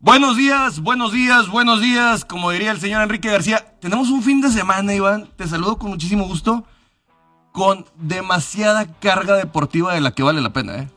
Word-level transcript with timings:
Buenos 0.00 0.36
días, 0.36 0.80
buenos 0.80 1.12
días, 1.12 1.48
buenos 1.48 1.80
días. 1.80 2.24
Como 2.24 2.50
diría 2.50 2.70
el 2.70 2.80
señor 2.80 3.02
Enrique 3.02 3.30
García, 3.30 3.76
tenemos 3.80 4.08
un 4.08 4.22
fin 4.22 4.40
de 4.40 4.50
semana, 4.50 4.94
Iván. 4.94 5.28
Te 5.36 5.46
saludo 5.46 5.78
con 5.78 5.90
muchísimo 5.90 6.24
gusto. 6.24 6.64
Con 7.56 7.86
demasiada 7.96 8.84
carga 8.84 9.34
deportiva 9.34 9.94
de 9.94 10.02
la 10.02 10.10
que 10.10 10.22
vale 10.22 10.42
la 10.42 10.52
pena, 10.52 10.76
¿eh? 10.76 10.90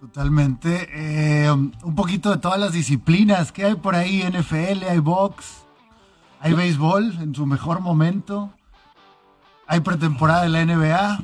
Totalmente. 0.00 0.88
Eh, 0.94 1.50
un 1.50 1.94
poquito 1.94 2.30
de 2.30 2.38
todas 2.38 2.58
las 2.58 2.72
disciplinas 2.72 3.52
que 3.52 3.66
hay 3.66 3.74
por 3.74 3.94
ahí: 3.94 4.22
NFL, 4.22 4.88
hay 4.88 4.98
box, 4.98 5.66
hay 6.40 6.54
béisbol 6.54 7.18
en 7.20 7.34
su 7.34 7.44
mejor 7.44 7.80
momento, 7.80 8.50
hay 9.66 9.80
pretemporada 9.80 10.44
de 10.44 10.48
la 10.48 10.64
NBA 10.64 11.22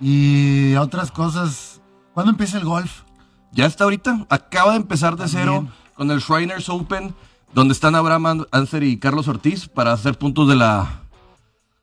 y 0.00 0.76
otras 0.76 1.10
cosas. 1.10 1.80
¿Cuándo 2.14 2.30
empieza 2.30 2.58
el 2.58 2.64
golf? 2.64 3.02
Ya 3.50 3.66
está 3.66 3.82
ahorita. 3.82 4.24
Acaba 4.28 4.70
de 4.70 4.76
empezar 4.76 5.16
de 5.16 5.26
cero 5.26 5.66
con 5.94 6.12
el 6.12 6.20
Shriners 6.20 6.68
Open, 6.68 7.12
donde 7.52 7.72
están 7.72 7.96
Abraham 7.96 8.46
Anser 8.52 8.84
y 8.84 9.00
Carlos 9.00 9.26
Ortiz 9.26 9.66
para 9.66 9.92
hacer 9.92 10.16
puntos 10.16 10.46
de 10.46 10.54
la, 10.54 10.99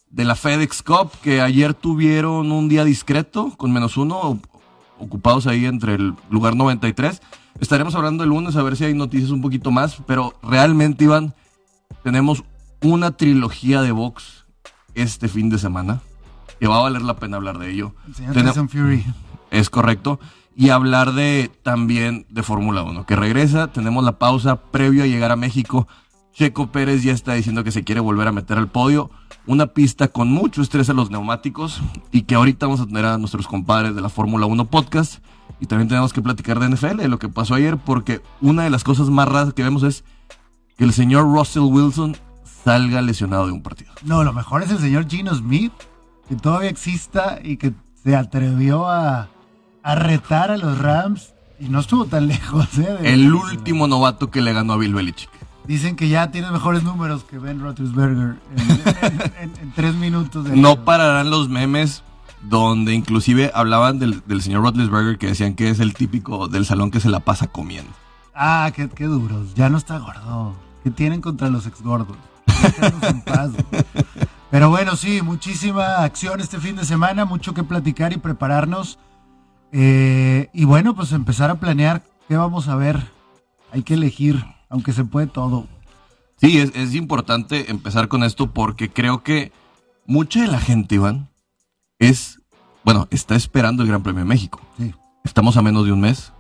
de 0.10 0.26
la 0.26 0.36
FedEx 0.36 0.84
Cup, 0.84 1.12
que 1.22 1.42
ayer 1.42 1.74
tuvieron 1.74 2.52
un 2.52 2.70
día 2.70 2.84
discreto, 2.84 3.54
con 3.58 3.72
menos 3.72 3.98
uno, 3.98 4.40
ocupados 5.00 5.48
ahí 5.48 5.66
entre 5.66 5.96
el 5.96 6.16
lugar 6.30 6.56
93. 6.56 7.22
Estaremos 7.60 7.96
hablando 7.96 8.24
el 8.24 8.30
lunes 8.30 8.56
a 8.56 8.64
ver 8.64 8.76
si 8.76 8.86
hay 8.86 8.94
noticias 8.94 9.32
un 9.32 9.42
poquito 9.42 9.72
más, 9.72 9.98
pero 10.06 10.34
realmente, 10.44 11.06
Iván, 11.06 11.34
tenemos 12.04 12.44
una 12.82 13.12
trilogía 13.12 13.82
de 13.82 13.92
box 13.92 14.46
este 14.96 15.28
fin 15.28 15.50
de 15.50 15.58
semana, 15.58 16.02
que 16.60 16.68
va 16.68 16.78
a 16.78 16.82
valer 16.82 17.02
la 17.02 17.18
pena 17.18 17.38
hablar 17.38 17.58
de 17.60 17.72
ello. 17.72 17.94
Tenemos 18.34 18.72
Fury. 18.72 19.04
Es 19.52 19.70
correcto 19.70 20.20
y 20.60 20.72
hablar 20.72 21.14
de 21.14 21.52
también 21.62 22.26
de 22.30 22.42
Fórmula 22.42 22.82
1, 22.82 23.06
que 23.06 23.16
regresa, 23.16 23.68
tenemos 23.68 24.04
la 24.04 24.18
pausa 24.18 24.56
previo 24.56 25.04
a 25.04 25.06
llegar 25.06 25.32
a 25.32 25.36
México. 25.36 25.88
Checo 26.38 26.68
Pérez 26.68 27.02
ya 27.02 27.14
está 27.14 27.34
diciendo 27.34 27.64
que 27.64 27.72
se 27.72 27.84
quiere 27.84 28.00
volver 28.00 28.28
a 28.28 28.32
meter 28.32 28.60
al 28.60 28.68
podio. 28.68 29.10
Una 29.48 29.66
pista 29.66 30.10
con 30.10 30.30
mucho 30.30 30.62
estrés 30.62 30.88
a 30.88 30.94
los 30.94 31.10
neumáticos 31.10 31.82
y 32.12 32.24
que 32.24 32.36
ahorita 32.36 32.68
vamos 32.68 32.80
a 32.80 32.86
tener 32.86 33.06
a 33.06 33.18
nuestros 33.18 33.48
compadres 33.48 33.96
de 33.96 34.02
la 34.02 34.10
Fórmula 34.10 34.46
1 34.46 34.66
podcast. 34.66 35.16
Y 35.60 35.66
también 35.66 35.88
tenemos 35.88 36.14
que 36.14 36.22
platicar 36.22 36.60
de 36.60 36.70
NFL, 36.70 36.98
de 36.98 37.08
lo 37.08 37.18
que 37.18 37.28
pasó 37.28 37.56
ayer, 37.56 37.78
porque 37.78 38.22
una 38.40 38.64
de 38.64 38.70
las 38.70 38.84
cosas 38.84 39.10
más 39.10 39.28
raras 39.28 39.56
que 39.56 39.64
vemos 39.64 39.82
es 39.82 40.04
que 40.78 40.84
el 40.84 40.94
señor 40.94 41.24
Russell 41.24 41.64
Wilson 41.64 42.16
salga 42.64 43.02
lesionado 43.02 43.48
de 43.48 43.54
un 43.54 43.64
partido. 43.64 43.92
No, 44.04 44.24
lo 44.24 44.32
mejor 44.32 44.62
es 44.62 44.70
el 44.70 44.78
señor 44.78 45.08
Gino 45.10 45.34
Smith, 45.34 45.74
que 46.30 46.36
todavía 46.36 46.70
exista 46.70 47.40
y 47.44 47.58
que 47.58 47.74
se 48.04 48.16
atrevió 48.16 48.88
a, 48.88 49.28
a 49.82 49.96
retar 49.96 50.52
a 50.52 50.58
los 50.58 50.78
Rams 50.78 51.34
y 51.60 51.70
no 51.70 51.80
estuvo 51.80 52.06
tan 52.06 52.28
lejos. 52.28 52.78
¿eh? 52.78 52.96
el 53.02 53.34
último 53.34 53.88
novato 53.88 54.30
que 54.30 54.42
le 54.42 54.54
ganó 54.54 54.74
a 54.74 54.78
Bill 54.78 54.94
Belichick. 54.94 55.37
Dicen 55.68 55.96
que 55.96 56.08
ya 56.08 56.32
tiene 56.32 56.50
mejores 56.52 56.84
números 56.84 57.24
que 57.24 57.38
Ben 57.40 57.60
Roethlisberger 57.60 58.38
en, 59.42 59.72
tres 59.76 59.96
minutos. 59.96 60.48
no 60.48 60.86
pararán 60.86 61.30
los 61.30 61.50
memes 61.50 62.04
donde 62.42 62.94
inclusive 62.94 63.52
hablaban 63.54 64.00
del, 64.00 64.42
señor 64.42 64.62
Roethlisberger 64.62 65.18
que 65.18 65.28
decían 65.28 65.56
que 65.56 65.70
es 65.70 65.80
el 65.80 65.94
típico 65.94 66.48
del 66.48 66.66
salón 66.66 66.92
que 66.92 67.00
se 67.00 67.10
la 67.10 67.20
pasa 67.20 67.48
comiendo. 67.48 67.92
Ah, 68.34 68.72
qué, 68.76 68.88
qué 68.90 69.06
duros. 69.06 69.54
Ya 69.56 69.70
no 69.70 69.78
está 69.78 69.98
gordo. 69.98 70.56
¿Qué 70.84 70.92
tienen 70.92 71.22
contra 71.22 71.50
los 71.50 71.66
ex 71.68 71.82
gordos? 71.82 72.18
en 73.02 73.22
paz. 73.22 73.52
Pero 74.50 74.70
bueno, 74.70 74.96
sí, 74.96 75.22
muchísima 75.22 76.04
acción 76.04 76.40
este 76.40 76.60
fin 76.60 76.78
de 76.78 76.86
semana, 76.86 77.26
mucho 77.26 77.54
que 77.54 77.64
platicar 77.64 78.14
y 78.14 78.18
prepararnos 78.18 78.98
eh, 79.72 80.50
y 80.54 80.66
bueno, 80.66 80.96
pues 80.96 81.12
empezar 81.12 81.50
a 81.50 81.56
planear 81.56 82.04
qué 82.28 82.38
vamos 82.38 82.68
a 82.68 82.76
ver. 82.76 83.12
Hay 83.72 83.84
que 83.84 83.96
elegir, 83.96 84.46
aunque 84.70 84.94
se 84.94 85.06
puede 85.06 85.28
todo. 85.28 85.68
Sí, 86.38 86.60
es, 86.60 86.94
importante 86.94 87.72
empezar 87.72 88.08
con 88.08 88.24
esto 88.24 88.52
porque 88.52 88.90
creo 88.90 89.24
que 89.24 89.52
mucha 90.06 90.42
de 90.42 90.48
la 90.48 90.60
gente, 90.60 90.96
Iván, 90.96 91.30
es, 92.00 92.40
bueno, 92.84 93.08
está 93.10 93.36
esperando 93.36 93.84
el 93.84 93.90
Gran 93.90 94.04
Premio 94.04 94.20
de 94.20 94.30
México. 94.30 94.62
Sí. 94.78 94.94
Estamos 95.24 95.58
a 95.58 95.62
menos 95.62 95.86
de 95.86 95.92
un 95.92 96.02
mes. 96.02 96.32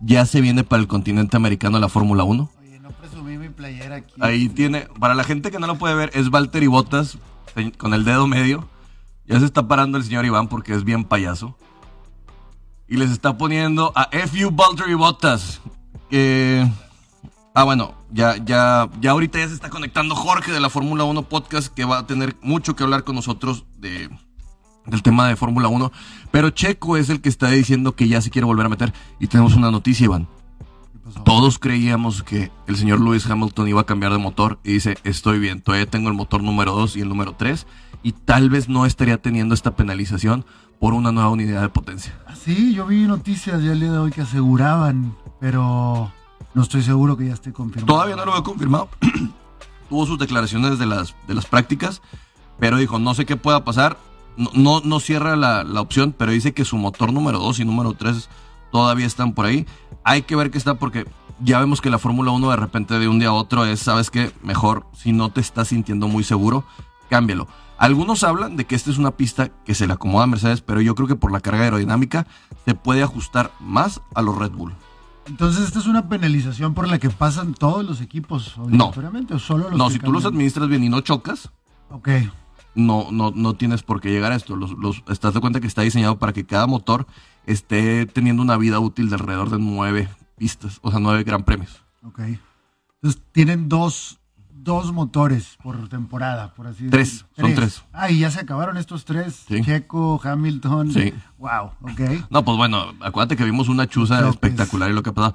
Ya 0.00 0.26
se 0.26 0.40
viene 0.40 0.64
para 0.64 0.80
el 0.80 0.88
continente 0.88 1.36
americano 1.36 1.78
la 1.78 1.88
Fórmula 1.88 2.24
1. 2.24 2.50
Oye, 2.60 2.80
no 2.80 2.90
presumí 2.90 3.36
mi 3.36 3.48
playera 3.48 3.96
aquí. 3.96 4.14
Ahí 4.20 4.48
tiene, 4.48 4.88
para 5.00 5.14
la 5.14 5.24
gente 5.24 5.50
que 5.50 5.58
no 5.58 5.66
lo 5.66 5.76
puede 5.76 5.94
ver, 5.94 6.10
es 6.14 6.28
Walter 6.28 6.62
y 6.62 6.68
Botas 6.68 7.18
con 7.78 7.94
el 7.94 8.04
dedo 8.04 8.26
medio. 8.26 8.68
Ya 9.26 9.38
se 9.40 9.46
está 9.46 9.66
parando 9.66 9.98
el 9.98 10.04
señor 10.04 10.24
Iván 10.24 10.48
porque 10.48 10.74
es 10.74 10.84
bien 10.84 11.04
payaso 11.04 11.56
y 12.92 12.96
les 12.98 13.10
está 13.10 13.38
poniendo 13.38 13.90
a 13.94 14.10
FU 14.10 14.50
Valtteri 14.50 14.92
Bottas. 14.92 15.62
Ah, 17.54 17.64
bueno, 17.64 17.94
ya, 18.10 18.36
ya, 18.36 18.88
ya 19.00 19.10
ahorita 19.10 19.38
ya 19.38 19.48
se 19.48 19.54
está 19.54 19.70
conectando 19.70 20.14
Jorge 20.14 20.52
de 20.52 20.60
la 20.60 20.70
Fórmula 20.70 21.04
1 21.04 21.22
Podcast 21.24 21.72
que 21.72 21.84
va 21.84 21.98
a 21.98 22.06
tener 22.06 22.36
mucho 22.42 22.76
que 22.76 22.82
hablar 22.82 23.04
con 23.04 23.14
nosotros 23.14 23.64
de, 23.78 24.10
del 24.86 25.02
tema 25.02 25.28
de 25.28 25.36
Fórmula 25.36 25.68
1. 25.68 25.92
Pero 26.30 26.50
Checo 26.50 26.96
es 26.96 27.10
el 27.10 27.20
que 27.20 27.28
está 27.28 27.48
diciendo 27.48 27.94
que 27.94 28.08
ya 28.08 28.20
se 28.20 28.30
quiere 28.30 28.46
volver 28.46 28.66
a 28.66 28.70
meter. 28.70 28.92
Y 29.20 29.26
tenemos 29.26 29.54
una 29.54 29.70
noticia, 29.70 30.04
Iván. 30.04 30.28
Todos 31.24 31.58
creíamos 31.58 32.22
que 32.22 32.50
el 32.66 32.76
señor 32.76 33.00
Lewis 33.00 33.26
Hamilton 33.26 33.68
iba 33.68 33.80
a 33.80 33.86
cambiar 33.86 34.12
de 34.12 34.18
motor 34.18 34.58
y 34.64 34.74
dice, 34.74 34.96
estoy 35.04 35.38
bien, 35.38 35.60
todavía 35.60 35.86
tengo 35.86 36.08
el 36.08 36.14
motor 36.14 36.42
número 36.42 36.72
2 36.72 36.96
y 36.96 37.00
el 37.00 37.08
número 37.08 37.34
3 37.36 37.66
y 38.02 38.12
tal 38.12 38.50
vez 38.50 38.68
no 38.68 38.86
estaría 38.86 39.18
teniendo 39.18 39.54
esta 39.54 39.76
penalización 39.76 40.44
por 40.80 40.94
una 40.94 41.12
nueva 41.12 41.28
unidad 41.30 41.60
de 41.60 41.68
potencia. 41.68 42.18
Sí, 42.42 42.74
yo 42.74 42.86
vi 42.86 43.02
noticias 43.02 43.62
ya 43.62 43.72
el 43.72 43.80
día 43.80 43.92
de 43.92 43.98
hoy 43.98 44.10
que 44.10 44.22
aseguraban, 44.22 45.14
pero 45.40 46.12
no 46.54 46.62
estoy 46.62 46.82
seguro 46.82 47.16
que 47.16 47.26
ya 47.26 47.34
esté 47.34 47.52
confirmado. 47.52 47.92
Todavía 47.92 48.16
no 48.16 48.24
lo 48.24 48.36
he 48.36 48.42
confirmado. 48.42 48.88
Tuvo 49.88 50.06
sus 50.06 50.18
declaraciones 50.18 50.78
de 50.78 50.86
las, 50.86 51.14
de 51.26 51.34
las 51.34 51.46
prácticas, 51.46 52.02
pero 52.58 52.76
dijo, 52.76 52.98
no 52.98 53.14
sé 53.14 53.26
qué 53.26 53.36
pueda 53.36 53.64
pasar. 53.64 53.98
No, 54.36 54.80
no, 54.80 55.00
cierra 55.00 55.36
la, 55.36 55.62
la, 55.62 55.82
opción, 55.82 56.14
pero 56.16 56.32
dice 56.32 56.54
que 56.54 56.64
su 56.64 56.78
motor 56.78 57.12
número 57.12 57.38
2 57.38 57.60
y 57.60 57.64
número 57.66 57.92
3 57.92 58.30
todavía 58.70 59.06
están 59.06 59.34
por 59.34 59.44
ahí. 59.44 59.66
Hay 60.04 60.22
que 60.22 60.36
ver 60.36 60.50
qué 60.50 60.56
está 60.56 60.74
porque 60.78 61.06
ya 61.44 61.58
vemos 61.58 61.80
que 61.80 61.90
la 61.90 61.98
Fórmula 61.98 62.30
1 62.30 62.50
de 62.50 62.56
repente 62.56 62.98
de 62.98 63.08
un 63.08 63.18
día 63.18 63.28
a 63.28 63.32
otro 63.32 63.66
es, 63.66 63.80
sabes 63.80 64.10
qué, 64.10 64.32
mejor 64.42 64.86
si 64.94 65.12
no 65.12 65.30
te 65.30 65.40
estás 65.40 65.68
sintiendo 65.68 66.08
muy 66.08 66.24
seguro, 66.24 66.64
cámbialo. 67.10 67.46
Algunos 67.78 68.22
hablan 68.22 68.56
de 68.56 68.64
que 68.64 68.76
esta 68.76 68.90
es 68.90 68.98
una 68.98 69.10
pista 69.10 69.48
que 69.64 69.74
se 69.74 69.86
le 69.86 69.92
acomoda 69.92 70.24
a 70.24 70.28
Mercedes, 70.28 70.60
pero 70.60 70.80
yo 70.80 70.94
creo 70.94 71.08
que 71.08 71.16
por 71.16 71.32
la 71.32 71.40
carga 71.40 71.64
aerodinámica 71.64 72.26
se 72.64 72.74
puede 72.74 73.02
ajustar 73.02 73.50
más 73.58 74.00
a 74.14 74.22
los 74.22 74.38
Red 74.38 74.52
Bull. 74.52 74.72
Entonces, 75.26 75.64
¿esta 75.64 75.78
es 75.78 75.86
una 75.86 76.08
penalización 76.08 76.74
por 76.74 76.88
la 76.88 76.98
que 76.98 77.10
pasan 77.10 77.54
todos 77.54 77.84
los 77.84 78.00
equipos 78.00 78.58
obligatoriamente 78.58 79.34
no. 79.34 79.36
o 79.36 79.40
solo 79.40 79.70
los 79.70 79.78
No, 79.78 79.90
si 79.90 79.98
tú 79.98 80.12
los 80.12 80.24
administras 80.24 80.68
bien 80.68 80.82
y 80.84 80.88
no 80.88 81.00
chocas, 81.00 81.50
ok. 81.90 82.08
no, 82.74 83.08
no, 83.12 83.30
no 83.30 83.54
tienes 83.54 83.82
por 83.82 84.00
qué 84.00 84.10
llegar 84.10 84.32
a 84.32 84.36
esto. 84.36 84.56
Los, 84.56 84.72
los, 84.72 85.02
estás 85.08 85.34
de 85.34 85.40
cuenta 85.40 85.60
que 85.60 85.66
está 85.66 85.82
diseñado 85.82 86.18
para 86.18 86.32
que 86.32 86.44
cada 86.44 86.66
motor 86.66 87.06
esté 87.46 88.06
teniendo 88.06 88.42
una 88.42 88.56
vida 88.56 88.80
útil 88.80 89.08
de 89.08 89.14
alrededor 89.14 89.50
de 89.50 89.58
nueve 89.58 90.08
pistas, 90.36 90.80
o 90.82 90.90
sea, 90.90 90.98
nueve 90.98 91.22
gran 91.22 91.44
premios. 91.44 91.82
Ok. 92.04 92.20
Entonces, 93.00 93.22
tienen 93.32 93.68
dos 93.68 94.18
dos 94.62 94.92
motores 94.92 95.58
por 95.62 95.88
temporada, 95.88 96.54
por 96.54 96.66
así 96.66 96.84
decirlo. 96.84 96.90
Tres, 96.90 97.26
son 97.36 97.54
tres. 97.54 97.84
Ah, 97.92 98.10
y 98.10 98.20
ya 98.20 98.30
se 98.30 98.40
acabaron 98.40 98.76
estos 98.76 99.04
tres. 99.04 99.44
Checo, 99.64 100.20
Hamilton. 100.22 100.92
Sí. 100.92 101.12
Wow, 101.38 101.72
ok. 101.82 102.30
No, 102.30 102.44
pues 102.44 102.56
bueno, 102.56 102.94
acuérdate 103.00 103.36
que 103.36 103.44
vimos 103.44 103.68
una 103.68 103.86
chuza 103.86 104.28
espectacular 104.28 104.90
y 104.90 104.94
lo 104.94 105.02
que 105.02 105.10
ha 105.10 105.14
pasado. 105.14 105.34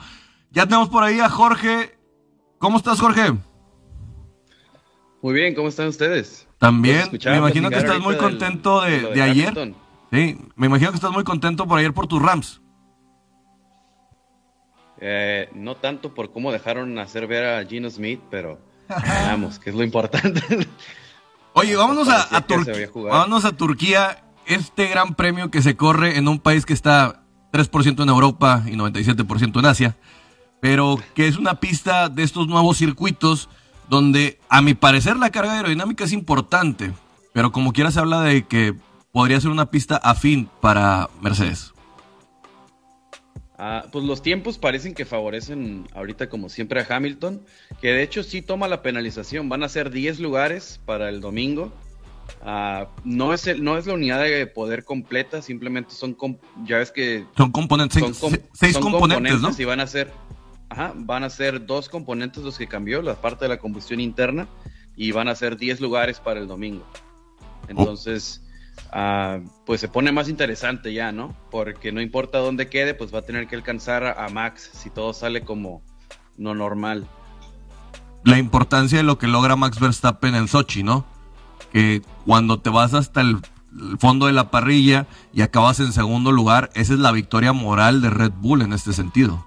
Ya 0.51 0.65
tenemos 0.65 0.89
por 0.89 1.03
ahí 1.03 1.19
a 1.19 1.29
Jorge. 1.29 1.97
¿Cómo 2.57 2.77
estás, 2.77 2.99
Jorge? 2.99 3.33
Muy 5.21 5.33
bien, 5.33 5.53
¿cómo 5.55 5.67
están 5.67 5.87
ustedes? 5.87 6.47
También, 6.57 7.09
me 7.25 7.37
imagino 7.37 7.69
que 7.69 7.77
estás 7.77 7.99
muy 7.99 8.15
contento 8.17 8.81
de, 8.81 9.21
ayer. 9.21 9.75
Sí, 10.11 10.37
me 10.55 10.67
imagino 10.67 10.91
que 10.91 10.95
estás 10.95 11.11
muy 11.11 11.23
contento 11.23 11.67
por 11.67 11.79
ayer 11.79 11.93
por 11.93 12.07
tus 12.07 12.21
Rams. 12.21 12.61
Eh, 14.99 15.49
no 15.53 15.75
tanto 15.75 16.15
por 16.15 16.31
cómo 16.31 16.51
dejaron 16.51 16.97
hacer 16.97 17.27
ver 17.27 17.45
a 17.45 17.65
Gino 17.65 17.89
Smith, 17.89 18.21
pero 18.31 18.59
Vamos, 18.89 19.59
que 19.59 19.69
es 19.69 19.75
lo 19.75 19.83
importante. 19.83 20.41
Oye, 21.53 21.75
vámonos 21.75 22.07
a, 22.07 22.27
vámonos 22.93 23.45
a 23.45 23.51
Turquía. 23.51 24.23
Este 24.45 24.87
gran 24.87 25.15
premio 25.15 25.51
que 25.51 25.61
se 25.61 25.75
corre 25.75 26.17
en 26.17 26.27
un 26.27 26.39
país 26.39 26.65
que 26.65 26.73
está 26.73 27.23
3% 27.51 28.01
en 28.01 28.09
Europa 28.09 28.63
y 28.65 28.71
97% 28.71 29.59
en 29.59 29.65
Asia, 29.65 29.97
pero 30.61 30.97
que 31.15 31.27
es 31.27 31.37
una 31.37 31.59
pista 31.59 32.07
de 32.07 32.23
estos 32.23 32.47
nuevos 32.47 32.77
circuitos 32.77 33.49
donde, 33.89 34.39
a 34.49 34.61
mi 34.61 34.73
parecer, 34.73 35.17
la 35.17 35.31
carga 35.31 35.53
aerodinámica 35.53 36.05
es 36.05 36.13
importante, 36.13 36.93
pero 37.33 37.51
como 37.51 37.73
quiera 37.73 37.91
se 37.91 37.99
habla 37.99 38.21
de 38.21 38.45
que 38.45 38.73
podría 39.11 39.41
ser 39.41 39.51
una 39.51 39.71
pista 39.71 39.97
afín 39.97 40.49
para 40.61 41.09
Mercedes? 41.21 41.73
Ah, 43.59 43.85
pues 43.91 44.05
los 44.05 44.21
tiempos 44.21 44.59
parecen 44.59 44.93
que 44.93 45.03
favorecen 45.03 45.87
ahorita 45.95 46.29
como 46.29 46.47
siempre 46.47 46.79
a 46.79 46.85
Hamilton, 46.87 47.41
que 47.81 47.87
de 47.87 48.03
hecho 48.03 48.21
sí 48.21 48.43
toma 48.43 48.67
la 48.67 48.83
penalización, 48.83 49.49
van 49.49 49.63
a 49.63 49.69
ser 49.69 49.89
10 49.89 50.19
lugares 50.19 50.79
para 50.85 51.09
el 51.09 51.21
domingo. 51.21 51.73
Ah, 52.43 52.89
no, 53.03 53.33
es 53.33 53.47
el, 53.47 53.63
no 53.63 53.77
es 53.77 53.87
la 53.87 53.95
unidad 53.95 54.21
de 54.21 54.45
poder 54.45 54.83
completa, 54.83 55.41
simplemente 55.41 55.95
son, 55.95 56.15
ya 56.65 56.77
ves 56.77 56.91
que... 56.91 57.25
Son 57.35 57.51
componentes, 57.51 58.03
seis, 58.53 58.77
componentes, 58.77 59.41
¿no? 59.41 59.49
Y 59.57 59.65
van 59.65 59.79
a 59.79 59.87
ser, 59.87 60.11
ajá, 60.69 60.93
van 60.95 61.23
a 61.23 61.29
ser 61.31 61.65
dos 61.65 61.89
componentes 61.89 62.43
los 62.43 62.59
que 62.59 62.67
cambió, 62.67 63.01
la 63.01 63.15
parte 63.15 63.45
de 63.45 63.49
la 63.49 63.57
combustión 63.57 63.99
interna, 63.99 64.47
y 64.95 65.13
van 65.13 65.29
a 65.29 65.35
ser 65.35 65.57
10 65.57 65.81
lugares 65.81 66.19
para 66.19 66.39
el 66.39 66.47
domingo. 66.47 66.85
Entonces... 67.67 68.43
Ah, 68.91 69.39
pues 69.65 69.81
se 69.81 69.87
pone 69.87 70.11
más 70.11 70.29
interesante 70.29 70.93
ya, 70.93 71.11
¿no? 71.11 71.35
Porque 71.51 71.91
no 71.91 72.01
importa 72.01 72.39
dónde 72.39 72.69
quede, 72.69 72.93
pues 72.93 73.13
va 73.13 73.19
a 73.19 73.23
tener 73.23 73.47
que 73.47 73.55
alcanzar 73.55 74.03
a 74.17 74.29
Max 74.29 74.69
si 74.73 74.89
todo 74.89 75.13
sale 75.13 75.41
como 75.41 75.81
no 76.37 76.55
normal. 76.55 77.07
La 78.23 78.37
importancia 78.37 78.97
de 78.97 79.03
lo 79.03 79.17
que 79.17 79.27
logra 79.27 79.55
Max 79.55 79.79
Verstappen 79.79 80.35
en 80.35 80.47
Sochi, 80.47 80.83
¿no? 80.83 81.05
Que 81.71 82.01
cuando 82.25 82.59
te 82.59 82.69
vas 82.69 82.93
hasta 82.93 83.21
el, 83.21 83.37
fondo 83.99 84.25
de 84.25 84.33
la 84.33 84.49
parrilla 84.49 85.05
y 85.33 85.41
acabas 85.41 85.79
en 85.79 85.91
segundo 85.91 86.31
lugar, 86.31 86.71
esa 86.73 86.93
es 86.93 86.99
la 86.99 87.11
victoria 87.11 87.53
moral 87.53 88.01
de 88.01 88.09
Red 88.09 88.31
Bull 88.31 88.63
en 88.63 88.73
este 88.73 88.91
sentido. 88.91 89.45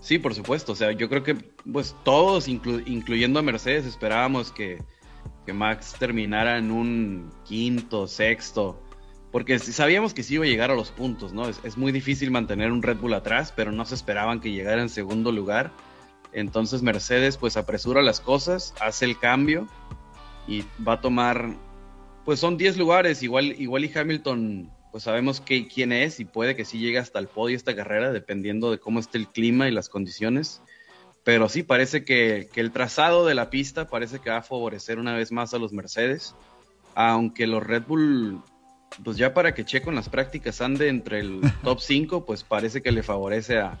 Sí, 0.00 0.18
por 0.18 0.34
supuesto. 0.34 0.72
O 0.72 0.74
sea, 0.74 0.90
yo 0.92 1.08
creo 1.08 1.22
que 1.22 1.34
pues 1.34 1.94
todos, 2.02 2.48
incluyendo 2.48 3.38
a 3.38 3.42
Mercedes, 3.42 3.86
esperábamos 3.86 4.50
que, 4.50 4.82
que 5.44 5.52
Max 5.52 5.94
terminara 5.98 6.58
en 6.58 6.70
un 6.70 7.32
quinto, 7.44 8.06
sexto, 8.06 8.80
porque 9.30 9.58
sabíamos 9.58 10.12
que 10.14 10.22
sí 10.22 10.34
iba 10.34 10.44
a 10.44 10.48
llegar 10.48 10.70
a 10.70 10.74
los 10.74 10.90
puntos, 10.90 11.32
¿no? 11.32 11.48
Es, 11.48 11.76
muy 11.76 11.90
difícil 11.90 12.30
mantener 12.30 12.70
un 12.70 12.82
Red 12.82 12.98
Bull 12.98 13.14
atrás, 13.14 13.52
pero 13.54 13.72
no 13.72 13.84
se 13.84 13.94
esperaban 13.94 14.40
que 14.40 14.52
llegara 14.52 14.82
en 14.82 14.90
segundo 14.90 15.32
lugar. 15.32 15.72
Entonces 16.32 16.82
Mercedes 16.82 17.36
pues 17.36 17.56
apresura 17.56 18.02
las 18.02 18.20
cosas, 18.20 18.74
hace 18.80 19.06
el 19.06 19.18
cambio 19.18 19.66
y 20.46 20.64
va 20.86 20.94
a 20.94 21.00
tomar, 21.00 21.56
pues 22.24 22.40
son 22.40 22.56
10 22.56 22.76
lugares, 22.76 23.22
igual, 23.22 23.58
igual 23.58 23.84
y 23.84 23.92
Hamilton 23.94 24.70
pues 24.92 25.04
sabemos 25.04 25.40
que, 25.40 25.66
quién 25.66 25.90
es 25.90 26.20
y 26.20 26.26
puede 26.26 26.54
que 26.54 26.66
sí 26.66 26.78
llegue 26.78 26.98
hasta 26.98 27.18
el 27.18 27.26
podio 27.26 27.56
esta 27.56 27.74
carrera, 27.74 28.12
dependiendo 28.12 28.70
de 28.70 28.78
cómo 28.78 29.00
esté 29.00 29.16
el 29.16 29.28
clima 29.28 29.66
y 29.66 29.72
las 29.72 29.88
condiciones. 29.88 30.62
Pero 31.24 31.48
sí, 31.48 31.62
parece 31.62 32.04
que, 32.04 32.48
el 32.54 32.72
trazado 32.72 33.24
de 33.24 33.34
la 33.34 33.50
pista 33.50 33.86
parece 33.86 34.18
que 34.18 34.30
va 34.30 34.38
a 34.38 34.42
favorecer 34.42 34.98
una 34.98 35.14
vez 35.14 35.30
más 35.30 35.54
a 35.54 35.58
los 35.58 35.72
Mercedes. 35.72 36.34
Aunque 36.94 37.46
los 37.46 37.64
Red 37.64 37.84
Bull, 37.86 38.40
pues 39.04 39.16
ya 39.16 39.32
para 39.32 39.54
que 39.54 39.64
Checo 39.64 39.90
en 39.90 39.96
las 39.96 40.08
prácticas 40.08 40.60
ande 40.60 40.88
entre 40.88 41.20
el 41.20 41.40
top 41.62 41.80
5, 41.80 42.26
pues 42.26 42.42
parece 42.42 42.82
que 42.82 42.92
le 42.92 43.02
favorece 43.02 43.58
a, 43.58 43.78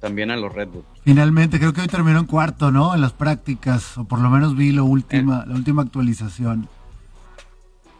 también 0.00 0.30
a 0.30 0.36
los 0.36 0.52
Red 0.52 0.68
Bull. 0.68 0.84
Finalmente, 1.02 1.58
creo 1.58 1.72
que 1.72 1.82
hoy 1.82 1.88
terminó 1.88 2.20
en 2.20 2.26
cuarto, 2.26 2.70
¿no? 2.70 2.94
En 2.94 3.00
las 3.00 3.12
prácticas, 3.12 3.98
o 3.98 4.04
por 4.04 4.20
lo 4.20 4.30
menos 4.30 4.56
vi 4.56 4.70
lo 4.70 4.84
última, 4.84 5.44
la 5.44 5.54
última 5.54 5.82
actualización. 5.82 6.68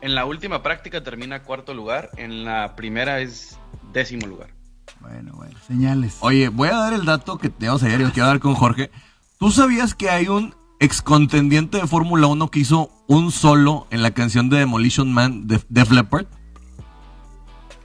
En 0.01 0.15
la 0.15 0.25
última 0.25 0.63
práctica 0.63 1.03
termina 1.03 1.43
cuarto 1.43 1.75
lugar, 1.75 2.11
en 2.17 2.45
la 2.45 2.77
primera 2.77 3.21
es 3.21 3.59
décimo 3.93 4.27
lugar. 4.27 4.56
Bueno, 5.01 5.33
bueno, 5.35 5.59
señales. 5.67 6.17
Oye, 6.21 6.49
voy 6.49 6.69
a 6.69 6.77
dar 6.77 6.93
el 6.93 7.05
dato 7.05 7.39
que 7.39 7.49
teníamos 7.49 7.83
ayer 7.83 8.01
y 8.01 8.05
lo 8.05 8.13
quiero 8.13 8.29
dar 8.29 8.41
con 8.41 8.55
Jorge. 8.55 8.91
¿Tú 9.39 9.51
sabías 9.51 9.95
que 9.95 10.11
hay 10.11 10.29
un 10.29 10.55
ex 10.81 11.03
contendiente 11.03 11.79
de 11.79 11.87
Fórmula 11.87 12.27
1 12.27 12.51
que 12.51 12.61
hizo 12.61 12.91
un 13.07 13.31
solo 13.31 13.87
en 13.91 14.03
la 14.03 14.13
canción 14.13 14.49
de 14.49 14.59
Demolition 14.59 15.13
Man 15.13 15.47
de 15.47 15.61
Def 15.69 15.91
Leppard? 15.91 16.27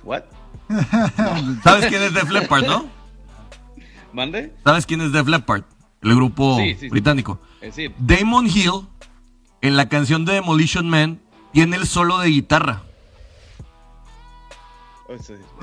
¿What? 0.03 0.23
¿Sabes 1.63 1.87
quién 1.87 2.01
es 2.03 2.13
Def 2.13 2.29
Leppard, 2.29 2.65
no? 2.65 2.85
¿Mande? 4.13 4.53
¿Sabes 4.63 4.85
quién 4.85 5.01
es 5.01 5.11
Def 5.11 5.27
Leppard? 5.27 5.63
El 6.01 6.15
grupo 6.15 6.57
británico. 6.89 7.39
Eh, 7.61 7.93
Damon 7.99 8.47
Hill, 8.47 8.87
en 9.61 9.77
la 9.77 9.87
canción 9.87 10.25
de 10.25 10.33
Demolition 10.33 10.89
Man, 10.89 11.21
tiene 11.53 11.77
el 11.77 11.85
solo 11.85 12.19
de 12.19 12.29
guitarra. 12.29 12.83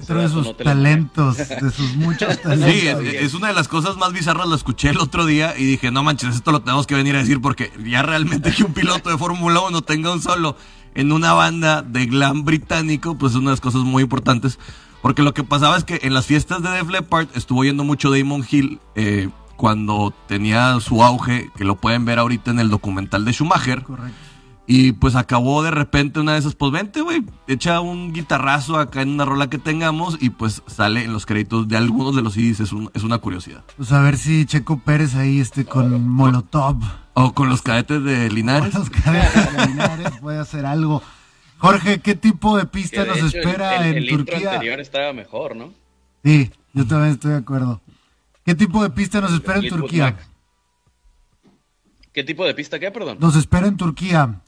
Otro 0.00 0.20
de 0.20 0.28
sus 0.28 0.56
talentos, 0.56 1.36
de 1.36 1.70
sus 1.70 1.96
muchos 1.96 2.38
talentos. 2.42 3.02
Sí, 3.02 3.16
es, 3.16 3.34
una 3.34 3.48
de 3.48 3.54
las 3.54 3.68
cosas 3.68 3.96
más 3.96 4.12
bizarras, 4.12 4.46
lo 4.46 4.54
escuché 4.54 4.90
el 4.90 4.98
otro 4.98 5.26
día 5.26 5.54
y 5.56 5.64
dije, 5.64 5.90
no 5.90 6.02
manches, 6.02 6.34
esto 6.36 6.52
lo 6.52 6.60
tenemos 6.62 6.86
que 6.86 6.94
venir 6.94 7.16
a 7.16 7.18
decir 7.18 7.40
porque 7.40 7.72
ya 7.84 8.02
realmente 8.02 8.52
que 8.52 8.64
un 8.64 8.72
piloto 8.72 9.10
de 9.10 9.18
Fórmula 9.18 9.60
1 9.60 9.82
tenga 9.82 10.12
un 10.12 10.20
solo 10.20 10.56
en 10.94 11.12
una 11.12 11.32
banda 11.32 11.82
de 11.82 12.06
glam 12.06 12.44
británico, 12.44 13.16
pues 13.16 13.32
es 13.32 13.38
una 13.38 13.50
de 13.50 13.52
las 13.52 13.60
cosas 13.60 13.82
muy 13.82 14.02
importantes. 14.02 14.58
Porque 15.00 15.22
lo 15.22 15.32
que 15.32 15.44
pasaba 15.44 15.76
es 15.76 15.84
que 15.84 16.00
en 16.02 16.12
las 16.12 16.26
fiestas 16.26 16.62
de 16.62 16.70
Def 16.70 16.88
Leppard 16.88 17.28
estuvo 17.34 17.62
yendo 17.64 17.84
mucho 17.84 18.10
Damon 18.10 18.44
Hill 18.50 18.80
eh, 18.96 19.28
cuando 19.56 20.12
tenía 20.26 20.80
su 20.80 21.04
auge, 21.04 21.50
que 21.56 21.64
lo 21.64 21.76
pueden 21.76 22.04
ver 22.04 22.18
ahorita 22.18 22.50
en 22.50 22.58
el 22.58 22.68
documental 22.68 23.24
de 23.24 23.32
Schumacher. 23.32 23.84
Correcto 23.84 24.27
y 24.70 24.93
pues 24.93 25.17
acabó 25.17 25.62
de 25.62 25.70
repente 25.70 26.20
una 26.20 26.35
de 26.35 26.41
esas, 26.41 26.55
pues 26.55 26.70
vente, 26.70 27.00
güey, 27.00 27.25
echa 27.47 27.81
un 27.81 28.12
guitarrazo 28.12 28.79
acá 28.79 29.00
en 29.00 29.09
una 29.09 29.25
rola 29.25 29.49
que 29.49 29.56
tengamos 29.56 30.19
y 30.20 30.29
pues 30.29 30.62
sale 30.67 31.05
en 31.05 31.15
los 31.15 31.25
créditos 31.25 31.69
de 31.69 31.79
algunos 31.79 32.15
de 32.15 32.20
los 32.20 32.35
CDs, 32.35 32.61
es, 32.61 32.70
es 32.93 33.03
una 33.03 33.17
curiosidad. 33.17 33.65
Pues 33.79 33.93
a 33.93 34.03
ver 34.03 34.19
si 34.19 34.44
Checo 34.44 34.79
Pérez 34.81 35.15
ahí 35.15 35.41
esté 35.41 35.65
con 35.65 36.06
Molotov. 36.06 36.76
O 37.15 37.32
con 37.32 37.49
los 37.49 37.62
cadetes 37.62 38.05
de 38.05 38.31
Linares. 38.31 38.70
Con 38.70 38.81
los 38.81 38.91
cadetes 38.91 39.56
de 39.56 39.67
Linares 39.69 40.12
puede 40.20 40.38
hacer 40.38 40.67
algo. 40.67 41.03
Jorge, 41.56 42.00
¿qué 42.00 42.15
tipo 42.15 42.59
de 42.59 42.67
pista 42.67 43.06
nos 43.06 43.19
espera 43.19 43.88
en 43.88 44.06
Turquía? 44.06 44.37
El 44.38 44.49
anterior 44.49 44.81
estaba 44.81 45.15
mejor, 45.15 45.56
¿no? 45.56 45.73
Sí, 46.23 46.50
yo 46.75 46.87
también 46.87 47.15
estoy 47.15 47.31
de 47.31 47.38
acuerdo. 47.38 47.81
¿Qué 48.44 48.55
tipo 48.55 48.82
de 48.82 48.91
pista 48.91 49.23
nos 49.23 49.32
espera 49.32 49.61
en 49.61 49.69
Turquía? 49.70 50.15
¿Qué 52.12 52.23
tipo 52.23 52.44
de 52.44 52.53
pista 52.53 52.79
qué, 52.79 52.91
perdón? 52.91 53.17
Nos 53.19 53.35
espera 53.35 53.67
en 53.67 53.79
Turquía. 53.79 54.43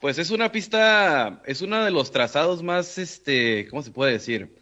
Pues 0.00 0.18
es 0.18 0.30
una 0.30 0.52
pista, 0.52 1.42
es 1.46 1.62
uno 1.62 1.82
de 1.84 1.90
los 1.90 2.10
trazados 2.10 2.62
más, 2.62 2.98
este, 2.98 3.66
¿cómo 3.68 3.82
se 3.82 3.90
puede 3.90 4.12
decir? 4.12 4.54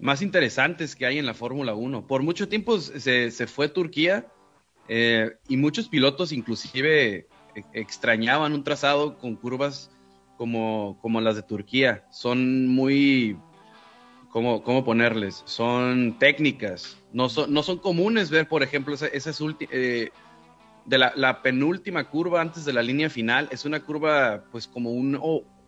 Más 0.00 0.20
interesantes 0.20 0.96
que 0.96 1.06
hay 1.06 1.18
en 1.18 1.26
la 1.26 1.34
Fórmula 1.34 1.74
1. 1.74 2.06
Por 2.06 2.22
mucho 2.22 2.48
tiempo 2.48 2.78
se, 2.80 3.30
se 3.30 3.46
fue 3.46 3.68
Turquía 3.68 4.26
eh, 4.88 5.36
y 5.48 5.56
muchos 5.56 5.88
pilotos 5.88 6.32
inclusive 6.32 7.14
e, 7.14 7.26
extrañaban 7.72 8.52
un 8.52 8.64
trazado 8.64 9.16
con 9.16 9.36
curvas 9.36 9.90
como, 10.36 10.98
como 11.00 11.20
las 11.20 11.36
de 11.36 11.42
Turquía. 11.42 12.04
Son 12.10 12.66
muy, 12.66 13.38
¿cómo, 14.30 14.64
cómo 14.64 14.84
ponerles? 14.84 15.42
Son 15.46 16.18
técnicas. 16.18 16.98
No 17.12 17.28
son, 17.28 17.52
no 17.52 17.62
son 17.62 17.78
comunes 17.78 18.30
ver, 18.30 18.48
por 18.48 18.62
ejemplo, 18.62 18.94
esas, 18.94 19.40
últimas... 19.40 19.72
Eh, 19.72 20.10
de 20.84 20.98
la, 20.98 21.42
penúltima 21.42 22.04
curva 22.08 22.40
antes 22.40 22.64
de 22.64 22.72
la 22.72 22.82
línea 22.82 23.10
final. 23.10 23.48
Es 23.50 23.64
una 23.64 23.80
curva, 23.80 24.44
pues, 24.50 24.66
como 24.66 24.90
un 24.90 25.18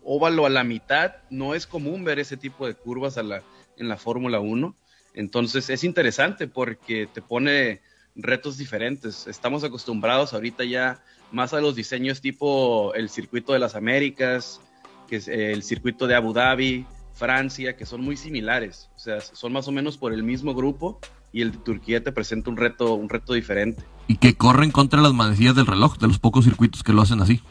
óvalo 0.03 0.45
a 0.45 0.49
la 0.49 0.63
mitad. 0.63 1.15
No 1.29 1.55
es 1.55 1.67
común 1.67 2.03
ver 2.03 2.19
ese 2.19 2.37
tipo 2.37 2.67
de 2.67 2.75
curvas 2.75 3.17
a 3.17 3.23
la, 3.23 3.43
en 3.77 3.87
la 3.87 3.97
Fórmula 3.97 4.39
1. 4.39 4.75
Entonces 5.13 5.69
es 5.69 5.83
interesante 5.83 6.47
porque 6.47 7.07
te 7.11 7.21
pone 7.21 7.81
retos 8.15 8.57
diferentes. 8.57 9.27
Estamos 9.27 9.63
acostumbrados 9.63 10.33
ahorita 10.33 10.63
ya 10.63 11.03
más 11.31 11.53
a 11.53 11.61
los 11.61 11.75
diseños 11.75 12.21
tipo 12.21 12.93
el 12.93 13.09
circuito 13.09 13.53
de 13.53 13.59
las 13.59 13.75
Américas, 13.75 14.61
que 15.07 15.17
es 15.17 15.27
el 15.27 15.63
circuito 15.63 16.07
de 16.07 16.15
Abu 16.15 16.33
Dhabi, 16.33 16.85
Francia, 17.13 17.75
que 17.75 17.85
son 17.85 18.01
muy 18.01 18.15
similares. 18.15 18.89
O 18.95 18.99
sea, 18.99 19.21
son 19.21 19.53
más 19.53 19.67
o 19.67 19.71
menos 19.71 19.97
por 19.97 20.13
el 20.13 20.23
mismo 20.23 20.53
grupo 20.53 20.99
y 21.37 21.43
el 21.43 21.51
de 21.51 21.59
Turquía 21.59 22.03
te 22.03 22.11
presenta 22.11 22.49
un 22.49 22.57
reto, 22.57 22.95
un 22.95 23.09
reto 23.09 23.33
diferente 23.33 23.83
y 24.07 24.17
que 24.17 24.35
corren 24.35 24.71
contra 24.71 25.01
las 25.01 25.13
manecillas 25.13 25.55
del 25.55 25.67
reloj, 25.67 25.99
de 25.99 26.07
los 26.07 26.17
pocos 26.17 26.45
circuitos 26.45 26.81
que 26.81 26.93
lo 26.93 27.03
hacen 27.03 27.21
así. 27.21 27.43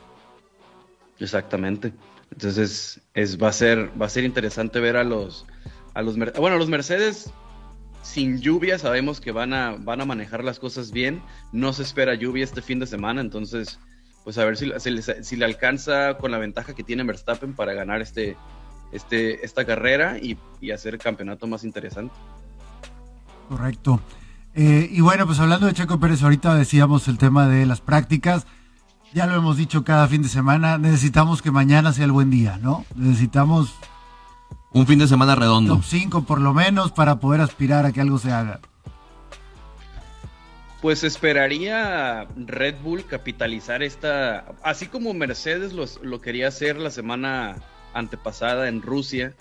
Exactamente. 1.20 1.92
Entonces 2.32 3.00
es, 3.14 3.40
va 3.40 3.48
a 3.48 3.52
ser 3.52 3.92
va 4.00 4.06
a 4.06 4.08
ser 4.08 4.24
interesante 4.24 4.80
ver 4.80 4.96
a 4.96 5.04
los 5.04 5.46
a 5.94 6.02
los 6.02 6.16
bueno, 6.16 6.58
los 6.58 6.68
Mercedes 6.68 7.30
sin 8.02 8.40
lluvia 8.40 8.76
sabemos 8.76 9.20
que 9.20 9.30
van 9.30 9.54
a 9.54 9.76
van 9.78 10.00
a 10.00 10.04
manejar 10.04 10.42
las 10.42 10.58
cosas 10.58 10.90
bien. 10.90 11.22
No 11.52 11.72
se 11.72 11.84
espera 11.84 12.16
lluvia 12.16 12.42
este 12.42 12.62
fin 12.62 12.80
de 12.80 12.88
semana, 12.88 13.20
entonces 13.20 13.78
pues 14.24 14.36
a 14.38 14.44
ver 14.44 14.56
si, 14.56 14.72
si, 15.22 15.36
le 15.36 15.44
alcanza 15.44 16.16
con 16.18 16.32
la 16.32 16.38
ventaja 16.38 16.74
que 16.74 16.82
tiene 16.82 17.04
Verstappen 17.04 17.54
para 17.54 17.74
ganar 17.74 18.02
este 18.02 18.36
este 18.90 19.44
esta 19.46 19.64
carrera 19.64 20.18
y, 20.18 20.36
y 20.60 20.72
hacer 20.72 20.94
el 20.94 21.00
campeonato 21.00 21.46
más 21.46 21.62
interesante. 21.62 22.12
Correcto. 23.48 24.00
Eh, 24.54 24.88
y 24.90 25.00
bueno, 25.00 25.26
pues 25.26 25.38
hablando 25.38 25.66
de 25.66 25.74
Checo 25.74 26.00
Pérez, 26.00 26.22
ahorita 26.22 26.54
decíamos 26.54 27.08
el 27.08 27.18
tema 27.18 27.46
de 27.46 27.66
las 27.66 27.80
prácticas. 27.80 28.46
Ya 29.12 29.26
lo 29.26 29.34
hemos 29.34 29.56
dicho 29.56 29.84
cada 29.84 30.08
fin 30.08 30.22
de 30.22 30.28
semana. 30.28 30.78
Necesitamos 30.78 31.42
que 31.42 31.50
mañana 31.50 31.92
sea 31.92 32.06
el 32.06 32.12
buen 32.12 32.30
día, 32.30 32.58
¿no? 32.62 32.84
Necesitamos. 32.94 33.74
Un 34.72 34.86
fin 34.86 34.98
de 34.98 35.08
semana 35.08 35.34
redondo. 35.34 35.76
Top 35.76 35.84
5 35.84 36.24
por 36.24 36.40
lo 36.40 36.52
menos 36.52 36.92
para 36.92 37.18
poder 37.18 37.40
aspirar 37.40 37.86
a 37.86 37.92
que 37.92 38.00
algo 38.00 38.18
se 38.18 38.32
haga. 38.32 38.60
Pues 40.82 41.02
esperaría 41.02 42.26
Red 42.36 42.76
Bull 42.82 43.06
capitalizar 43.06 43.82
esta, 43.82 44.44
así 44.62 44.86
como 44.86 45.14
Mercedes 45.14 45.72
lo 45.72 46.20
quería 46.20 46.48
hacer 46.48 46.76
la 46.76 46.90
semana 46.90 47.56
antepasada 47.94 48.68
en 48.68 48.82
Rusia, 48.82 49.34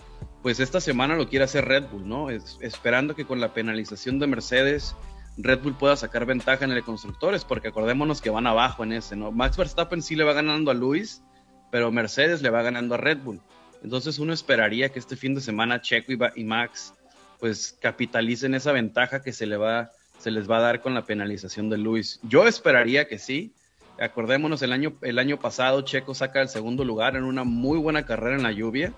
pues 0.46 0.60
esta 0.60 0.80
semana 0.80 1.16
lo 1.16 1.28
quiere 1.28 1.46
hacer 1.46 1.66
Red 1.66 1.86
Bull, 1.92 2.08
¿no? 2.08 2.30
esperando 2.30 3.16
que 3.16 3.26
con 3.26 3.42
la 3.42 3.56
penalización 3.56 4.20
de 4.20 4.28
Mercedes 4.28 4.96
Red 5.38 5.62
Bull 5.62 5.74
pueda 5.76 5.96
sacar 5.96 6.28
ventaja 6.28 6.66
en 6.66 6.72
el 6.72 6.84
constructores, 6.84 7.44
porque 7.44 7.70
acordémonos 7.70 8.22
que 8.22 8.30
van 8.30 8.46
abajo 8.46 8.84
en 8.84 8.94
ese, 8.94 9.16
¿no? 9.16 9.32
Max 9.32 9.58
Verstappen 9.58 10.04
sí 10.04 10.16
le 10.16 10.24
va 10.24 10.34
ganando 10.34 10.70
a 10.70 10.76
Luis, 10.76 11.24
pero 11.72 11.92
Mercedes 11.92 12.44
le 12.44 12.52
va 12.52 12.62
ganando 12.62 12.94
a 12.94 13.00
Red 13.00 13.24
Bull. 13.24 13.42
Entonces 13.82 14.20
uno 14.20 14.34
esperaría 14.34 14.90
que 14.90 15.00
este 15.00 15.16
fin 15.16 15.34
de 15.34 15.42
semana 15.42 15.82
Checo 15.82 16.12
y, 16.12 16.44
Max 16.44 16.94
pues 17.40 17.76
capitalicen 17.82 18.54
esa 18.54 18.72
ventaja 18.72 19.24
que 19.24 19.34
se, 19.34 19.48
le 19.48 19.58
va, 19.58 19.90
se 20.20 20.30
les 20.30 20.48
va 20.48 20.58
a 20.58 20.62
dar 20.62 20.80
con 20.80 20.94
la 20.94 21.08
penalización 21.08 21.72
de 21.72 21.80
Luis. 21.80 22.20
Yo 22.22 22.48
esperaría 22.48 23.08
que 23.08 23.18
sí. 23.18 23.52
Acordémonos, 24.00 24.62
el 24.62 24.74
año, 24.74 24.94
el 25.02 25.18
año 25.18 25.40
pasado 25.40 25.82
Checo 25.82 26.14
saca 26.14 26.40
el 26.40 26.50
segundo 26.50 26.86
lugar 26.86 27.16
en 27.16 27.24
una 27.24 27.44
muy 27.44 27.80
buena 27.80 28.06
carrera 28.06 28.36
en 28.36 28.44
la 28.44 28.52
lluvia. 28.52 28.94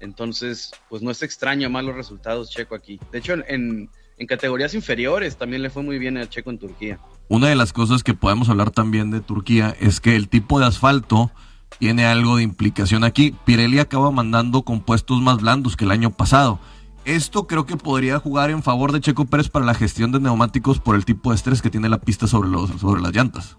Entonces, 0.00 0.72
pues 0.88 1.02
no 1.02 1.10
es 1.10 1.22
extraño 1.22 1.70
más 1.70 1.84
los 1.84 1.94
resultados 1.94 2.50
Checo 2.50 2.74
aquí. 2.74 3.00
De 3.12 3.18
hecho, 3.18 3.34
en, 3.48 3.88
en 4.18 4.26
categorías 4.26 4.74
inferiores 4.74 5.36
también 5.36 5.62
le 5.62 5.70
fue 5.70 5.82
muy 5.82 5.98
bien 5.98 6.16
al 6.16 6.28
Checo 6.28 6.50
en 6.50 6.58
Turquía. 6.58 6.98
Una 7.28 7.48
de 7.48 7.56
las 7.56 7.72
cosas 7.72 8.02
que 8.02 8.14
podemos 8.14 8.48
hablar 8.48 8.70
también 8.70 9.10
de 9.10 9.20
Turquía 9.20 9.76
es 9.80 10.00
que 10.00 10.16
el 10.16 10.28
tipo 10.28 10.60
de 10.60 10.66
asfalto 10.66 11.30
tiene 11.78 12.06
algo 12.06 12.36
de 12.36 12.42
implicación 12.42 13.04
aquí. 13.04 13.34
Pirelli 13.44 13.78
acaba 13.78 14.10
mandando 14.10 14.62
compuestos 14.62 15.20
más 15.20 15.38
blandos 15.38 15.76
que 15.76 15.84
el 15.84 15.90
año 15.90 16.10
pasado. 16.10 16.58
Esto 17.04 17.46
creo 17.46 17.66
que 17.66 17.76
podría 17.76 18.18
jugar 18.18 18.50
en 18.50 18.62
favor 18.62 18.92
de 18.92 19.00
Checo 19.00 19.26
Pérez 19.26 19.48
para 19.48 19.64
la 19.64 19.74
gestión 19.74 20.10
de 20.12 20.20
neumáticos 20.20 20.80
por 20.80 20.96
el 20.96 21.04
tipo 21.04 21.30
de 21.30 21.36
estrés 21.36 21.62
que 21.62 21.70
tiene 21.70 21.88
la 21.88 22.00
pista 22.00 22.26
sobre, 22.26 22.48
los, 22.48 22.70
sobre 22.80 23.00
las 23.00 23.12
llantas. 23.12 23.56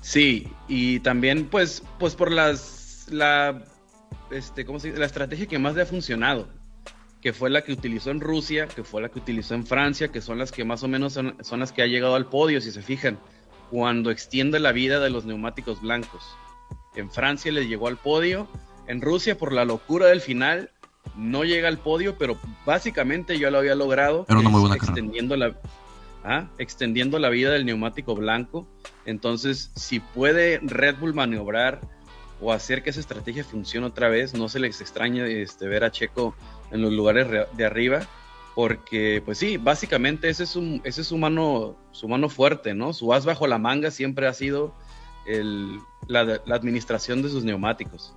Sí, 0.00 0.48
y 0.68 1.00
también 1.00 1.48
pues, 1.50 1.82
pues 1.98 2.14
por 2.14 2.30
las 2.30 2.81
la 3.12 3.62
este, 4.30 4.64
¿cómo 4.64 4.80
se 4.80 4.88
dice? 4.88 5.00
la 5.00 5.06
estrategia 5.06 5.46
que 5.46 5.58
más 5.58 5.74
le 5.74 5.82
ha 5.82 5.86
funcionado 5.86 6.48
que 7.22 7.32
fue 7.32 7.50
la 7.50 7.62
que 7.62 7.72
utilizó 7.72 8.10
en 8.10 8.20
Rusia, 8.20 8.66
que 8.66 8.82
fue 8.82 9.00
la 9.00 9.08
que 9.08 9.20
utilizó 9.20 9.54
en 9.54 9.64
Francia, 9.64 10.08
que 10.08 10.20
son 10.20 10.38
las 10.38 10.50
que 10.50 10.64
más 10.64 10.82
o 10.82 10.88
menos 10.88 11.12
son, 11.12 11.36
las 11.52 11.70
que 11.70 11.82
ha 11.82 11.86
llegado 11.86 12.16
al 12.16 12.26
podio, 12.26 12.60
si 12.60 12.72
se 12.72 12.82
fijan, 12.82 13.16
cuando 13.70 14.10
extiende 14.10 14.58
la 14.58 14.72
vida 14.72 14.98
de 14.98 15.08
los 15.08 15.24
neumáticos 15.24 15.80
blancos. 15.80 16.24
En 16.96 17.10
Francia 17.12 17.52
le 17.52 17.68
llegó 17.68 17.86
al 17.86 17.96
podio, 17.96 18.48
en 18.88 19.00
Rusia 19.00 19.38
por 19.38 19.52
la 19.52 19.64
locura 19.64 20.06
del 20.06 20.20
final 20.20 20.70
no 21.16 21.44
llega 21.44 21.68
al 21.68 21.78
podio, 21.78 22.16
pero 22.18 22.38
básicamente 22.66 23.38
ya 23.38 23.52
lo 23.52 23.58
había 23.58 23.76
logrado. 23.76 24.26
Era 24.28 24.40
una 24.40 24.48
muy 24.48 24.60
buena 24.60 24.74
extendiendo 24.74 25.36
la, 25.36 25.56
¿ah? 26.24 26.48
extendiendo 26.58 27.20
la 27.20 27.28
vida 27.28 27.52
del 27.52 27.64
neumático 27.64 28.16
blanco. 28.16 28.66
Entonces, 29.04 29.70
si 29.76 30.00
puede 30.00 30.58
Red 30.60 30.96
Bull 30.98 31.14
maniobrar 31.14 31.80
o 32.42 32.52
hacer 32.52 32.82
que 32.82 32.90
esa 32.90 33.00
estrategia 33.00 33.44
funcione 33.44 33.86
otra 33.86 34.08
vez, 34.08 34.34
no 34.34 34.48
se 34.48 34.58
les 34.58 34.80
extraña 34.80 35.26
este, 35.26 35.68
ver 35.68 35.84
a 35.84 35.92
Checo 35.92 36.34
en 36.72 36.82
los 36.82 36.92
lugares 36.92 37.28
de 37.56 37.64
arriba, 37.64 38.00
porque 38.54 39.22
pues 39.24 39.38
sí, 39.38 39.56
básicamente 39.56 40.28
ese 40.28 40.42
es, 40.42 40.56
un, 40.56 40.80
ese 40.84 41.02
es 41.02 41.06
su, 41.06 41.16
mano, 41.16 41.76
su 41.92 42.08
mano 42.08 42.28
fuerte, 42.28 42.74
¿no? 42.74 42.92
Su 42.92 43.14
as 43.14 43.24
bajo 43.24 43.46
la 43.46 43.58
manga 43.58 43.90
siempre 43.90 44.26
ha 44.26 44.34
sido 44.34 44.74
el, 45.26 45.78
la, 46.08 46.40
administración 46.54 47.22
de 47.22 47.28
sus 47.28 47.44
neumáticos. 47.44 48.14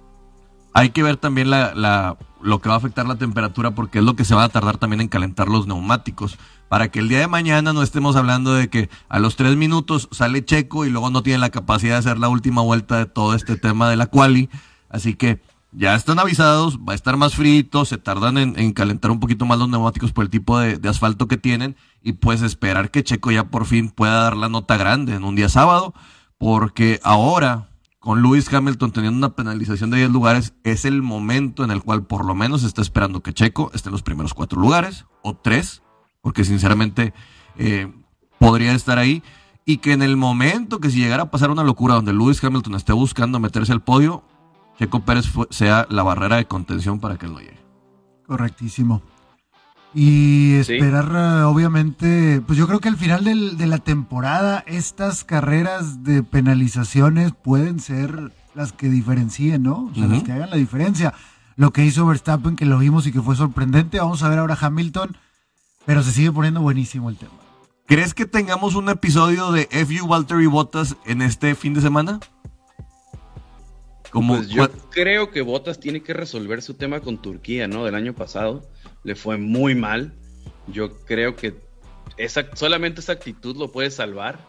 Hay 0.73 0.89
que 0.89 1.03
ver 1.03 1.15
también 1.15 1.49
la, 1.49 2.17
lo 2.41 2.59
que 2.59 2.67
va 2.67 2.75
a 2.75 2.79
afectar 2.79 3.05
la 3.05 3.15
temperatura 3.15 3.71
porque 3.71 3.99
es 3.99 4.03
lo 4.03 4.15
que 4.15 4.25
se 4.25 4.35
va 4.35 4.43
a 4.43 4.49
tardar 4.49 4.77
también 4.77 5.01
en 5.01 5.07
calentar 5.07 5.47
los 5.47 5.67
neumáticos. 5.67 6.37
Para 6.69 6.89
que 6.89 6.99
el 6.99 7.09
día 7.09 7.19
de 7.19 7.27
mañana 7.27 7.73
no 7.73 7.83
estemos 7.83 8.15
hablando 8.15 8.53
de 8.53 8.69
que 8.69 8.89
a 9.07 9.19
los 9.19 9.35
tres 9.35 9.55
minutos 9.55 10.09
sale 10.11 10.43
Checo 10.43 10.85
y 10.85 10.89
luego 10.89 11.09
no 11.09 11.23
tiene 11.23 11.39
la 11.39 11.49
capacidad 11.49 11.93
de 11.93 11.99
hacer 11.99 12.17
la 12.17 12.29
última 12.29 12.61
vuelta 12.61 12.97
de 12.97 13.05
todo 13.05 13.35
este 13.35 13.55
tema 13.55 13.89
de 13.89 13.95
la 13.95 14.07
quali. 14.07 14.49
Así 14.89 15.13
que 15.13 15.41
ya 15.77 15.95
están 15.95 16.19
avisados, 16.19 16.79
va 16.79 16.93
a 16.93 16.95
estar 16.95 17.17
más 17.17 17.35
frito, 17.35 17.85
se 17.85 17.97
tardan 17.97 18.37
en, 18.37 18.71
calentar 18.73 19.11
un 19.11 19.19
poquito 19.19 19.45
más 19.45 19.59
los 19.59 19.69
neumáticos 19.69 20.13
por 20.13 20.23
el 20.23 20.29
tipo 20.29 20.57
de, 20.57 20.79
asfalto 20.87 21.27
que 21.27 21.37
tienen 21.37 21.75
y 22.01 22.13
pues 22.13 22.41
esperar 22.41 22.91
que 22.91 23.03
Checo 23.03 23.31
ya 23.31 23.49
por 23.49 23.65
fin 23.65 23.89
pueda 23.89 24.23
dar 24.23 24.37
la 24.37 24.47
nota 24.47 24.77
grande 24.77 25.15
en 25.15 25.23
un 25.23 25.35
día 25.35 25.49
sábado, 25.49 25.93
porque 26.37 26.99
ahora 27.03 27.69
con 27.99 28.21
Lewis 28.21 28.51
Hamilton 28.53 28.91
teniendo 28.91 29.17
una 29.17 29.35
penalización 29.35 29.89
de 29.89 29.97
10 29.97 30.11
lugares 30.11 30.53
es 30.63 30.85
el 30.85 31.01
momento 31.01 31.63
en 31.63 31.71
el 31.71 31.81
cual 31.83 32.05
por 32.05 32.23
lo 32.23 32.35
menos 32.35 32.61
se 32.61 32.67
está 32.67 32.81
esperando 32.81 33.21
que 33.21 33.33
Checo 33.33 33.71
esté 33.73 33.89
en 33.89 33.93
los 33.93 34.03
primeros 34.03 34.33
cuatro 34.33 34.61
lugares 34.61 35.05
o 35.23 35.35
tres, 35.35 35.81
porque 36.25 36.43
sinceramente 36.43 37.13
eh, 37.55 37.93
podría 38.39 38.73
estar 38.73 38.97
ahí 38.97 39.21
y 39.63 39.77
que 39.77 39.93
en 39.93 40.01
el 40.01 40.17
momento 40.17 40.79
que 40.79 40.89
si 40.89 40.97
llegara 40.97 41.21
a 41.21 41.29
pasar 41.29 41.51
una 41.51 41.63
locura 41.63 41.93
donde 41.93 42.13
Lewis 42.13 42.43
Hamilton 42.43 42.73
esté 42.73 42.93
buscando 42.93 43.39
meterse 43.39 43.71
al 43.71 43.83
podio, 43.83 44.23
Checo 44.79 45.01
Pérez 45.01 45.31
sea 45.51 45.85
la 45.87 46.01
barrera 46.01 46.37
de 46.37 46.45
contención 46.45 46.99
para 46.99 47.19
que 47.19 47.27
él 47.27 47.33
no 47.33 47.41
llegue. 47.41 47.59
Correctísimo. 48.25 49.03
Y 49.93 50.55
esperar, 50.55 51.11
eh, 51.13 51.43
obviamente, 51.43 52.41
pues 52.41 52.57
yo 52.57 52.65
creo 52.65 52.79
que 52.79 52.89
al 52.89 52.97
final 52.97 53.23
de 53.23 53.67
la 53.67 53.77
temporada 53.77 54.63
estas 54.65 55.25
carreras 55.25 56.03
de 56.03 56.23
penalizaciones 56.23 57.33
pueden 57.33 57.79
ser 57.79 58.33
las 58.55 58.71
que 58.71 58.89
diferencien, 58.89 59.61
¿no? 59.61 59.91
O 59.91 59.93
sea, 59.93 60.07
las 60.07 60.23
que 60.23 60.31
hagan 60.31 60.49
la 60.49 60.55
diferencia. 60.55 61.13
Lo 61.55 61.71
que 61.71 61.85
hizo 61.85 62.03
Verstappen, 62.07 62.55
que 62.55 62.65
lo 62.65 62.79
vimos 62.79 63.05
y 63.05 63.11
que 63.11 63.21
fue 63.21 63.35
sorprendente. 63.35 63.99
Vamos 63.99 64.23
a 64.23 64.29
ver 64.29 64.39
ahora 64.39 64.57
Hamilton, 64.59 65.15
pero 65.85 66.03
se 66.03 66.11
sigue 66.11 66.31
poniendo 66.31 66.61
buenísimo 66.61 67.09
el 67.09 67.17
tema. 67.17 67.33
¿Crees 67.87 68.13
que 68.13 68.25
tengamos 68.25 68.75
un 68.75 68.89
episodio 68.89 69.51
de 69.51 69.67
FU 69.85 70.07
Valtteri 70.07 70.47
Bottas 70.47 70.95
en 71.05 71.21
este 71.21 71.53
fin 71.55 71.73
de 71.73 71.81
semana? 71.81 72.19
pues 74.11 74.47
yo 74.47 74.69
creo 74.91 75.31
que 75.31 75.41
Botas 75.41 75.79
tiene 75.79 76.01
que 76.01 76.13
resolver 76.13 76.61
su 76.61 76.75
tema 76.75 77.01
con 77.01 77.21
Turquía, 77.21 77.67
¿no? 77.67 77.85
Del 77.85 77.95
año 77.95 78.13
pasado. 78.13 78.63
Le 79.03 79.15
fue 79.15 79.37
muy 79.37 79.75
mal. 79.75 80.13
Yo 80.67 80.97
creo 81.05 81.35
que 81.35 81.55
esa, 82.17 82.55
solamente 82.55 83.01
esa 83.01 83.13
actitud 83.13 83.57
lo 83.57 83.71
puede 83.71 83.91
salvar. 83.91 84.39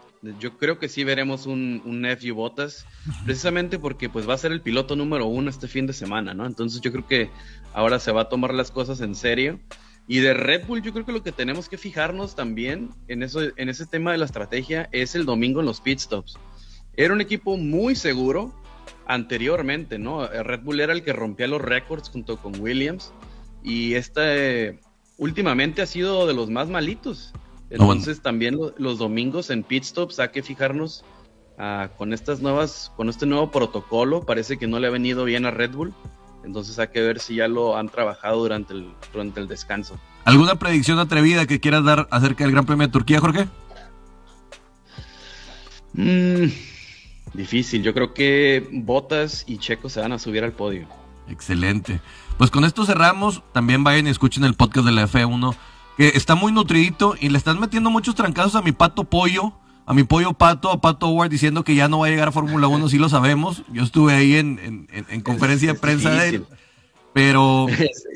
Yo 0.41 0.57
creo 0.57 0.79
que 0.79 0.89
sí 0.89 1.05
veremos 1.05 1.47
un, 1.47 1.83
un 1.85 2.07
FU 2.17 2.35
Botas, 2.35 2.87
precisamente 3.25 3.79
porque 3.79 4.09
pues 4.09 4.29
va 4.29 4.35
a 4.35 4.39
ser 4.39 4.51
el 4.51 4.61
piloto 4.63 4.97
número 4.97 5.27
uno 5.27 5.51
este 5.51 5.69
fin 5.69 5.87
de 5.87 5.93
semana, 5.93 6.33
¿no? 6.33 6.47
Entonces 6.47 6.81
yo 6.81 6.91
creo 6.91 7.07
que 7.07 7.31
ahora 7.75 7.99
se 7.99 8.13
va 8.13 8.23
a 8.23 8.29
tomar 8.29 8.55
las 8.55 8.71
cosas 8.71 9.01
en 9.01 9.15
serio. 9.15 9.61
Y 10.09 10.21
de 10.21 10.35
Red 10.35 10.67
Bull 10.67 10.83
yo 10.83 10.93
creo 10.93 11.05
que 11.05 11.13
lo 11.13 11.23
que 11.23 11.33
tenemos 11.33 11.69
que 11.69 11.79
fijarnos 11.79 12.37
también 12.37 12.91
en, 13.09 13.23
eso, 13.23 13.41
en 13.57 13.69
ese 13.69 13.87
tema 13.87 14.13
de 14.13 14.19
la 14.19 14.25
estrategia 14.25 14.89
es 14.93 15.15
el 15.15 15.25
domingo 15.25 15.61
en 15.61 15.67
los 15.67 15.81
pit 15.81 15.99
stops. 15.99 16.39
Era 16.97 17.13
un 17.13 17.21
equipo 17.21 17.57
muy 17.57 17.97
seguro, 17.97 18.55
anteriormente, 19.07 19.99
¿no? 19.99 20.27
Red 20.27 20.61
Bull 20.63 20.81
era 20.81 20.93
el 20.93 21.03
que 21.03 21.13
rompía 21.13 21.47
los 21.47 21.63
récords 21.63 22.09
junto 22.09 22.37
con 22.37 22.61
Williams 22.61 23.13
y 23.63 23.95
este 23.95 24.81
últimamente 25.17 25.83
ha 25.83 25.87
sido 25.87 26.27
de 26.27 26.35
los 26.35 26.51
más 26.51 26.69
malitos. 26.69 27.33
Entonces 27.71 28.21
también 28.21 28.59
los 28.77 28.99
domingos 28.99 29.51
en 29.51 29.63
pit 29.63 29.85
stops 29.85 30.21
hay 30.21 30.29
que 30.29 30.43
fijarnos 30.43 31.05
ah, 31.59 31.91
con 31.97 32.13
estas 32.13 32.41
nuevas, 32.41 32.93
con 32.97 33.09
este 33.09 33.27
nuevo 33.27 33.51
protocolo. 33.51 34.25
Parece 34.25 34.57
que 34.57 34.67
no 34.67 34.79
le 34.79 34.87
ha 34.87 34.91
venido 34.91 35.25
bien 35.25 35.47
a 35.47 35.51
Red 35.51 35.73
Bull. 35.73 35.95
Entonces 36.47 36.79
hay 36.79 36.89
que 36.89 37.03
ver 37.03 37.21
si 37.21 37.35
ya 37.35 37.49
lo 37.49 37.77
han 37.77 37.91
trabajado 37.91 38.39
durante 38.39 38.73
el, 38.73 38.91
durante 39.13 39.41
el 39.41 39.49
descanso. 39.49 39.99
¿Alguna 40.25 40.55
predicción 40.55 40.99
atrevida 40.99 41.47
que 41.47 41.61
quieras 41.61 41.85
dar 41.85 42.09
acerca 42.11 42.45
del 42.45 42.53
Gran 42.53 42.65
Premio 42.65 42.87
de 42.87 42.93
Turquía, 42.93 43.21
Jorge? 43.21 43.49
Mmm 45.93 46.47
Difícil, 47.37 47.83
yo 47.83 47.93
creo 47.93 48.15
que 48.15 48.67
Botas 48.73 49.45
y 49.47 49.59
Checo 49.59 49.91
se 49.91 50.01
van 50.01 50.13
a 50.13 50.19
subir 50.19 50.43
al 50.43 50.53
podio. 50.53 50.89
Excelente. 51.29 52.01
Pues 52.39 52.51
con 52.51 52.65
esto 52.65 52.87
cerramos. 52.87 53.43
También 53.53 53.85
vayan 53.85 54.07
y 54.07 54.11
escuchen 54.11 54.45
el 54.45 54.55
podcast 54.55 54.87
de 54.87 54.93
la 54.93 55.07
F1, 55.07 55.55
que 55.99 56.09
está 56.09 56.35
muy 56.35 56.51
nutridito 56.53 57.15
y 57.21 57.29
le 57.29 57.37
están 57.37 57.61
metiendo 57.61 57.91
muchos 57.91 58.15
trancazos 58.15 58.55
a 58.55 58.63
mi 58.63 58.73
pato 58.73 59.05
pollo, 59.05 59.53
a 59.87 59.95
mi 59.95 60.03
pollo 60.03 60.33
pato, 60.33 60.71
a 60.73 60.81
Pato 60.81 61.07
Howard, 61.09 61.31
diciendo 61.31 61.63
que 61.63 61.77
ya 61.77 61.89
no 61.89 62.01
va 62.01 62.09
a 62.09 62.11
llegar 62.11 62.29
a 62.29 62.33
Fórmula 62.33 62.67
1, 62.67 62.89
sí 62.89 62.99
lo 62.99 63.09
sabemos. 63.09 63.63
Yo 63.73 63.85
estuve 63.85 64.15
ahí 64.15 64.35
en, 64.35 64.89
conferencia 65.23 65.73
de 65.73 65.79
prensa 65.79 66.11
de 66.11 66.29
él. 66.29 66.47
Pero, 67.13 67.67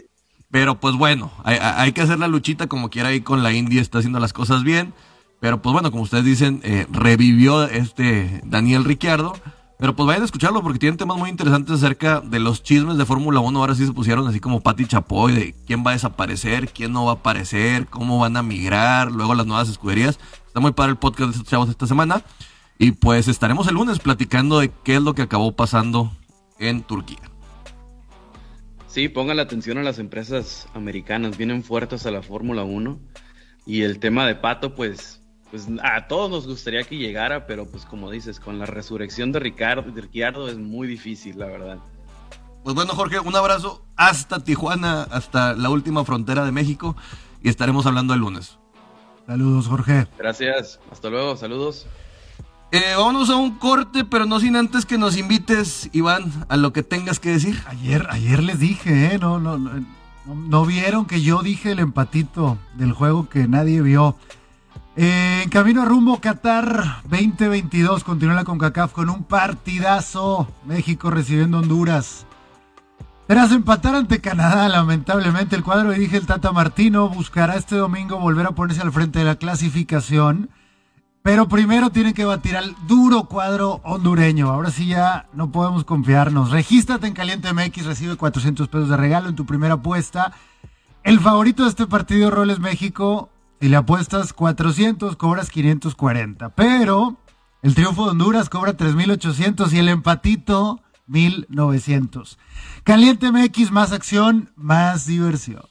pero 0.51 0.81
pues 0.81 0.97
bueno, 0.97 1.31
hay, 1.45 1.59
hay, 1.61 1.93
que 1.93 2.03
hacer 2.03 2.19
la 2.19 2.27
luchita 2.27 2.67
como 2.67 2.91
quiera 2.91 3.11
ahí 3.11 3.21
con 3.21 3.45
la 3.45 3.53
India, 3.53 3.81
está 3.81 3.99
haciendo 3.99 4.19
las 4.19 4.33
cosas 4.33 4.65
bien. 4.65 4.93
Pero 5.39 5.63
pues 5.63 5.73
bueno, 5.73 5.91
como 5.91 6.03
ustedes 6.03 6.25
dicen, 6.25 6.61
eh, 6.65 6.87
revivió 6.91 7.65
este 7.65 8.43
Daniel 8.45 8.85
Ricciardo. 8.85 9.35
Pero 9.79 9.97
pues 9.97 10.07
vayan 10.07 10.21
a 10.21 10.27
escucharlo 10.27 10.63
porque 10.63 10.79
tienen 10.79 10.99
temas 10.99 11.17
muy 11.17 11.31
interesantes 11.31 11.77
acerca 11.77 12.21
de 12.21 12.39
los 12.39 12.63
chismes 12.63 12.99
de 12.99 13.07
Fórmula 13.07 13.41
1. 13.41 13.59
Ahora 13.59 13.75
sí 13.75 13.87
se 13.87 13.95
pusieron 13.95 14.29
así 14.29 14.39
como 14.39 14.61
Pati 14.61 14.85
Chapoy 14.85 15.33
de 15.33 15.55
quién 15.67 15.83
va 15.87 15.93
a 15.93 15.95
desaparecer, 15.95 16.69
quién 16.69 16.93
no 16.93 17.07
va 17.07 17.13
a 17.13 17.15
aparecer, 17.15 17.87
cómo 17.87 18.19
van 18.19 18.37
a 18.37 18.43
migrar, 18.43 19.11
luego 19.11 19.35
las 19.35 19.47
nuevas 19.47 19.71
escuderías. 19.71 20.19
Está 20.51 20.59
muy 20.59 20.73
padre 20.73 20.91
el 20.91 20.99
podcast 20.99 21.31
de 21.31 21.37
estos 21.37 21.49
chavos 21.49 21.69
esta 21.69 21.87
semana. 21.87 22.25
Y 22.77 22.91
pues 22.91 23.29
estaremos 23.29 23.69
el 23.69 23.75
lunes 23.75 24.01
platicando 24.01 24.59
de 24.59 24.73
qué 24.83 24.97
es 24.97 25.01
lo 25.01 25.15
que 25.15 25.23
acabó 25.23 25.53
pasando 25.53 26.11
en 26.59 26.83
Turquía. 26.83 27.21
Sí, 28.89 29.09
pongan 29.09 29.37
la 29.37 29.45
atención 29.45 29.79
a 29.79 29.85
las 29.85 30.01
empresas 30.01 30.67
americanas, 30.75 31.39
vienen 31.39 31.63
fuertes 31.63 32.05
a 32.05 32.11
la 32.11 32.21
Fórmula 32.21 32.65
1 32.65 32.99
Y 33.65 33.83
el 33.83 34.01
tema 34.01 34.27
de 34.27 34.35
Pato, 34.35 34.75
pues, 34.75 35.23
pues 35.53 35.69
a 35.85 36.09
todos 36.09 36.29
nos 36.29 36.49
gustaría 36.49 36.83
que 36.83 36.97
llegara, 36.97 37.47
pero 37.47 37.71
pues 37.71 37.85
como 37.85 38.11
dices, 38.11 38.41
con 38.41 38.59
la 38.59 38.67
resurrección 38.67 39.31
de 39.31 39.39
Ricardo, 39.39 39.89
de 39.89 40.01
Ricciardo 40.01 40.49
es 40.49 40.59
muy 40.59 40.89
difícil, 40.89 41.39
la 41.39 41.47
verdad. 41.47 41.79
Pues 42.65 42.75
bueno, 42.75 42.93
Jorge, 42.95 43.21
un 43.21 43.37
abrazo 43.37 43.85
hasta 43.95 44.43
Tijuana, 44.43 45.05
hasta 45.13 45.55
la 45.55 45.71
última 45.71 46.05
frontera 46.05 46.45
de 46.45 46.51
México 46.51 46.97
y 47.41 47.51
estaremos 47.51 47.87
hablando 47.87 48.15
el 48.15 48.21
lunes. 48.21 48.59
Saludos, 49.27 49.69
Jorge. 49.69 50.07
Gracias. 50.19 50.81
Hasta 50.91 51.11
luego. 51.11 51.37
Saludos. 51.37 51.87
Eh, 52.73 52.95
vámonos 52.97 53.31
a 53.31 53.37
un 53.37 53.59
corte, 53.59 54.05
pero 54.05 54.27
no 54.27 54.39
sin 54.39 54.55
antes 54.55 54.87
que 54.87 54.97
nos 54.97 55.17
invites, 55.17 55.91
Iván, 55.93 56.47
a 56.49 56.57
lo 56.57 56.73
que 56.73 56.85
tengas 56.85 57.19
que 57.19 57.31
decir. 57.31 57.61
Ayer, 57.67 58.07
ayer 58.11 58.43
les 58.43 58.61
dije, 58.61 59.15
¿eh? 59.15 59.19
No, 59.19 59.41
no, 59.41 59.59
no, 59.59 59.85
no 60.27 60.67
vieron 60.67 61.07
que 61.07 61.21
yo 61.21 61.43
dije 61.43 61.73
el 61.73 61.81
empatito 61.81 62.59
del 62.75 62.93
juego 62.93 63.29
que 63.29 63.49
nadie 63.49 63.83
vio. 63.83 64.17
Eh, 64.97 65.41
en 65.45 65.51
camino 65.51 65.83
a 65.83 65.85
rumbo 65.85 66.21
Qatar 66.21 67.03
2022 67.05 68.05
continúa 68.05 68.35
la 68.35 68.45
CONCACAF 68.45 68.93
con 68.93 69.11
un 69.11 69.25
partidazo. 69.25 70.49
México 70.65 71.11
recibiendo 71.11 71.59
Honduras. 71.59 72.27
Tras 73.31 73.53
empatar 73.53 73.95
ante 73.95 74.21
Canadá, 74.21 74.69
lamentablemente 74.69 75.55
el 75.55 75.63
cuadro 75.63 75.93
dirige 75.93 76.17
el 76.17 76.27
Tata 76.27 76.51
Martino 76.51 77.09
buscará 77.09 77.55
este 77.55 77.77
domingo 77.77 78.19
volver 78.19 78.45
a 78.45 78.57
ponerse 78.57 78.83
al 78.83 78.91
frente 78.91 79.21
de 79.21 79.25
la 79.25 79.37
clasificación. 79.37 80.51
Pero 81.23 81.47
primero 81.47 81.91
tienen 81.91 82.13
que 82.13 82.25
batir 82.25 82.57
al 82.57 82.75
duro 82.89 83.29
cuadro 83.29 83.83
hondureño. 83.85 84.51
Ahora 84.51 84.73
sí 84.73 84.89
ya 84.89 85.29
no 85.33 85.53
podemos 85.53 85.85
confiarnos. 85.85 86.51
Regístrate 86.51 87.07
en 87.07 87.15
Caliente 87.15 87.53
MX, 87.53 87.87
recibe 87.87 88.17
400 88.17 88.67
pesos 88.67 88.89
de 88.89 88.97
regalo 88.97 89.29
en 89.29 89.37
tu 89.37 89.47
primera 89.47 89.75
apuesta. 89.75 90.33
El 91.05 91.21
favorito 91.21 91.63
de 91.63 91.69
este 91.69 91.87
partido, 91.87 92.33
Roles 92.33 92.59
México, 92.59 93.31
si 93.61 93.69
le 93.69 93.77
apuestas 93.77 94.33
400, 94.33 95.15
cobras 95.15 95.51
540. 95.51 96.49
Pero 96.57 97.17
el 97.63 97.77
triunfo 97.77 98.07
de 98.07 98.11
Honduras 98.11 98.49
cobra 98.49 98.77
3.800 98.77 99.73
y 99.73 99.79
el 99.79 99.89
empatito 99.89 100.83
1.900. 101.09 102.37
Caliente 102.85 103.31
MX, 103.31 103.71
más 103.71 103.93
acción, 103.93 104.51
más 104.57 105.07
diversión. 105.07 105.63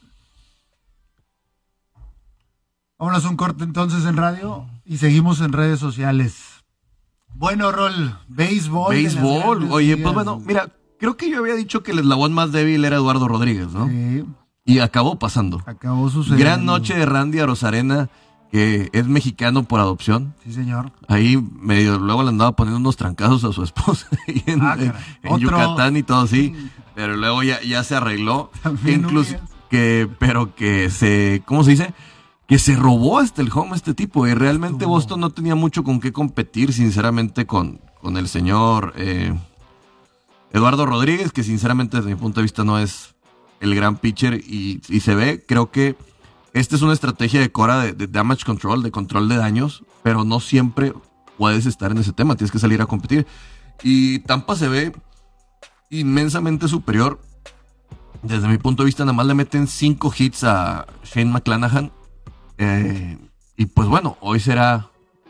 Vámonos 2.98 3.26
un 3.26 3.38
corte 3.38 3.64
entonces 3.64 4.06
en 4.06 4.18
radio 4.18 4.68
y 4.86 4.98
seguimos 4.98 5.40
en 5.42 5.54
redes 5.54 5.80
sociales. 5.80 6.64
Bueno, 7.34 7.72
Rol, 7.72 8.18
béisbol. 8.28 8.94
Béisbol, 8.94 9.72
oye, 9.72 9.96
pues 9.98 10.14
bueno, 10.14 10.42
mira, 10.46 10.70
creo 11.00 11.16
que 11.16 11.30
yo 11.30 11.40
había 11.40 11.56
dicho 11.56 11.82
que 11.82 11.92
el 11.92 12.00
eslabón 12.00 12.34
más 12.34 12.52
débil 12.52 12.84
era 12.84 12.98
Eduardo 12.98 13.28
Rodríguez, 13.28 13.70
¿no? 13.70 13.88
Sí. 13.88 14.26
Y 14.66 14.80
acabó 14.80 15.18
pasando. 15.18 15.64
Acabó 15.66 16.10
sucediendo. 16.10 16.44
Gran 16.44 16.66
noche 16.66 16.96
de 16.96 17.06
Randy 17.06 17.40
a 17.40 17.46
Rosarena 17.46 18.10
que 18.52 18.90
es 18.94 19.08
mexicano 19.08 19.64
por 19.64 19.80
adopción. 19.80 20.34
Sí, 20.44 20.54
señor. 20.54 20.92
Ahí 21.08 21.38
medio 21.38 22.00
luego 22.00 22.24
le 22.24 22.30
andaba 22.30 22.54
poniendo 22.54 22.80
unos 22.80 22.98
trancazos 22.98 23.44
a 23.44 23.54
su 23.54 23.64
esposa 23.64 24.08
en, 24.28 24.62
ah, 24.62 24.78
Yucatán 25.38 25.98
y 25.98 26.04
todo 26.04 26.22
así, 26.22 26.56
pero 26.96 27.16
luego 27.16 27.44
ya, 27.44 27.62
ya 27.62 27.84
se 27.84 27.96
arregló. 27.96 28.52
Incluso 28.86 29.36
que, 29.70 30.10
pero 30.18 30.56
que 30.56 30.90
se, 30.90 31.44
¿cómo 31.46 31.64
se 31.64 31.72
dice? 31.72 31.94
Que 32.48 32.58
se 32.58 32.76
robó 32.76 33.20
hasta 33.20 33.44
el 33.44 33.52
home 33.54 33.76
este 33.76 33.94
tipo 33.94 34.28
y 34.28 34.34
realmente 34.34 34.86
Boston 34.86 35.20
no 35.20 35.30
tenía 35.30 35.54
mucho 35.54 35.84
con 35.84 36.00
qué 36.00 36.12
competir, 36.12 36.74
sinceramente, 36.74 37.46
con, 37.46 37.80
con 38.02 38.18
el 38.18 38.28
señor 38.28 38.94
eh, 38.98 39.38
Eduardo 40.52 40.88
Rodríguez, 40.88 41.32
que 41.32 41.44
sinceramente 41.44 41.98
desde 41.98 42.10
mi 42.10 42.16
punto 42.16 42.40
de 42.40 42.46
vista 42.46 42.64
no 42.64 42.80
es 42.80 43.14
el 43.60 43.76
gran 43.76 43.98
pitcher 43.98 44.36
y, 44.36 44.82
y 44.90 45.02
se 45.02 45.14
ve, 45.14 45.46
creo 45.48 45.70
que 45.70 45.96
esta 46.60 46.76
es 46.76 46.82
una 46.82 46.94
estrategia 46.94 47.40
de 47.40 47.52
Cora 47.52 47.80
de, 47.80 48.08
damage 48.08 48.44
control, 48.44 48.84
de 48.84 48.92
control 48.92 49.30
de 49.30 49.38
daños, 49.38 49.84
pero 50.04 50.26
no 50.26 50.42
siempre 50.42 50.94
puedes 51.38 51.66
estar 51.66 51.92
en 51.92 52.00
ese 52.00 52.12
tema, 52.12 52.36
tienes 52.36 52.52
que 52.52 52.60
salir 52.60 52.82
a 52.82 52.86
competir. 52.86 53.26
Y 53.82 54.20
Tampa 54.20 54.58
se 54.58 54.68
ve 54.68 54.94
inmensamente 55.90 56.68
superior. 56.68 57.22
Desde 58.24 58.50
mi 58.50 58.58
punto 58.58 58.84
de 58.84 58.88
vista, 58.88 59.06
nada 59.06 59.14
más 59.14 59.26
le 59.26 59.36
meten 59.36 59.68
cinco 59.68 60.14
hits 60.16 60.44
a 60.44 60.86
Shane 61.06 61.32
McClanahan. 61.32 61.94
Eh, 62.58 63.18
y 63.56 63.68
pues 63.68 63.88
bueno, 63.88 64.18
hoy 64.20 64.42
será 64.42 64.90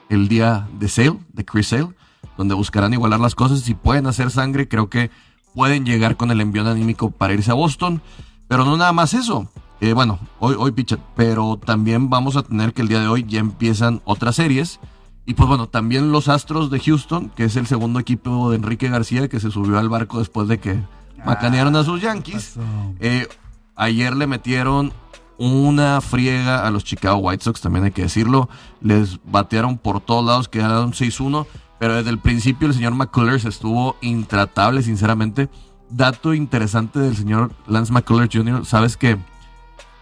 el 0.09 0.27
día 0.27 0.67
de 0.79 0.87
Sale, 0.87 1.19
de 1.31 1.45
Chris 1.45 1.67
Sale, 1.67 1.89
donde 2.37 2.55
buscarán 2.55 2.93
igualar 2.93 3.19
las 3.19 3.35
cosas. 3.35 3.59
Si 3.59 3.75
pueden 3.75 4.07
hacer 4.07 4.31
sangre, 4.31 4.67
creo 4.67 4.89
que 4.89 5.11
pueden 5.53 5.85
llegar 5.85 6.17
con 6.17 6.31
el 6.31 6.41
envío 6.41 6.67
anímico 6.67 7.11
para 7.11 7.33
irse 7.33 7.51
a 7.51 7.53
Boston. 7.53 8.01
Pero 8.47 8.65
no 8.65 8.77
nada 8.77 8.93
más 8.93 9.13
eso. 9.13 9.47
Eh, 9.81 9.93
bueno, 9.93 10.19
hoy, 10.39 10.55
hoy 10.57 10.71
pitcher, 10.71 10.99
pero 11.15 11.57
también 11.57 12.09
vamos 12.09 12.35
a 12.35 12.43
tener 12.43 12.73
que 12.73 12.81
el 12.81 12.87
día 12.87 12.99
de 12.99 13.07
hoy 13.07 13.25
ya 13.27 13.39
empiezan 13.39 14.01
otras 14.05 14.35
series. 14.35 14.79
Y 15.25 15.35
pues 15.35 15.47
bueno, 15.47 15.67
también 15.67 16.11
los 16.11 16.27
Astros 16.27 16.71
de 16.71 16.79
Houston, 16.79 17.29
que 17.29 17.45
es 17.45 17.55
el 17.55 17.67
segundo 17.67 17.99
equipo 17.99 18.49
de 18.49 18.57
Enrique 18.57 18.89
García, 18.89 19.27
que 19.29 19.39
se 19.39 19.51
subió 19.51 19.77
al 19.77 19.87
barco 19.87 20.19
después 20.19 20.47
de 20.47 20.59
que 20.59 20.81
macanearon 21.23 21.75
a 21.75 21.83
sus 21.83 22.01
Yankees. 22.01 22.55
Eh, 22.99 23.27
ayer 23.75 24.15
le 24.15 24.27
metieron 24.27 24.91
una 25.37 26.01
friega 26.01 26.67
a 26.67 26.71
los 26.71 26.83
Chicago 26.83 27.17
White 27.17 27.43
Sox, 27.43 27.61
también 27.61 27.85
hay 27.85 27.91
que 27.91 28.01
decirlo. 28.01 28.49
Les 28.81 29.19
batearon 29.23 29.77
por 29.77 30.01
todos 30.01 30.25
lados, 30.25 30.49
quedaron 30.49 30.93
6-1. 30.93 31.45
Pero 31.79 31.95
desde 31.95 32.09
el 32.09 32.19
principio 32.19 32.67
el 32.67 32.73
señor 32.73 32.93
McCullers 32.95 33.45
estuvo 33.45 33.95
intratable, 34.01 34.83
sinceramente. 34.83 35.47
Dato 35.89 36.33
interesante 36.33 36.99
del 36.99 37.15
señor 37.15 37.51
Lance 37.67 37.93
McCullers 37.93 38.29
Jr., 38.33 38.65
sabes 38.65 38.97
que 38.97 39.17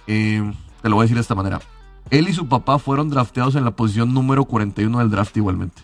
eh, 0.08 0.54
te 0.82 0.90
lo 0.90 0.96
voy 0.96 1.04
a 1.04 1.06
decir 1.06 1.18
de 1.18 1.22
esta 1.22 1.36
manera. 1.36 1.60
Él 2.10 2.30
y 2.30 2.34
su 2.34 2.48
papá 2.48 2.80
fueron 2.80 3.10
drafteados 3.10 3.56
en 3.56 3.66
la 3.66 3.72
posición 3.72 4.14
número 4.14 4.46
41 4.46 5.00
del 5.00 5.10
draft 5.10 5.36
igualmente. 5.38 5.84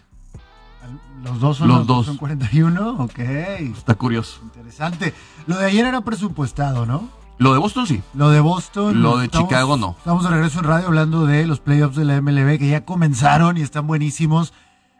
Los 1.23 1.39
dos 1.39 1.57
son 1.57 1.69
los, 1.69 1.87
dos. 1.87 2.09
41, 2.17 2.97
ok. 2.99 3.19
Está 3.19 3.95
curioso. 3.95 4.41
Interesante. 4.43 5.13
Lo 5.47 5.57
de 5.57 5.65
ayer 5.65 5.85
era 5.85 6.01
presupuestado, 6.01 6.85
¿no? 6.85 7.07
Lo 7.37 7.53
de 7.53 7.59
Boston 7.59 7.87
sí. 7.87 8.01
Lo 8.13 8.29
de 8.29 8.41
Boston. 8.41 9.01
Lo 9.01 9.17
de 9.17 9.29
Chicago 9.29 9.77
no. 9.77 9.95
Estamos 9.97 10.23
de 10.23 10.29
regreso 10.29 10.59
en 10.59 10.65
radio 10.65 10.87
hablando 10.87 11.25
de 11.25 11.45
los 11.47 11.59
playoffs 11.59 11.95
de 11.95 12.05
la 12.05 12.21
MLB 12.21 12.59
que 12.59 12.69
ya 12.69 12.85
comenzaron 12.85 13.57
y 13.57 13.61
están 13.61 13.87
buenísimos. 13.87 14.53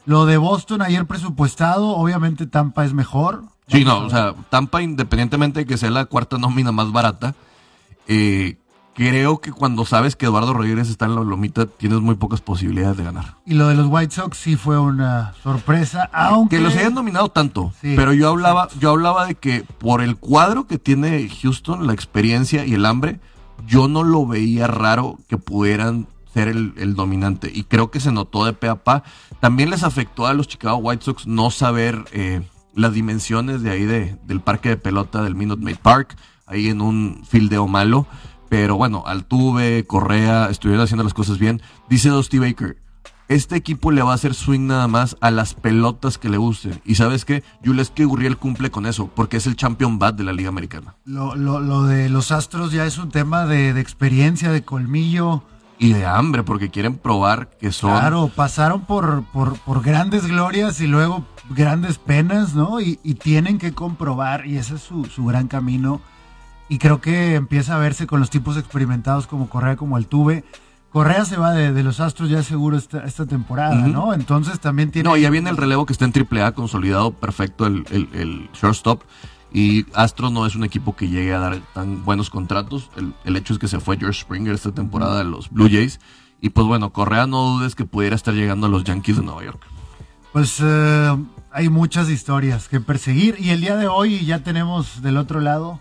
Lo 0.06 0.26
de 0.26 0.38
Boston 0.38 0.82
ayer 0.82 1.06
presupuestado, 1.06 1.90
obviamente 1.90 2.48
Tampa 2.48 2.86
es 2.86 2.94
mejor. 2.94 3.44
Sí, 3.68 3.86
no, 3.86 4.00
o 4.00 4.10
sea, 4.10 4.34
Tampa 4.50 4.82
independientemente 4.82 5.62
de 5.62 5.66
que 5.66 5.78
sea 5.78 5.90
la 5.90 6.06
cuarta 6.06 6.38
nómina 6.38 6.72
más 6.74 6.92
barata, 6.92 7.36
eh, 8.08 8.58
creo 8.94 9.40
que 9.40 9.52
cuando 9.52 9.86
sabes 9.86 10.16
que 10.16 10.26
Eduardo 10.26 10.54
Rodríguez 10.54 10.90
está 10.90 11.06
en 11.06 11.16
la 11.16 11.22
lomita, 11.22 11.66
tienes 11.66 12.00
muy 12.02 12.16
pocas 12.16 12.42
posibilidades 12.42 12.98
de 12.98 13.04
ganar. 13.04 13.38
Y 13.46 13.56
lo 13.56 13.68
de 13.68 13.76
los 13.76 13.88
White 13.90 14.14
Sox 14.14 14.38
sí 14.38 14.56
fue 14.56 14.80
una 14.80 15.34
sorpresa, 15.44 16.10
aunque... 16.14 16.58
Que 16.58 16.62
los 16.62 16.76
hayan 16.76 16.94
dominado 16.94 17.30
tanto, 17.30 17.74
pero 17.82 18.14
yo 18.14 18.30
hablaba, 18.30 18.70
yo 18.80 18.92
hablaba 18.92 19.26
de 19.26 19.36
que 19.36 19.66
por 19.80 20.02
el 20.02 20.18
cuadro 20.18 20.68
que 20.68 20.78
tiene 20.78 21.30
Houston, 21.42 21.88
la 21.88 21.94
experiencia 21.94 22.66
y 22.66 22.74
el 22.74 22.86
hambre, 22.86 23.20
yo 23.68 23.88
no 23.88 24.04
lo 24.04 24.26
veía 24.26 24.68
raro 24.68 25.18
que 25.28 25.38
pudieran 25.38 26.08
ser 26.34 26.48
el, 26.48 26.96
dominante. 26.96 27.52
Y 27.54 27.64
creo 27.64 27.92
que 27.92 28.00
se 28.00 28.12
notó 28.12 28.46
de 28.46 28.54
pe 28.54 28.68
a 28.68 28.76
pa. 28.76 29.04
También 29.40 29.70
les 29.70 29.84
afectó 29.84 30.26
a 30.26 30.34
los 30.34 30.48
Chicago 30.48 30.78
White 30.78 31.06
Sox 31.06 31.28
no 31.28 31.52
saber 31.52 32.04
eh, 32.12 32.42
las 32.74 32.94
dimensiones 32.94 33.62
de 33.62 33.70
ahí 33.70 33.84
de, 33.86 34.18
del 34.26 34.42
parque 34.42 34.70
de 34.70 34.78
pelota 34.78 35.22
del 35.22 35.36
Minute 35.36 35.64
Maid 35.64 35.78
Park, 35.78 36.18
ahí 36.48 36.70
en 36.70 36.82
un 36.82 37.24
fildeo 37.28 37.68
malo. 37.68 38.08
Pero 38.54 38.76
bueno, 38.76 39.02
Altuve, 39.08 39.84
Correa, 39.88 40.48
estuvieron 40.52 40.84
haciendo 40.84 41.04
las 41.04 41.16
cosas 41.16 41.40
bien. 41.40 41.60
Dice 41.90 42.10
Dusty 42.10 42.38
Baker, 42.38 42.78
este 43.28 43.56
equipo 43.56 43.90
le 43.90 44.04
va 44.04 44.12
a 44.12 44.14
hacer 44.14 44.36
swing 44.36 44.68
nada 44.68 44.88
más 44.88 45.18
a 45.22 45.32
las 45.32 45.56
pelotas 45.56 46.20
que 46.20 46.30
le 46.30 46.38
gusten. 46.38 46.80
Y 46.86 46.94
sabes 46.94 47.26
qué, 47.26 47.44
Yuleski 47.64 48.04
Gurriel 48.04 48.38
cumple 48.38 48.70
con 48.70 48.86
eso, 48.86 49.08
porque 49.08 49.38
es 49.38 49.48
el 49.48 49.56
champion 49.56 49.98
bat 49.98 50.16
de 50.16 50.24
la 50.24 50.34
Liga 50.34 50.50
Americana. 50.50 50.94
Lo, 51.04 51.36
lo, 51.36 51.62
lo 51.62 51.86
de 51.86 52.10
los 52.10 52.32
Astros 52.32 52.72
ya 52.72 52.86
es 52.86 53.00
un 53.00 53.10
tema 53.10 53.48
de, 53.48 53.74
de, 53.74 53.82
experiencia, 53.82 54.52
de 54.52 54.64
colmillo. 54.64 55.42
Y 55.80 55.94
de 55.94 56.06
hambre, 56.06 56.44
porque 56.44 56.70
quieren 56.70 57.00
probar 57.00 57.50
que 57.58 57.72
son... 57.72 57.90
Claro, 57.90 58.30
pasaron 58.36 58.82
por, 58.82 59.24
por, 59.34 59.58
por 59.62 59.82
grandes 59.82 60.28
glorias 60.28 60.80
y 60.80 60.86
luego 60.86 61.26
grandes 61.50 61.98
penas, 61.98 62.54
¿no? 62.54 62.80
Y, 62.82 63.00
y 63.02 63.16
tienen 63.16 63.58
que 63.58 63.74
comprobar, 63.74 64.46
y 64.46 64.58
ese 64.58 64.76
es 64.76 64.82
su, 64.82 65.06
su 65.06 65.26
gran 65.26 65.48
camino 65.48 66.02
y 66.74 66.80
creo 66.80 67.00
que 67.02 67.36
empieza 67.36 67.76
a 67.76 67.78
verse 67.78 68.08
con 68.08 68.20
los 68.20 68.32
tipos 68.32 68.58
experimentados 68.58 69.28
como 69.28 69.48
Correa, 69.48 69.76
como 69.76 69.96
Altuve. 69.96 70.44
Correa 70.90 71.24
se 71.24 71.38
va 71.38 71.52
de, 71.52 71.84
los 71.84 72.00
Astros 72.00 72.32
ya 72.32 72.42
seguro 72.42 72.78
esta, 72.78 73.06
esta 73.06 73.28
temporada, 73.28 73.76
¿no? 73.76 74.12
Entonces 74.12 74.60
también 74.60 74.90
tiene... 74.90 75.08
No, 75.08 75.16
ya 75.16 75.30
viene 75.30 75.52
el 75.52 75.58
relevo 75.58 75.86
que 75.86 75.94
está 75.94 76.06
en 76.06 76.14
AAA, 76.16 76.54
consolidado 76.54 77.12
perfecto 77.12 77.68
el, 77.68 77.86
el, 77.92 78.50
shortstop. 78.54 79.04
Y 79.54 79.86
Astros 79.94 80.32
no 80.32 80.48
es 80.48 80.56
un 80.56 80.64
equipo 80.64 80.96
que 80.96 81.10
llegue 81.10 81.32
a 81.32 81.38
dar 81.38 81.60
tan 81.76 82.04
buenos 82.06 82.32
contratos. 82.32 82.90
El, 83.24 83.36
hecho 83.36 83.54
es 83.54 83.60
que 83.60 83.68
se 83.68 83.80
fue 83.80 83.98
George 83.98 84.22
Springer 84.22 84.56
esta 84.56 84.72
temporada 84.72 85.20
de 85.20 85.26
los 85.26 85.52
Blue 85.52 85.70
Jays. 85.70 86.00
Y 86.42 86.50
pues 86.50 86.66
bueno, 86.66 86.92
Correa 86.92 87.28
no 87.28 87.52
dudes 87.52 87.76
que 87.76 87.86
pudiera 87.86 88.16
estar 88.16 88.34
llegando 88.34 88.66
a 88.66 88.70
los 88.72 88.84
Yankees 88.84 89.18
de 89.18 89.22
Nueva 89.22 89.44
York. 89.44 89.62
Pues 90.32 90.58
eh, 90.60 91.18
hay 91.52 91.70
muchas 91.70 92.10
historias 92.10 92.68
que 92.68 92.80
perseguir. 92.80 93.36
Y 93.38 93.52
el 93.52 93.62
día 93.62 93.76
de 93.76 93.88
hoy 93.88 94.26
ya 94.26 94.40
tenemos 94.40 95.04
del 95.04 95.18
otro 95.18 95.40
lado 95.40 95.80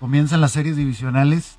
comienzan 0.00 0.40
las 0.40 0.52
series 0.52 0.76
divisionales. 0.76 1.58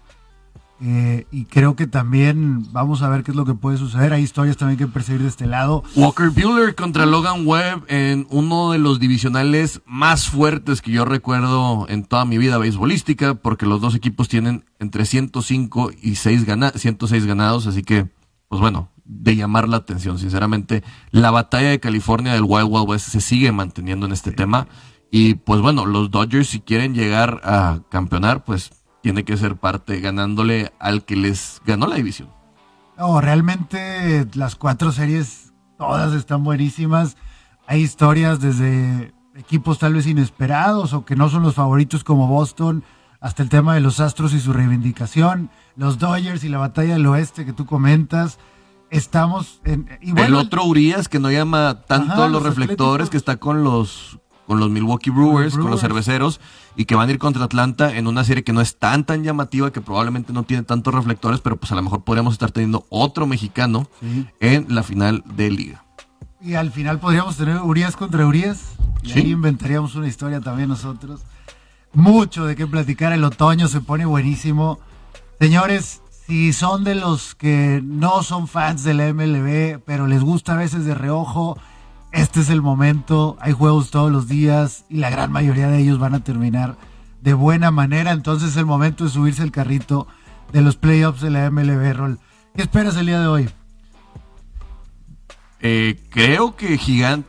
Eh, 0.83 1.27
y 1.31 1.45
creo 1.45 1.75
que 1.75 1.85
también 1.85 2.73
vamos 2.73 3.03
a 3.03 3.09
ver 3.09 3.23
qué 3.23 3.29
es 3.29 3.37
lo 3.37 3.45
que 3.45 3.53
puede 3.53 3.77
suceder. 3.77 4.13
Hay 4.13 4.23
historias 4.23 4.57
también 4.57 4.79
que 4.79 4.87
perseguir 4.87 5.21
de 5.21 5.27
este 5.27 5.45
lado. 5.45 5.83
Walker 5.95 6.31
Bueller 6.31 6.73
contra 6.73 7.05
Logan 7.05 7.45
Webb 7.45 7.83
en 7.87 8.25
uno 8.31 8.71
de 8.71 8.79
los 8.79 8.99
divisionales 8.99 9.81
más 9.85 10.27
fuertes 10.27 10.81
que 10.81 10.89
yo 10.89 11.05
recuerdo 11.05 11.85
en 11.87 12.03
toda 12.03 12.25
mi 12.25 12.39
vida 12.39 12.57
beisbolística, 12.57 13.35
porque 13.35 13.67
los 13.67 13.79
dos 13.79 13.93
equipos 13.93 14.27
tienen 14.27 14.65
entre 14.79 15.05
105 15.05 15.91
y 16.01 16.15
6 16.15 16.45
gana 16.45 16.71
106 16.71 17.27
ganados, 17.27 17.67
así 17.67 17.83
que, 17.83 18.09
pues 18.47 18.59
bueno, 18.59 18.89
de 19.05 19.35
llamar 19.35 19.69
la 19.69 19.77
atención. 19.77 20.17
Sinceramente, 20.17 20.83
la 21.11 21.29
batalla 21.29 21.69
de 21.69 21.79
California 21.79 22.33
del 22.33 22.43
Wild 22.43 22.69
Wild 22.69 22.89
West 22.89 23.09
se 23.09 23.21
sigue 23.21 23.51
manteniendo 23.51 24.07
en 24.07 24.13
este 24.13 24.31
tema. 24.31 24.67
Y 25.11 25.35
pues 25.35 25.59
bueno, 25.59 25.85
los 25.85 26.09
Dodgers 26.09 26.47
si 26.47 26.61
quieren 26.61 26.95
llegar 26.95 27.41
a 27.43 27.81
campeonar, 27.89 28.45
pues 28.45 28.71
tiene 29.01 29.25
que 29.25 29.35
ser 29.35 29.57
parte 29.57 29.99
ganándole 29.99 30.71
al 30.79 31.03
que 31.03 31.17
les 31.17 31.61
ganó 31.65 31.85
la 31.85 31.95
división. 31.95 32.29
No, 32.97 33.19
realmente 33.19 34.25
las 34.35 34.55
cuatro 34.55 34.91
series 34.91 35.51
todas 35.77 36.13
están 36.13 36.43
buenísimas. 36.43 37.17
Hay 37.67 37.81
historias 37.81 38.39
desde 38.39 39.13
equipos 39.35 39.79
tal 39.79 39.95
vez 39.95 40.07
inesperados 40.07 40.93
o 40.93 41.03
que 41.03 41.15
no 41.15 41.29
son 41.29 41.43
los 41.43 41.55
favoritos 41.55 42.03
como 42.03 42.27
Boston, 42.27 42.83
hasta 43.19 43.43
el 43.43 43.49
tema 43.49 43.75
de 43.75 43.81
los 43.81 43.99
Astros 43.99 44.33
y 44.33 44.39
su 44.39 44.53
reivindicación, 44.53 45.49
los 45.75 45.99
Dodgers 45.99 46.43
y 46.43 46.49
la 46.49 46.57
batalla 46.57 46.93
del 46.93 47.05
oeste 47.07 47.45
que 47.45 47.53
tú 47.53 47.65
comentas. 47.65 48.39
Estamos 48.89 49.61
en... 49.63 49.87
el 50.01 50.35
otro 50.35 50.65
Urias 50.65 51.07
que 51.07 51.19
no 51.19 51.31
llama 51.31 51.81
tanto 51.87 52.27
los, 52.27 52.43
reflectores, 52.43 53.09
que 53.09 53.17
está 53.17 53.37
con 53.37 53.63
los 53.63 54.19
con 54.51 54.59
los 54.59 54.69
Milwaukee 54.69 55.11
Brewers, 55.11 55.57
con 55.57 55.71
los 55.71 55.79
cerveceros, 55.79 56.41
y 56.75 56.83
que 56.83 56.93
van 56.93 57.07
a 57.07 57.11
ir 57.13 57.19
contra 57.19 57.45
Atlanta 57.45 57.95
en 57.95 58.05
una 58.05 58.25
serie 58.25 58.43
que 58.43 58.51
no 58.51 58.59
es 58.59 58.77
tan 58.77 59.05
tan 59.05 59.23
llamativa, 59.23 59.71
que 59.71 59.79
probablemente 59.79 60.33
no 60.33 60.43
tiene 60.43 60.63
tantos 60.63 60.93
reflectores, 60.93 61.39
pero 61.39 61.55
pues 61.55 61.71
a 61.71 61.75
lo 61.75 61.81
mejor 61.81 62.03
podríamos 62.03 62.33
estar 62.33 62.51
teniendo 62.51 62.85
otro 62.89 63.25
mexicano 63.25 63.87
en 64.41 64.65
la 64.67 64.83
final 64.83 65.23
de 65.37 65.51
liga. 65.51 65.85
Y 66.41 66.55
al 66.55 66.73
final 66.73 66.99
podríamos 66.99 67.37
tener 67.37 67.59
Urias 67.61 67.95
contra 67.95 68.27
Urias, 68.27 68.73
y 69.03 69.13
ahí 69.13 69.31
inventaríamos 69.31 69.95
una 69.95 70.09
historia 70.09 70.41
también 70.41 70.67
nosotros. 70.67 71.21
Mucho 71.93 72.45
de 72.45 72.57
qué 72.57 72.67
platicar, 72.67 73.13
el 73.13 73.23
otoño 73.23 73.69
se 73.69 73.79
pone 73.79 74.05
buenísimo. 74.05 74.79
Señores, 75.39 76.01
si 76.27 76.51
son 76.51 76.83
de 76.83 76.95
los 76.95 77.35
que 77.35 77.79
no 77.81 78.21
son 78.21 78.49
fans 78.49 78.83
del 78.83 79.13
MLB, 79.13 79.79
pero 79.85 80.07
les 80.07 80.21
gusta 80.21 80.55
a 80.55 80.57
veces 80.57 80.83
de 80.83 80.93
reojo, 80.93 81.57
este 82.11 82.41
es 82.41 82.49
el 82.49 82.61
momento, 82.61 83.37
hay 83.39 83.53
juegos 83.53 83.91
todos 83.91 84.11
los 84.11 84.27
días 84.27 84.85
y 84.89 84.97
la 84.97 85.09
gran 85.09 85.31
mayoría 85.31 85.67
de 85.69 85.79
ellos 85.79 85.99
van 85.99 86.13
a 86.13 86.23
terminar 86.23 86.77
de 87.21 87.33
buena 87.33 87.71
manera, 87.71 88.11
entonces 88.11 88.51
es 88.51 88.57
el 88.57 88.65
momento 88.65 89.03
de 89.03 89.09
subirse 89.11 89.43
el 89.43 89.51
carrito 89.51 90.07
de 90.51 90.61
los 90.61 90.75
playoffs 90.75 91.21
de 91.21 91.29
la 91.29 91.49
MLB 91.49 91.93
Roll. 91.93 92.19
¿Qué 92.55 92.63
esperas 92.63 92.97
el 92.97 93.05
día 93.05 93.19
de 93.19 93.27
hoy? 93.27 93.49
Eh, 95.61 95.99
creo 96.09 96.55
que 96.55 96.77
Gigante. 96.77 97.27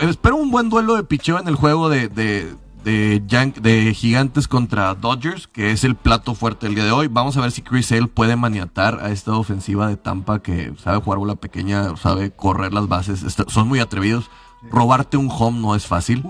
Espero 0.00 0.36
un 0.36 0.50
buen 0.50 0.70
duelo 0.70 0.96
de 0.96 1.04
picheo 1.04 1.38
en 1.38 1.48
el 1.48 1.54
juego 1.54 1.88
de, 1.90 2.54
de, 2.84 3.94
Gigantes 3.94 4.46
contra 4.46 4.94
Dodgers, 4.94 5.46
que 5.46 5.72
es 5.72 5.84
el 5.84 5.94
plato 5.94 6.34
fuerte 6.34 6.66
del 6.66 6.74
día 6.74 6.84
de 6.84 6.92
hoy. 6.92 7.08
Vamos 7.08 7.36
a 7.36 7.40
ver 7.40 7.50
si 7.50 7.62
Chris 7.62 7.86
Sale 7.86 8.06
puede 8.06 8.36
maniatar 8.36 9.00
a 9.02 9.10
esta 9.10 9.32
ofensiva 9.32 9.88
de 9.88 9.96
Tampa 9.96 10.40
que 10.40 10.74
sabe 10.82 11.00
jugar 11.00 11.18
bola 11.18 11.34
pequeña, 11.34 11.96
sabe 11.96 12.30
correr 12.30 12.72
las 12.72 12.88
bases. 12.88 13.24
son 13.48 13.68
muy 13.68 13.80
atrevidos. 13.80 14.30
Robarte 14.70 15.16
un 15.16 15.30
home 15.30 15.60
no 15.60 15.74
es 15.74 15.86
fácil. 15.86 16.24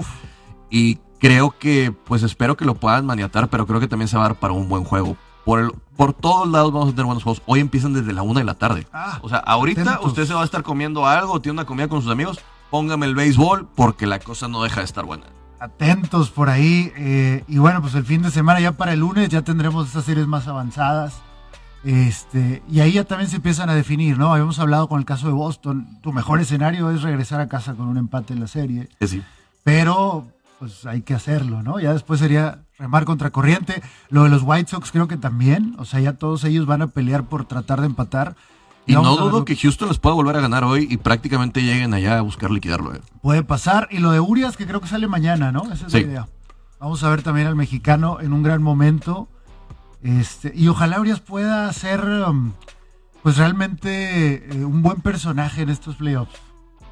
Y 0.71 0.97
creo 1.19 1.57
que, 1.59 1.93
pues 1.93 2.23
espero 2.23 2.57
que 2.57 2.65
lo 2.65 2.75
puedan 2.75 3.07
maniatar, 3.07 3.49
pero 3.49 3.67
creo 3.67 3.81
que 3.81 3.89
también 3.89 4.09
se 4.09 4.17
va 4.17 4.25
a 4.25 4.29
dar 4.29 4.39
para 4.39 4.55
un 4.55 4.69
buen 4.69 4.85
juego. 4.85 5.17
Por, 5.45 5.75
por 5.97 6.15
todos 6.15 6.49
lados 6.49 6.73
vamos 6.73 6.89
a 6.89 6.93
tener 6.93 7.07
buenos 7.07 7.23
juegos. 7.23 7.43
Hoy 7.47 7.61
empiezan 7.61 7.93
desde 7.93 8.13
la 8.13 8.23
una 8.23 8.41
de 8.41 8.47
la 8.47 8.55
tarde. 8.55 8.87
Ah, 8.93 9.19
o 9.23 9.29
sea, 9.29 9.39
ahorita 9.39 10.01
usted 10.03 10.25
se 10.25 10.35
va 10.35 10.43
a 10.43 10.45
estar 10.45 10.63
comiendo 10.63 11.07
algo, 11.07 11.41
tiene 11.41 11.55
una 11.55 11.67
comida 11.67 11.89
con 11.89 12.01
sus 12.01 12.11
amigos. 12.11 12.41
Póngame 12.71 13.07
el 13.07 13.15
béisbol 13.15 13.69
porque 13.75 14.07
la 14.07 14.19
cosa 14.19 14.49
no 14.49 14.63
deja 14.63 14.81
de 14.81 14.87
estar 14.87 15.05
buena 15.05 15.27
atentos 15.65 16.31
por 16.31 16.49
ahí. 16.49 16.93
Eh, 16.97 17.45
y 17.49 17.59
bueno, 17.59 17.81
pues 17.81 17.95
el 17.95 18.05
fin 18.05 18.23
de 18.23 18.31
semana, 18.31 18.61
ya 18.61 18.73
para 18.73 18.93
el 18.93 19.01
lunes, 19.01 19.29
ya 19.29 19.43
tendremos 19.43 19.89
estas 19.89 20.05
series 20.05 20.27
más 20.27 20.47
avanzadas. 20.47 21.15
Este, 21.85 22.63
y 22.71 22.81
ahí 22.81 22.93
ya 22.93 23.05
también 23.05 23.29
se 23.29 23.37
empiezan 23.37 23.69
a 23.69 23.75
definir, 23.75 24.17
¿no? 24.17 24.33
Habíamos 24.33 24.59
hablado 24.59 24.89
con 24.89 24.99
el 24.99 25.05
caso 25.05 25.27
de 25.27 25.35
Boston. 25.35 25.99
Tu 26.03 26.13
mejor 26.13 26.41
escenario 26.41 26.91
es 26.91 27.03
regresar 27.03 27.41
a 27.41 27.49
casa 27.49 27.75
con 27.75 27.89
un 27.89 27.99
empate 27.99 28.33
en 28.33 28.41
la 28.41 28.47
serie. 28.47 28.89
Sí. 29.01 29.23
Pero, 29.65 30.27
pues 30.59 30.87
hay 30.87 31.03
que 31.03 31.15
hacerlo, 31.15 31.63
¿no? 31.63 31.81
Ya 31.81 31.93
después 31.93 32.21
sería 32.21 32.61
remar 32.79 33.05
contra 33.05 33.31
corriente. 33.31 33.83
Lo 34.09 34.25
de 34.25 34.31
los 34.31 34.43
White 34.43 34.71
Sox 34.71 34.91
creo 34.91 35.09
que 35.09 35.17
también. 35.17 35.75
O 35.79 35.85
sea, 35.85 36.01
ya 36.01 36.15
todos 36.15 36.45
ellos 36.45 36.67
van 36.67 36.83
a 36.83 36.87
pelear 36.87 37.25
por 37.25 37.45
tratar 37.45 37.81
de 37.81 37.87
empatar. 37.87 38.35
Y, 38.87 38.93
no 38.93 39.17
dudo 39.17 39.45
que 39.45 39.57
Houston 39.57 39.89
les 39.89 39.99
pueda 39.99 40.15
volver 40.15 40.37
a 40.37 40.41
ganar 40.41 40.65
hoy 40.65 40.87
y 40.91 40.99
prácticamente 40.99 41.63
lleguen 41.63 41.95
allá 41.95 42.19
a 42.19 42.21
buscar 42.21 42.51
liquidarlo. 42.51 42.95
Eh. 42.95 43.01
Puede 43.23 43.43
pasar. 43.43 43.89
Y 43.91 43.99
lo 43.99 44.11
de 44.11 44.21
Urias, 44.21 44.57
que 44.57 44.67
creo 44.67 44.81
que 44.81 44.89
sale 44.89 45.07
mañana, 45.09 45.53
¿no? 45.53 45.73
Esa 45.73 45.87
es 45.87 45.93
la 45.93 46.01
idea. 46.01 46.29
Vamos 46.81 47.03
a 47.03 47.09
ver 47.09 47.23
también 47.23 47.47
al 47.47 47.57
mexicano 47.57 48.21
en 48.21 48.35
un 48.35 48.43
gran 48.43 48.63
momento. 48.63 49.29
Este, 50.03 50.53
y 50.55 50.69
ojalá 50.69 51.01
Urias 51.01 51.21
pueda 51.21 51.73
ser, 51.73 52.05
um, 52.05 52.53
pues 53.23 53.39
realmente 53.39 54.51
eh, 54.51 54.65
un 54.65 54.83
buen 54.83 55.01
personaje 55.01 55.63
en 55.63 55.71
estos 55.71 55.97
playoffs. 55.97 56.39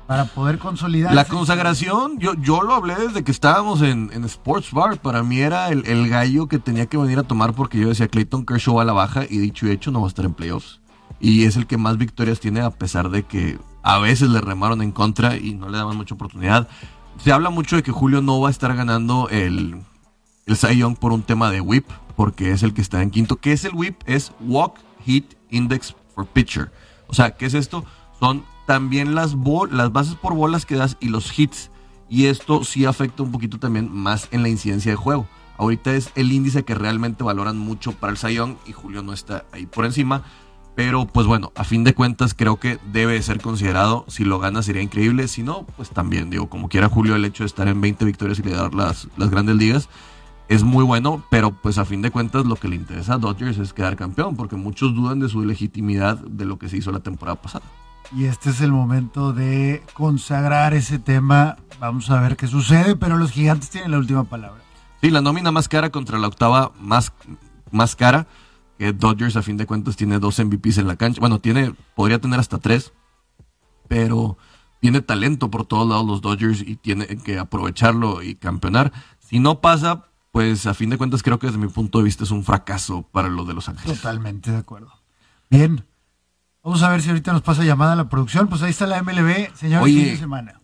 Para 0.07 0.25
poder 0.25 0.59
consolidar. 0.59 1.15
La 1.15 1.27
consagración, 1.27 2.19
yo, 2.19 2.35
yo 2.35 2.63
lo 2.63 2.75
hablé 2.75 2.97
desde 2.97 3.23
que 3.23 3.31
estábamos 3.31 3.83
en, 3.83 4.11
en 4.13 4.25
Sports 4.25 4.73
Bar. 4.73 4.99
Para 4.99 5.23
mí 5.23 5.39
era 5.39 5.69
el, 5.69 5.87
el, 5.87 6.09
gallo 6.09 6.49
que 6.49 6.59
tenía 6.59 6.87
que 6.87 6.97
venir 6.97 7.19
a 7.19 7.23
tomar 7.23 7.55
porque 7.55 7.79
yo 7.79 7.89
decía 7.89 8.09
Clayton 8.09 8.45
Kershaw 8.45 8.81
a 8.81 8.85
la 8.85 8.93
baja 8.93 9.25
y 9.29 9.39
dicho 9.39 9.67
y 9.67 9.71
hecho 9.71 9.91
no 9.91 10.01
va 10.01 10.07
a 10.07 10.09
estar 10.09 10.25
en 10.25 10.35
playoffs 10.35 10.82
y 11.23 11.45
es 11.45 11.57
el 11.57 11.69
que 11.69 11.79
más 11.79 11.97
victorias 11.97 12.41
tiene 12.41 12.61
a 12.61 12.71
pesar 12.71 13.09
de 13.09 13.23
que 13.23 13.59
a 13.85 13.99
veces 14.01 14.29
le 14.29 14.41
remaron 14.41 14.83
en 14.83 14.91
contra 14.91 15.37
y 15.37 15.55
no 15.55 15.69
le 15.69 15.79
daban 15.79 15.97
mucha 15.97 16.17
oportunidad. 16.17 16.69
Se 17.23 17.31
habla 17.31 17.49
mucho 17.49 17.77
de 17.77 17.85
que 17.85 17.93
Julio 17.93 18.21
no 18.21 18.41
va 18.41 18.49
a 18.49 18.51
estar 18.51 18.75
ganando 18.75 19.29
el, 19.31 19.81
el 20.47 20.57
Cy 20.57 20.79
Young 20.79 20.97
por 20.97 21.13
un 21.13 21.23
tema 21.23 21.51
de 21.53 21.61
whip, 21.61 21.87
porque 22.17 22.51
es 22.51 22.65
el 22.65 22.75
que 22.75 22.81
está 22.81 23.01
en 23.03 23.11
quinto. 23.11 23.37
¿Qué 23.37 23.53
es 23.53 23.65
el 23.65 23.73
whip? 23.73 24.01
Es 24.05 24.33
Walk 24.41 24.81
Hit 25.07 25.35
Index 25.51 25.95
for 26.13 26.27
Pitcher. 26.27 26.73
O 27.07 27.15
sea, 27.15 27.37
¿qué 27.37 27.47
es 27.47 27.55
esto? 27.55 27.85
Son 28.19 28.45
también 28.67 29.15
las, 29.15 29.37
las 29.71 29.93
bases 29.93 30.17
por 30.17 30.35
bolas 30.35 30.67
que 30.67 30.75
das 30.75 30.97
y 30.99 31.09
los 31.09 31.39
hits. 31.39 31.71
Y 32.09 32.27
esto 32.27 32.65
sí 32.65 32.85
afecta 32.85 33.23
un 33.23 33.31
poquito 33.31 33.61
también 33.61 33.93
más 33.93 34.27
en 34.33 34.43
la 34.43 34.49
incidencia 34.49 34.91
de 34.91 34.97
juego. 34.97 35.29
Ahorita 35.57 35.93
es 35.93 36.11
el 36.17 36.33
índice 36.33 36.65
que 36.65 36.75
realmente 36.75 37.23
valoran 37.23 37.59
mucho 37.59 37.93
para 37.93 38.11
el 38.11 38.19
Cy 38.19 38.35
Young 38.35 38.57
y 38.67 38.73
Julio 38.73 39.05
no 39.05 39.13
está 39.13 39.45
ahí 39.53 39.67
por 39.67 39.85
encima. 39.85 40.25
Pero 40.75 41.07
pues 41.07 41.27
bueno, 41.27 41.53
a 41.55 41.65
fin 41.65 41.85
de 41.85 41.95
cuentas 41.95 42.35
creo 42.35 42.57
que 42.57 42.79
debe 42.93 43.21
ser 43.23 43.41
considerado. 43.41 44.07
Si 44.09 44.25
lo 44.25 44.39
gana 44.39 44.63
sería 44.63 44.83
increíble. 44.83 45.29
Si 45.29 45.43
no, 45.43 45.67
pues 45.77 45.91
también 45.91 46.31
digo, 46.31 46.49
como 46.49 46.69
quiera 46.69 46.89
Julio, 46.89 47.15
el 47.15 47.25
hecho 47.25 47.43
de 47.43 47.49
estar 47.49 47.69
en 47.69 47.81
20 47.81 48.05
victorias 48.05 48.39
y 48.39 48.43
liderar 48.43 48.75
las, 48.75 49.09
las 49.17 49.31
grandes 49.31 49.57
ligas 49.57 49.89
es 50.49 50.63
muy 50.63 50.83
bueno. 50.83 51.23
Pero 51.31 51.51
pues 51.51 51.77
a 51.77 51.85
fin 51.85 52.01
de 52.01 52.11
cuentas 52.11 52.47
lo 52.47 52.57
que 52.57 52.69
le 52.69 52.77
interesa 52.77 53.15
a 53.15 53.19
Dodgers 53.19 53.59
es 53.59 53.75
quedar 53.75 53.97
campeón. 53.97 54.35
Porque 54.35 54.57
muchos 54.57 54.95
dudan 54.95 55.21
de 55.21 55.29
su 55.29 55.45
legitimidad 55.45 56.17
de 56.17 56.47
lo 56.47 56.59
que 56.59 56.71
se 56.71 56.79
hizo 56.79 56.91
la 56.91 57.01
temporada 57.01 57.41
pasada. 57.41 57.67
Y 58.17 58.25
este 58.25 58.51
es 58.51 58.61
el 58.63 58.73
momento 58.73 59.35
de 59.35 59.83
consagrar 59.93 60.73
ese 60.73 60.99
tema. 60.99 61.57
Vamos 61.81 62.11
a 62.11 62.21
ver 62.21 62.37
qué 62.37 62.47
sucede. 62.47 62.97
Pero 62.97 63.19
los 63.19 63.31
gigantes 63.31 63.69
tienen 63.69 63.91
la 63.91 63.99
última 63.99 64.25
palabra. 64.25 64.63
Sí, 65.03 65.11
la 65.11 65.21
nómina 65.21 65.51
más 65.51 65.69
cara 65.69 65.91
contra 65.91 66.19
la 66.19 66.29
octava 66.29 66.73
más, 66.81 67.13
más 67.71 67.95
cara 67.95 68.27
que 68.83 68.93
Dodgers 68.93 69.37
a 69.37 69.43
fin 69.43 69.57
de 69.57 69.65
cuentas 69.65 69.95
tiene 69.95 70.19
dos 70.19 70.41
MVPs 70.41 70.79
en 70.79 70.89
la 70.89 70.97
cancha. 70.97 71.21
Bueno, 71.21 71.39
tiene, 71.39 71.73
podría 71.95 72.21
tener 72.21 72.41
hasta 72.41 72.59
tres, 72.59 72.93
pero 73.87 74.37
tiene 74.81 75.03
talento 75.03 75.53
por 75.53 75.67
todos 75.67 75.89
lados 75.89 76.05
los 76.05 76.21
Dodgers 76.21 76.63
y 76.63 76.75
tiene 76.75 77.07
que 77.07 77.39
aprovecharlo 77.39 78.25
y 78.25 78.35
campeonar. 78.35 78.93
Si 79.21 79.39
no 79.39 79.61
pasa, 79.61 80.07
pues 80.33 80.67
a 80.67 80.75
fin 80.75 80.91
de 80.91 80.99
cuentas 80.99 81.23
creo 81.23 81.39
que 81.39 81.47
desde 81.47 81.61
mi 81.61 81.69
punto 81.69 81.99
de 81.99 82.05
vista 82.05 82.25
es 82.25 82.33
un 82.33 82.43
fracaso 82.43 83.03
para 83.13 83.29
los 83.29 83.47
de 83.47 83.55
Los 83.55 83.69
Ángeles. 83.69 83.99
Totalmente 84.01 84.51
de 84.51 84.57
acuerdo. 84.57 84.93
Bien. 85.49 85.85
Vamos 86.65 86.83
a 86.83 86.89
ver 86.89 87.03
si 87.03 87.11
ahorita 87.11 87.33
nos 87.33 87.43
pasa 87.43 87.63
llamada 87.63 87.93
a 87.93 87.97
la 87.97 88.09
producción. 88.09 88.49
Pues 88.49 88.63
ahí 88.63 88.71
está 88.71 88.89
la 88.89 89.01
MLB, 89.01 89.55
señor, 89.55 89.85
fin 89.85 90.07
de 90.07 90.17
semana. 90.17 90.61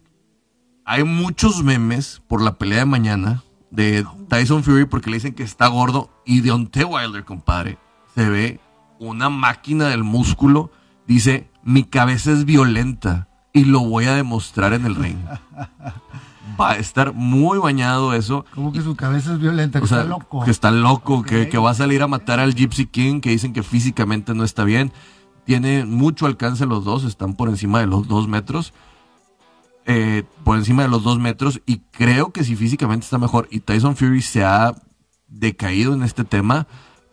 Hay 0.84 1.04
muchos 1.04 1.62
memes 1.62 2.20
por 2.26 2.42
la 2.42 2.58
pelea 2.58 2.80
de 2.80 2.86
mañana 2.86 3.44
de 3.70 4.04
Tyson 4.28 4.64
Fury 4.64 4.86
porque 4.86 5.08
le 5.08 5.18
dicen 5.18 5.34
que 5.34 5.44
está 5.44 5.68
gordo 5.68 6.10
y 6.26 6.40
de 6.40 6.50
Onte 6.50 6.84
Wilder, 6.84 7.24
compadre 7.24 7.78
se 8.14 8.28
ve 8.28 8.60
una 8.98 9.28
máquina 9.28 9.88
del 9.88 10.04
músculo. 10.04 10.70
Dice, 11.06 11.50
mi 11.62 11.84
cabeza 11.84 12.32
es 12.32 12.44
violenta 12.44 13.28
y 13.52 13.64
lo 13.64 13.80
voy 13.80 14.06
a 14.06 14.14
demostrar 14.14 14.72
en 14.72 14.86
el 14.86 14.94
ring. 14.94 15.18
Va 16.60 16.72
a 16.72 16.76
estar 16.76 17.12
muy 17.12 17.58
bañado 17.58 18.14
eso. 18.14 18.44
Como 18.52 18.72
que 18.72 18.82
su 18.82 18.96
cabeza 18.96 19.34
es 19.34 19.38
violenta, 19.38 19.78
que 19.78 19.84
está 19.84 20.02
loco. 20.02 20.44
Que 20.44 20.50
está 20.50 20.72
loco, 20.72 21.22
que, 21.22 21.48
que, 21.48 21.56
va 21.56 21.70
a 21.70 21.74
salir 21.74 22.02
a 22.02 22.08
matar 22.08 22.40
al 22.40 22.54
Gypsy 22.54 22.86
King, 22.86 23.20
que 23.20 23.30
dicen 23.30 23.52
que 23.52 23.62
físicamente 23.62 24.34
no 24.34 24.42
está 24.42 24.64
bien. 24.64 24.92
Tiene 25.44 25.84
mucho 25.84 26.26
alcance 26.26 26.66
los 26.66 26.84
dos, 26.84 27.04
están 27.04 27.34
por 27.34 27.48
encima 27.48 27.78
de 27.78 27.86
los 27.86 28.08
dos 28.08 28.26
metros. 28.26 28.74
Eh, 29.86 30.24
por 30.44 30.58
encima 30.58 30.82
de 30.82 30.88
los 30.88 31.02
dos 31.04 31.18
metros. 31.18 31.62
Y 31.64 31.78
creo 31.92 32.32
que 32.32 32.44
si 32.44 32.56
físicamente 32.56 33.04
está 33.04 33.18
mejor 33.18 33.48
y 33.50 33.60
Tyson 33.60 33.96
Fury 33.96 34.20
se 34.20 34.44
ha 34.44 34.74
decaído 35.28 35.94
en 35.94 36.02
este 36.02 36.24
tema, 36.24 36.66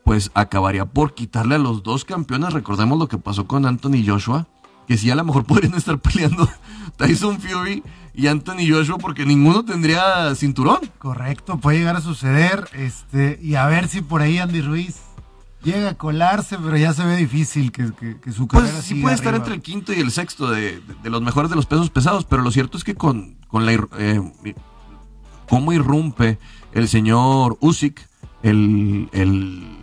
pues 0.06 0.30
acabaría 0.36 0.86
por 0.86 1.16
quitarle 1.16 1.56
a 1.56 1.58
los 1.58 1.82
dos 1.82 2.06
campeones. 2.06 2.54
Recordemos 2.54 3.00
lo 3.00 3.08
que 3.08 3.18
pasó 3.18 3.48
con 3.48 3.66
Anthony 3.66 4.06
Joshua, 4.06 4.48
que 4.88 4.98
sí 4.98 5.10
a 5.10 5.16
lo 5.16 5.26
mejor 5.26 5.44
podrían 5.48 5.74
estar 5.74 5.98
peleando 5.98 6.48
Tyson 6.96 7.42
Fury 7.42 7.84
y 8.14 8.28
Anthony 8.28 8.70
Joshua 8.70 9.00
porque 9.00 9.26
ninguno 9.26 9.66
tendría 9.66 10.34
cinturón. 10.36 10.80
Correcto, 11.00 11.58
puede 11.58 11.80
llegar 11.80 11.96
a 11.96 12.02
suceder. 12.02 12.70
Este, 12.74 13.40
y 13.42 13.56
a 13.56 13.66
ver 13.66 13.88
si 13.88 14.02
por 14.02 14.22
ahí 14.22 14.38
Andy 14.38 14.62
Ruiz 14.62 14.98
llega 15.64 15.90
a 15.90 15.94
colarse, 15.96 16.60
pero 16.60 16.78
ya 16.78 16.94
se 16.94 17.04
ve 17.04 17.16
difícil 17.18 17.72
que, 17.72 17.86
su 18.32 18.48
carrera 18.48 18.74
Pues 18.74 18.86
sí 18.86 18.94
puede 19.02 19.16
estar 19.16 19.34
entre 19.34 19.56
el 19.56 19.62
quinto 19.64 19.92
y 19.92 20.02
el 20.02 20.12
sexto 20.12 20.52
de, 20.52 20.84
los 21.04 21.24
mejores 21.24 21.50
de 21.50 21.56
los 21.56 21.66
pesos 21.66 21.90
pesados, 21.90 22.26
pero 22.26 22.44
lo 22.44 22.52
cierto 22.52 22.78
es 22.78 22.84
que 22.84 22.94
con, 22.94 23.38
con 23.48 23.66
la 23.66 23.74
eh, 23.98 24.22
cómo 25.50 25.74
irrumpe 25.74 26.38
el 26.74 26.88
señor 26.88 27.58
Usyk, 27.60 28.08
el, 28.44 29.10
el 29.12 29.76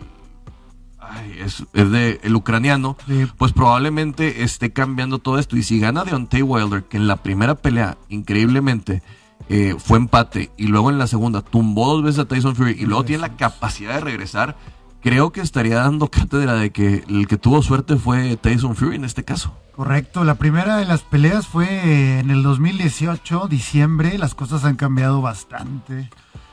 es, 1.39 1.65
de 1.73 2.19
el 2.23 2.35
ucraniano, 2.35 2.97
pues 3.37 3.53
probablemente 3.53 4.43
esté 4.43 4.73
cambiando 4.73 5.19
todo 5.19 5.39
esto. 5.39 5.57
Y 5.57 5.63
si 5.63 5.79
gana 5.79 6.03
Deontay 6.03 6.41
Wilder, 6.41 6.83
que 6.83 6.97
en 6.97 7.07
la 7.07 7.17
primera 7.17 7.55
pelea, 7.55 7.97
increíblemente, 8.09 9.01
eh, 9.49 9.75
fue 9.77 9.97
empate, 9.97 10.51
y 10.57 10.67
luego 10.67 10.89
en 10.89 10.97
la 10.97 11.07
segunda 11.07 11.41
tumbó 11.41 11.93
dos 11.93 12.03
veces 12.03 12.19
a 12.19 12.25
Tyson 12.25 12.55
Fury, 12.55 12.77
y 12.79 12.85
luego 12.85 13.03
tiene 13.03 13.21
la 13.21 13.35
capacidad 13.35 13.95
de 13.95 14.01
regresar, 14.01 14.55
creo 15.01 15.31
que 15.31 15.41
estaría 15.41 15.75
dando 15.75 16.09
cátedra 16.09 16.53
de 16.55 16.71
que 16.71 17.03
el 17.07 17.27
que 17.27 17.37
tuvo 17.37 17.61
suerte 17.61 17.97
fue 17.97 18.37
Tyson 18.37 18.75
Fury 18.75 18.95
en 18.95 19.05
este 19.05 19.23
caso. 19.23 19.53
Correcto, 19.75 20.23
la 20.23 20.35
primera 20.35 20.77
de 20.77 20.85
las 20.85 21.01
peleas 21.01 21.47
fue 21.47 22.19
en 22.19 22.29
el 22.29 22.41
2018, 22.43 23.47
diciembre, 23.47 24.17
las 24.17 24.33
cosas 24.33 24.63
han 24.65 24.75
cambiado 24.75 25.21
bastante. 25.21 26.09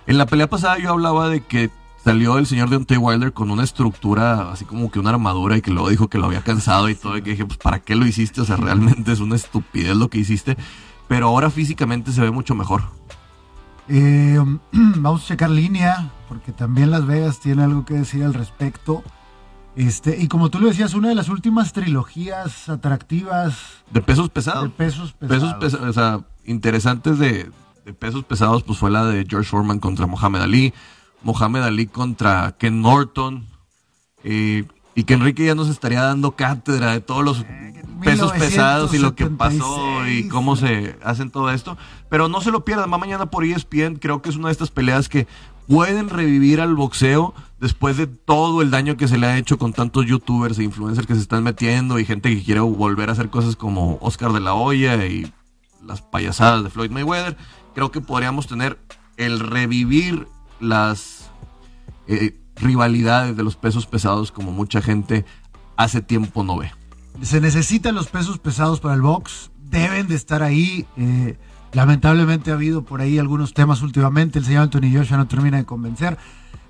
En 0.06 0.18
la 0.18 0.26
pelea 0.26 0.48
pasada 0.48 0.78
yo 0.78 0.90
hablaba 0.90 1.28
de 1.28 1.42
que 1.42 1.70
salió 2.04 2.38
el 2.38 2.46
señor 2.46 2.70
Deontay 2.70 2.96
Wilder 2.96 3.32
con 3.32 3.50
una 3.50 3.62
estructura, 3.62 4.52
así 4.52 4.64
como 4.64 4.90
que 4.90 4.98
una 4.98 5.10
armadura, 5.10 5.56
y 5.56 5.62
que 5.62 5.70
luego 5.70 5.90
dijo 5.90 6.08
que 6.08 6.18
lo 6.18 6.26
había 6.26 6.42
cansado 6.42 6.88
y 6.88 6.94
todo, 6.94 7.16
y 7.16 7.22
que 7.22 7.30
dije, 7.30 7.44
pues, 7.44 7.58
¿para 7.58 7.80
qué 7.80 7.94
lo 7.94 8.06
hiciste? 8.06 8.40
O 8.40 8.44
sea, 8.44 8.56
realmente 8.56 9.12
es 9.12 9.20
una 9.20 9.36
estupidez 9.36 9.96
lo 9.96 10.08
que 10.08 10.18
hiciste, 10.18 10.56
pero 11.08 11.28
ahora 11.28 11.50
físicamente 11.50 12.12
se 12.12 12.20
ve 12.20 12.30
mucho 12.30 12.54
mejor. 12.54 12.82
Eh, 13.88 14.38
vamos 14.72 15.24
a 15.24 15.26
checar 15.26 15.50
línea, 15.50 16.10
porque 16.28 16.52
también 16.52 16.90
Las 16.90 17.06
Vegas 17.06 17.40
tiene 17.40 17.64
algo 17.64 17.84
que 17.84 17.94
decir 17.94 18.24
al 18.24 18.34
respecto. 18.34 19.02
Este, 19.76 20.20
y 20.20 20.28
como 20.28 20.50
tú 20.50 20.58
lo 20.58 20.68
decías, 20.68 20.94
una 20.94 21.08
de 21.08 21.14
las 21.14 21.28
últimas 21.28 21.72
trilogías 21.72 22.68
atractivas. 22.68 23.56
De 23.90 24.00
pesos 24.00 24.28
pesados. 24.28 24.64
De 24.64 24.70
pesos 24.70 25.12
pesados. 25.12 25.54
Pesos 25.54 25.80
o 25.80 25.92
sea, 25.92 26.20
interesantes 26.44 27.18
de, 27.18 27.50
de, 27.84 27.92
pesos 27.94 28.24
pesados, 28.24 28.62
pues 28.62 28.78
fue 28.78 28.90
la 28.90 29.04
de 29.06 29.24
George 29.28 29.48
Foreman 29.48 29.78
contra 29.78 30.06
Mohamed 30.06 30.40
Ali. 30.40 30.74
Mohamed 31.22 31.62
Ali 31.62 31.86
contra 31.86 32.56
Ken 32.58 32.82
Norton. 32.82 33.46
Eh, 34.24 34.64
y 34.94 35.04
que 35.04 35.14
Enrique 35.14 35.44
ya 35.44 35.54
nos 35.54 35.68
estaría 35.68 36.02
dando 36.02 36.32
cátedra 36.32 36.92
de 36.92 37.00
todos 37.00 37.24
los 37.24 37.44
pesos 38.02 38.32
pesados 38.32 38.92
y 38.94 38.98
lo 38.98 39.14
que 39.14 39.26
pasó 39.26 40.06
y 40.08 40.28
cómo 40.28 40.56
se 40.56 40.96
hacen 41.02 41.30
todo 41.30 41.50
esto. 41.50 41.76
Pero 42.08 42.28
no 42.28 42.40
se 42.40 42.50
lo 42.50 42.64
pierdan, 42.64 42.92
va 42.92 42.98
mañana 42.98 43.26
por 43.26 43.44
ESPN. 43.44 43.96
Creo 43.96 44.22
que 44.22 44.30
es 44.30 44.36
una 44.36 44.48
de 44.48 44.52
estas 44.52 44.70
peleas 44.70 45.08
que 45.08 45.26
pueden 45.68 46.08
revivir 46.08 46.60
al 46.60 46.74
boxeo 46.74 47.34
después 47.60 47.96
de 47.96 48.06
todo 48.06 48.62
el 48.62 48.70
daño 48.70 48.96
que 48.96 49.06
se 49.06 49.18
le 49.18 49.26
ha 49.26 49.38
hecho 49.38 49.58
con 49.58 49.72
tantos 49.72 50.06
youtubers 50.06 50.58
e 50.58 50.64
influencers 50.64 51.06
que 51.06 51.14
se 51.14 51.20
están 51.20 51.44
metiendo 51.44 51.98
y 51.98 52.04
gente 52.04 52.34
que 52.34 52.42
quiere 52.42 52.60
volver 52.60 53.08
a 53.08 53.12
hacer 53.12 53.30
cosas 53.30 53.54
como 53.54 53.98
Oscar 54.00 54.32
de 54.32 54.40
la 54.40 54.54
Hoya 54.54 55.06
y 55.06 55.32
las 55.84 56.02
payasadas 56.02 56.64
de 56.64 56.70
Floyd 56.70 56.90
Mayweather. 56.90 57.36
Creo 57.74 57.92
que 57.92 58.00
podríamos 58.00 58.46
tener 58.48 58.78
el 59.16 59.38
revivir 59.38 60.26
las 60.60 61.30
eh, 62.06 62.38
rivalidades 62.56 63.36
de 63.36 63.42
los 63.42 63.56
pesos 63.56 63.86
pesados 63.86 64.32
como 64.32 64.52
mucha 64.52 64.82
gente 64.82 65.24
hace 65.76 66.02
tiempo 66.02 66.44
no 66.44 66.58
ve. 66.58 66.72
Se 67.22 67.40
necesitan 67.40 67.94
los 67.94 68.08
pesos 68.08 68.38
pesados 68.38 68.80
para 68.80 68.94
el 68.94 69.02
box, 69.02 69.50
deben 69.58 70.08
de 70.08 70.14
estar 70.14 70.42
ahí. 70.42 70.86
Eh, 70.96 71.38
lamentablemente 71.72 72.50
ha 72.50 72.54
habido 72.54 72.84
por 72.84 73.00
ahí 73.00 73.18
algunos 73.18 73.54
temas 73.54 73.82
últimamente, 73.82 74.38
el 74.38 74.44
señor 74.44 74.64
Anthony 74.64 74.92
Joshua 74.92 75.16
no 75.16 75.26
termina 75.28 75.56
de 75.56 75.64
convencer. 75.64 76.18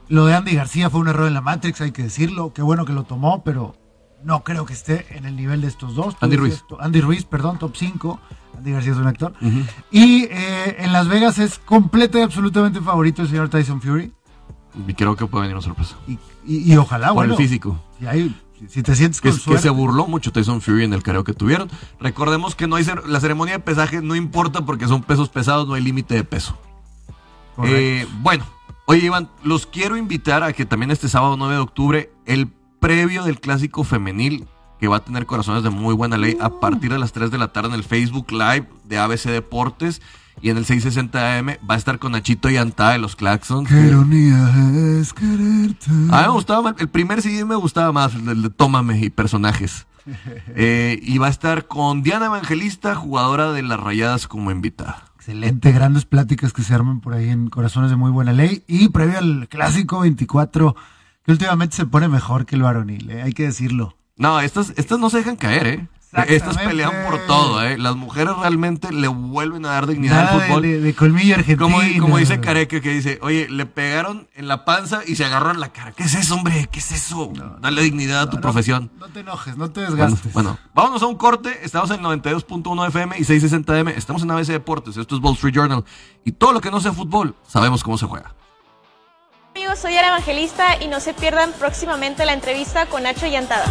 Lo 0.08 0.26
de 0.26 0.34
Andy 0.34 0.56
García 0.56 0.90
fue 0.90 1.00
un 1.00 1.08
error 1.08 1.28
en 1.28 1.34
la 1.34 1.40
Matrix, 1.40 1.80
hay 1.80 1.92
que 1.92 2.02
decirlo. 2.02 2.52
Qué 2.52 2.62
bueno 2.62 2.84
que 2.84 2.92
lo 2.92 3.04
tomó, 3.04 3.44
pero 3.44 3.76
no 4.24 4.44
creo 4.44 4.66
que 4.66 4.72
esté 4.72 5.06
en 5.16 5.24
el 5.24 5.36
nivel 5.36 5.60
de 5.60 5.68
estos 5.68 5.94
dos. 5.94 6.16
Andy 6.20 6.36
Ruiz. 6.36 6.64
Andy 6.78 7.00
Ruiz, 7.00 7.24
perdón, 7.24 7.58
top 7.58 7.76
5. 7.76 8.20
Andy 8.58 8.72
García 8.72 8.92
es 8.92 8.98
un 8.98 9.06
actor. 9.06 9.32
Y 9.90 10.24
eh, 10.24 10.76
en 10.78 10.92
Las 10.92 11.08
Vegas 11.08 11.38
es 11.38 11.58
completo 11.58 12.18
y 12.18 12.22
absolutamente 12.22 12.80
favorito 12.80 13.22
el 13.22 13.28
señor 13.28 13.48
Tyson 13.48 13.80
Fury. 13.80 14.12
Y 14.86 14.94
creo 14.94 15.16
que 15.16 15.26
puede 15.26 15.42
venir 15.42 15.56
una 15.56 15.62
sorpresa. 15.64 15.96
Y, 16.46 16.76
ojalá, 16.76 17.12
Por 17.12 17.26
el 17.26 17.36
físico. 17.36 17.80
si 18.68 18.82
te 18.82 18.94
sientes 18.94 19.20
que, 19.20 19.30
que 19.30 19.58
se 19.58 19.70
burló 19.70 20.06
mucho 20.06 20.32
Tyson 20.32 20.60
Fury 20.60 20.84
en 20.84 20.92
el 20.92 21.02
careo 21.02 21.24
que 21.24 21.32
tuvieron. 21.32 21.70
Recordemos 21.98 22.54
que 22.54 22.66
no 22.66 22.76
hay 22.76 22.84
la 23.06 23.20
ceremonia 23.20 23.54
de 23.54 23.60
pesaje 23.60 24.02
no 24.02 24.14
importa 24.14 24.64
porque 24.64 24.86
son 24.86 25.02
pesos 25.02 25.28
pesados, 25.28 25.66
no 25.66 25.74
hay 25.74 25.82
límite 25.82 26.14
de 26.14 26.24
peso. 26.24 26.56
Eh, 27.64 28.06
bueno, 28.20 28.44
oye 28.86 29.06
Iván, 29.06 29.28
los 29.42 29.66
quiero 29.66 29.96
invitar 29.96 30.42
a 30.42 30.52
que 30.52 30.64
también 30.64 30.90
este 30.90 31.08
sábado 31.08 31.36
9 31.36 31.54
de 31.54 31.60
octubre, 31.60 32.12
el 32.26 32.48
previo 32.80 33.22
del 33.24 33.40
clásico 33.40 33.84
femenil 33.84 34.46
que 34.80 34.88
va 34.88 34.96
a 34.96 35.04
tener 35.04 35.26
corazones 35.26 35.62
de 35.62 35.70
muy 35.70 35.94
buena 35.94 36.16
ley 36.16 36.36
a 36.40 36.58
partir 36.58 36.90
de 36.90 36.98
las 36.98 37.12
3 37.12 37.30
de 37.30 37.38
la 37.38 37.52
tarde 37.52 37.68
en 37.68 37.74
el 37.74 37.84
Facebook 37.84 38.32
Live 38.32 38.66
de 38.84 38.98
ABC 38.98 39.24
Deportes 39.26 40.00
y 40.42 40.48
en 40.48 40.56
el 40.56 40.64
660 40.64 41.38
AM 41.38 41.48
va 41.68 41.74
a 41.74 41.76
estar 41.76 41.98
con 41.98 42.12
Nachito 42.12 42.48
y 42.48 42.56
Anta 42.56 42.92
de 42.92 42.98
los 42.98 43.14
Claxons. 43.14 43.68
Qué 43.68 43.78
ironía 43.78 44.98
es 44.98 45.12
quererte. 45.12 45.90
A 46.10 46.20
mí 46.20 46.22
me 46.22 46.28
gustaba 46.28 46.74
el 46.78 46.88
primer 46.88 47.20
CD 47.20 47.44
me 47.44 47.56
gustaba 47.56 47.92
más, 47.92 48.14
el 48.14 48.42
de 48.42 48.50
Tómame 48.50 48.98
y 48.98 49.10
personajes. 49.10 49.86
Eh, 50.56 50.98
y 51.02 51.18
va 51.18 51.26
a 51.28 51.30
estar 51.30 51.66
con 51.66 52.02
Diana 52.02 52.26
Evangelista, 52.26 52.94
jugadora 52.94 53.52
de 53.52 53.62
las 53.62 53.78
Rayadas, 53.78 54.26
como 54.26 54.50
invitada. 54.50 55.04
Excelente, 55.16 55.70
grandes 55.72 56.06
pláticas 56.06 56.52
que 56.52 56.62
se 56.62 56.74
arman 56.74 57.00
por 57.00 57.12
ahí 57.12 57.28
en 57.28 57.48
Corazones 57.48 57.90
de 57.90 57.96
Muy 57.96 58.10
Buena 58.10 58.32
Ley. 58.32 58.64
Y 58.66 58.88
previo 58.88 59.18
al 59.18 59.46
clásico 59.48 60.00
24, 60.00 60.74
que 61.24 61.32
últimamente 61.32 61.76
se 61.76 61.86
pone 61.86 62.08
mejor 62.08 62.46
que 62.46 62.56
el 62.56 62.62
varonil, 62.62 63.10
¿eh? 63.10 63.22
hay 63.22 63.32
que 63.32 63.44
decirlo. 63.44 63.96
No, 64.16 64.40
estas, 64.40 64.72
estas 64.76 64.98
no 64.98 65.10
se 65.10 65.18
dejan 65.18 65.36
caer, 65.36 65.66
¿eh? 65.66 65.88
Estas 66.26 66.58
pelean 66.58 66.92
por 67.08 67.20
todo, 67.26 67.62
¿eh? 67.62 67.78
Las 67.78 67.94
mujeres 67.94 68.36
realmente 68.36 68.92
le 68.92 69.06
vuelven 69.06 69.64
a 69.64 69.70
dar 69.70 69.86
dignidad 69.86 70.28
al 70.28 70.42
fútbol. 70.42 70.62
De, 70.62 70.94
colmillo 70.94 71.36
argentino. 71.36 71.70
Como, 71.70 71.78
como, 72.00 72.18
dice 72.18 72.40
Careque, 72.40 72.80
que 72.80 72.90
dice, 72.90 73.20
oye, 73.22 73.48
le 73.48 73.64
pegaron 73.64 74.28
en 74.34 74.48
la 74.48 74.64
panza 74.64 75.02
y 75.06 75.14
se 75.14 75.24
agarró 75.24 75.52
en 75.52 75.60
la 75.60 75.72
cara. 75.72 75.92
¿Qué 75.92 76.02
es 76.02 76.14
eso, 76.14 76.34
hombre? 76.34 76.68
¿Qué 76.70 76.80
es 76.80 76.90
eso? 76.90 77.32
Dale 77.60 77.82
dignidad 77.82 78.22
a 78.22 78.30
tu 78.30 78.40
profesión. 78.40 78.90
No 78.98 79.06
te 79.08 79.20
enojes, 79.20 79.56
no 79.56 79.70
te 79.70 79.82
desgastes. 79.82 80.32
Bueno, 80.32 80.58
vámonos 80.74 81.02
a 81.02 81.06
un 81.06 81.16
corte. 81.16 81.60
Estamos 81.62 81.90
en 81.92 82.00
92.1 82.00 82.88
FM 82.88 83.16
y 83.18 83.22
660M. 83.22 83.90
Estamos 83.96 84.22
en 84.22 84.32
ABC 84.32 84.48
Deportes. 84.48 84.96
Esto 84.96 85.16
es 85.16 85.22
Wall 85.22 85.34
Street 85.34 85.54
Journal. 85.54 85.84
Y 86.24 86.32
todo 86.32 86.52
lo 86.52 86.60
que 86.60 86.72
no 86.72 86.80
sea 86.80 86.92
fútbol, 86.92 87.36
sabemos 87.46 87.84
cómo 87.84 87.96
se 87.96 88.06
juega. 88.06 88.34
Amigos, 89.70 89.82
soy 89.82 89.96
Ara 89.96 90.08
Evangelista 90.08 90.82
y 90.82 90.88
no 90.88 90.98
se 90.98 91.14
pierdan 91.14 91.52
próximamente 91.52 92.24
la 92.24 92.32
entrevista 92.32 92.86
con 92.86 93.04
Nacho 93.04 93.28
Llantada. 93.28 93.64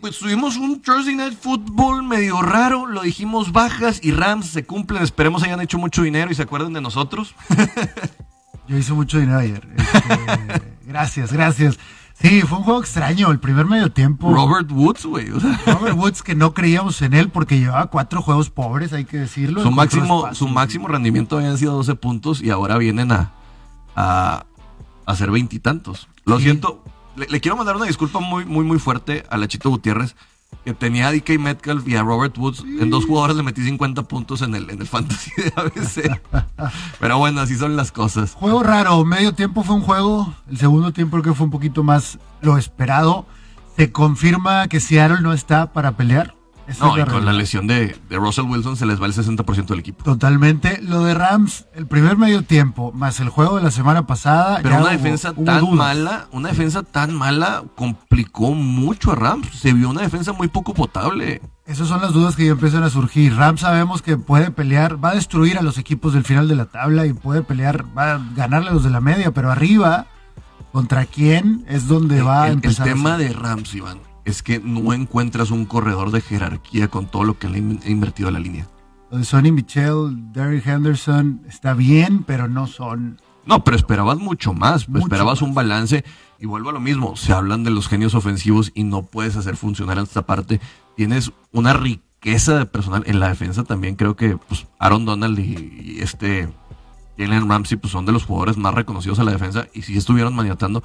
pues 0.00 0.18
tuvimos 0.18 0.56
un 0.56 0.82
Thursday 0.82 1.16
Night 1.16 1.36
Football 1.40 2.02
medio 2.04 2.42
raro, 2.42 2.86
lo 2.86 3.02
dijimos 3.02 3.52
bajas 3.52 4.00
y 4.02 4.12
Rams 4.12 4.50
se 4.50 4.64
cumplen, 4.64 5.02
esperemos 5.02 5.42
hayan 5.42 5.62
hecho 5.62 5.78
mucho 5.78 6.02
dinero 6.02 6.30
y 6.30 6.34
se 6.34 6.42
acuerden 6.42 6.74
de 6.74 6.82
nosotros. 6.82 7.34
Yo 8.68 8.76
hice 8.76 8.92
mucho 8.92 9.18
dinero 9.18 9.38
ayer. 9.38 9.66
Este, 9.76 10.62
gracias, 10.86 11.32
gracias. 11.32 11.78
Sí, 12.20 12.42
fue 12.42 12.58
un 12.58 12.64
juego 12.64 12.80
extraño, 12.80 13.30
el 13.30 13.40
primer 13.40 13.66
medio 13.66 13.90
tiempo. 13.90 14.32
Robert 14.32 14.70
Woods, 14.70 15.04
güey. 15.04 15.28
Robert 15.66 15.96
Woods, 15.96 16.22
que 16.22 16.34
no 16.34 16.54
creíamos 16.54 17.02
en 17.02 17.12
él 17.12 17.28
porque 17.28 17.58
llevaba 17.58 17.86
cuatro 17.88 18.22
juegos 18.22 18.50
pobres, 18.50 18.92
hay 18.92 19.04
que 19.04 19.18
decirlo. 19.18 19.62
Su 19.62 19.70
máximo, 19.70 20.32
su 20.32 20.48
máximo 20.48 20.88
rendimiento 20.88 21.36
habían 21.36 21.58
sido 21.58 21.74
12 21.74 21.96
puntos 21.96 22.40
y 22.40 22.50
ahora 22.50 22.78
vienen 22.78 23.10
a, 23.10 23.32
a, 23.96 24.46
hacer 25.06 25.30
veintitantos. 25.30 26.08
Lo 26.24 26.38
siento, 26.38 26.82
le, 27.16 27.40
quiero 27.40 27.56
mandar 27.56 27.76
una 27.76 27.86
disculpa 27.86 28.20
muy, 28.20 28.44
muy, 28.44 28.64
muy 28.64 28.78
fuerte 28.78 29.24
a 29.28 29.36
Lachito 29.36 29.68
Gutiérrez, 29.70 30.14
que 30.64 30.74
tenía 30.74 31.08
a 31.08 31.12
DK 31.12 31.38
Metcalf 31.38 31.86
y 31.88 31.96
a 31.96 32.02
Robert 32.02 32.36
Woods. 32.36 32.64
En 32.80 32.90
dos 32.90 33.06
jugadores 33.06 33.36
le 33.36 33.42
metí 33.42 33.62
50 33.62 34.02
puntos 34.04 34.42
en 34.42 34.54
el, 34.54 34.68
en 34.70 34.80
el 34.80 34.86
fantasy 34.86 35.30
de 35.36 35.52
ABC. 35.56 36.20
Pero 37.00 37.18
bueno, 37.18 37.40
así 37.40 37.56
son 37.56 37.76
las 37.76 37.92
cosas. 37.92 38.34
Juego 38.34 38.62
raro. 38.62 39.04
Medio 39.04 39.34
tiempo 39.34 39.62
fue 39.62 39.76
un 39.76 39.82
juego. 39.82 40.34
El 40.50 40.58
segundo 40.58 40.92
tiempo 40.92 41.20
creo 41.20 41.32
que 41.32 41.36
fue 41.36 41.46
un 41.46 41.50
poquito 41.50 41.82
más 41.82 42.18
lo 42.40 42.58
esperado. 42.58 43.26
Se 43.76 43.90
confirma 43.90 44.68
que 44.68 44.80
Seattle 44.80 45.20
no 45.20 45.32
está 45.32 45.72
para 45.72 45.96
pelear. 45.96 46.34
No, 46.80 46.98
y 46.98 47.04
con 47.04 47.24
la 47.24 47.32
lesión 47.32 47.66
de, 47.66 47.96
de 48.08 48.16
Russell 48.16 48.44
Wilson 48.46 48.76
se 48.76 48.86
les 48.86 49.00
va 49.00 49.06
el 49.06 49.12
60% 49.12 49.66
del 49.66 49.78
equipo. 49.80 50.02
Totalmente. 50.04 50.80
Lo 50.82 51.04
de 51.04 51.14
Rams, 51.14 51.66
el 51.74 51.86
primer 51.86 52.16
medio 52.16 52.42
tiempo, 52.42 52.90
más 52.92 53.20
el 53.20 53.28
juego 53.28 53.56
de 53.56 53.62
la 53.62 53.70
semana 53.70 54.06
pasada. 54.06 54.60
Pero 54.62 54.70
ya 54.76 54.80
una 54.80 54.86
hubo- 54.90 54.92
defensa 54.92 55.32
hubo 55.36 55.44
tan 55.44 55.60
dudas. 55.60 55.76
mala, 55.76 56.26
una 56.32 56.48
defensa 56.48 56.82
tan 56.82 57.14
mala 57.14 57.64
complicó 57.76 58.52
mucho 58.54 59.12
a 59.12 59.14
Rams. 59.14 59.48
Se 59.52 59.72
vio 59.72 59.90
una 59.90 60.02
defensa 60.02 60.32
muy 60.32 60.48
poco 60.48 60.72
potable. 60.74 61.42
Esas 61.66 61.88
son 61.88 62.00
las 62.02 62.12
dudas 62.12 62.36
que 62.36 62.44
ya 62.46 62.52
empiezan 62.52 62.82
a 62.82 62.90
surgir. 62.90 63.34
Rams 63.36 63.60
sabemos 63.62 64.02
que 64.02 64.16
puede 64.16 64.50
pelear, 64.50 65.02
va 65.02 65.10
a 65.10 65.14
destruir 65.14 65.58
a 65.58 65.62
los 65.62 65.78
equipos 65.78 66.12
del 66.12 66.24
final 66.24 66.46
de 66.48 66.54
la 66.56 66.66
tabla 66.66 67.06
y 67.06 67.12
puede 67.14 67.42
pelear, 67.42 67.84
va 67.96 68.14
a 68.14 68.20
ganarle 68.36 68.68
a 68.70 68.72
los 68.74 68.84
de 68.84 68.90
la 68.90 69.00
media, 69.00 69.30
pero 69.32 69.50
arriba, 69.50 70.06
¿contra 70.72 71.06
quién 71.06 71.64
es 71.68 71.88
donde 71.88 72.20
va 72.22 72.42
a 72.42 72.46
el, 72.46 72.52
el 72.52 72.54
empezar? 72.56 72.86
a 72.88 72.92
tema 72.92 73.16
de 73.16 73.32
Rams, 73.32 73.74
Iván, 73.74 73.98
es 74.24 74.42
que 74.42 74.60
no 74.60 74.92
encuentras 74.92 75.50
un 75.50 75.66
corredor 75.66 76.10
de 76.10 76.20
jerarquía 76.20 76.88
con 76.88 77.06
todo 77.06 77.24
lo 77.24 77.38
que 77.38 77.48
le 77.48 77.58
ha 77.58 77.90
invertido 77.90 78.28
a 78.28 78.32
la 78.32 78.38
línea. 78.40 78.66
Lo 79.10 79.18
de 79.18 79.24
Sonny 79.24 79.52
Michel, 79.52 80.32
Derrick 80.32 80.66
Henderson, 80.66 81.42
está 81.48 81.74
bien, 81.74 82.24
pero 82.24 82.48
no 82.48 82.66
son. 82.66 83.20
No, 83.46 83.62
pero 83.62 83.76
esperabas 83.76 84.18
mucho 84.18 84.54
más, 84.54 84.88
Mucho 84.88 85.04
esperabas 85.04 85.40
más. 85.40 85.48
un 85.48 85.54
balance 85.54 86.04
y 86.38 86.46
vuelvo 86.46 86.70
a 86.70 86.72
lo 86.72 86.80
mismo, 86.80 87.14
se 87.16 87.32
hablan 87.32 87.62
de 87.64 87.70
los 87.70 87.88
genios 87.88 88.14
ofensivos 88.14 88.72
y 88.74 88.84
no 88.84 89.02
puedes 89.02 89.36
hacer 89.36 89.56
funcionar 89.56 89.98
esta 89.98 90.26
parte. 90.26 90.60
Tienes 90.96 91.32
una 91.52 91.74
riqueza 91.74 92.58
de 92.58 92.66
personal 92.66 93.02
en 93.06 93.20
la 93.20 93.28
defensa 93.28 93.64
también, 93.64 93.96
creo 93.96 94.16
que 94.16 94.36
pues, 94.36 94.66
Aaron 94.78 95.04
Donald 95.04 95.38
y, 95.38 95.96
y 95.96 96.00
este 96.00 96.48
Jalen 97.18 97.48
Ramsey 97.48 97.76
pues, 97.76 97.92
son 97.92 98.06
de 98.06 98.12
los 98.12 98.24
jugadores 98.24 98.56
más 98.56 98.74
reconocidos 98.74 99.18
a 99.18 99.24
la 99.24 99.32
defensa 99.32 99.66
y 99.74 99.82
sí 99.82 99.96
estuvieron 99.96 100.34
maniatando, 100.34 100.82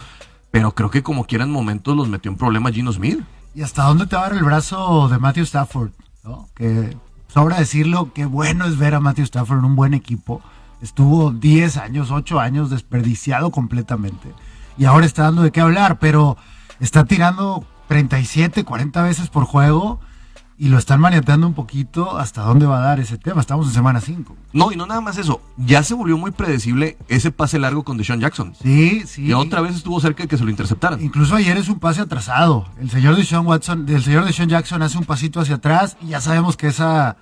pero 0.51 0.73
creo 0.73 0.89
que 0.89 1.03
como 1.03 1.25
quiera 1.25 1.43
en 1.43 1.51
momentos 1.51 1.95
los 1.95 2.09
metió 2.09 2.31
en 2.31 2.37
problema 2.37 2.71
Gino 2.71 2.91
Smith. 2.91 3.19
¿Y 3.55 3.61
hasta 3.61 3.83
dónde 3.83 4.07
te 4.07 4.15
va 4.15 4.25
a 4.25 4.29
dar 4.29 4.37
el 4.37 4.43
brazo 4.43 5.07
de 5.09 5.17
Matthew 5.17 5.43
Stafford? 5.43 5.91
¿no? 6.23 6.49
Que 6.55 6.95
sobra 7.27 7.59
decirlo, 7.59 8.11
qué 8.13 8.25
bueno 8.25 8.65
es 8.65 8.77
ver 8.77 8.95
a 8.95 8.99
Matthew 8.99 9.25
Stafford 9.25 9.59
en 9.59 9.65
un 9.65 9.75
buen 9.75 9.93
equipo. 9.93 10.41
Estuvo 10.81 11.31
10 11.31 11.77
años, 11.77 12.11
8 12.11 12.39
años 12.39 12.69
desperdiciado 12.69 13.51
completamente. 13.51 14.33
Y 14.77 14.85
ahora 14.85 15.05
está 15.05 15.23
dando 15.23 15.41
de 15.41 15.51
qué 15.51 15.61
hablar, 15.61 15.99
pero 15.99 16.37
está 16.79 17.05
tirando 17.05 17.65
37, 17.87 18.63
40 18.63 19.03
veces 19.03 19.29
por 19.29 19.43
juego 19.45 19.99
y 20.59 20.67
lo 20.67 20.77
están 20.77 20.99
maniateando 20.99 21.47
un 21.47 21.53
poquito. 21.53 22.17
¿Hasta 22.17 22.41
dónde 22.41 22.65
va 22.65 22.79
a 22.79 22.81
dar 22.81 22.99
ese 22.99 23.17
tema? 23.17 23.39
Estamos 23.39 23.67
en 23.67 23.73
semana 23.73 24.01
5. 24.01 24.35
No, 24.51 24.73
y 24.73 24.75
no 24.75 24.85
nada 24.85 24.99
más 24.99 25.17
eso, 25.17 25.41
ya 25.55 25.81
se 25.83 25.93
volvió 25.93 26.17
muy 26.17 26.31
predecible 26.31 26.97
ese 27.07 27.31
pase 27.31 27.57
largo 27.57 27.83
con 27.83 27.97
Deshaun 27.97 28.19
Jackson. 28.19 28.53
Sí, 28.61 29.03
sí. 29.07 29.27
Y 29.27 29.33
otra 29.33 29.61
vez 29.61 29.75
estuvo 29.75 29.99
cerca 30.01 30.23
de 30.23 30.27
que 30.27 30.37
se 30.37 30.43
lo 30.43 30.51
interceptaran. 30.51 31.01
Incluso 31.01 31.35
ayer 31.35 31.55
es 31.57 31.69
un 31.69 31.79
pase 31.79 32.01
atrasado. 32.01 32.67
El 32.77 32.89
señor 32.89 33.15
Deshaun 33.15 33.47
Watson, 33.47 33.85
el 33.87 34.03
señor 34.03 34.25
Deshaun 34.25 34.49
Jackson 34.49 34.81
hace 34.81 34.97
un 34.97 35.05
pasito 35.05 35.39
hacia 35.39 35.55
atrás 35.55 35.95
y 36.01 36.07
ya 36.07 36.19
sabemos 36.19 36.57
que 36.57 36.67
esa, 36.67 37.15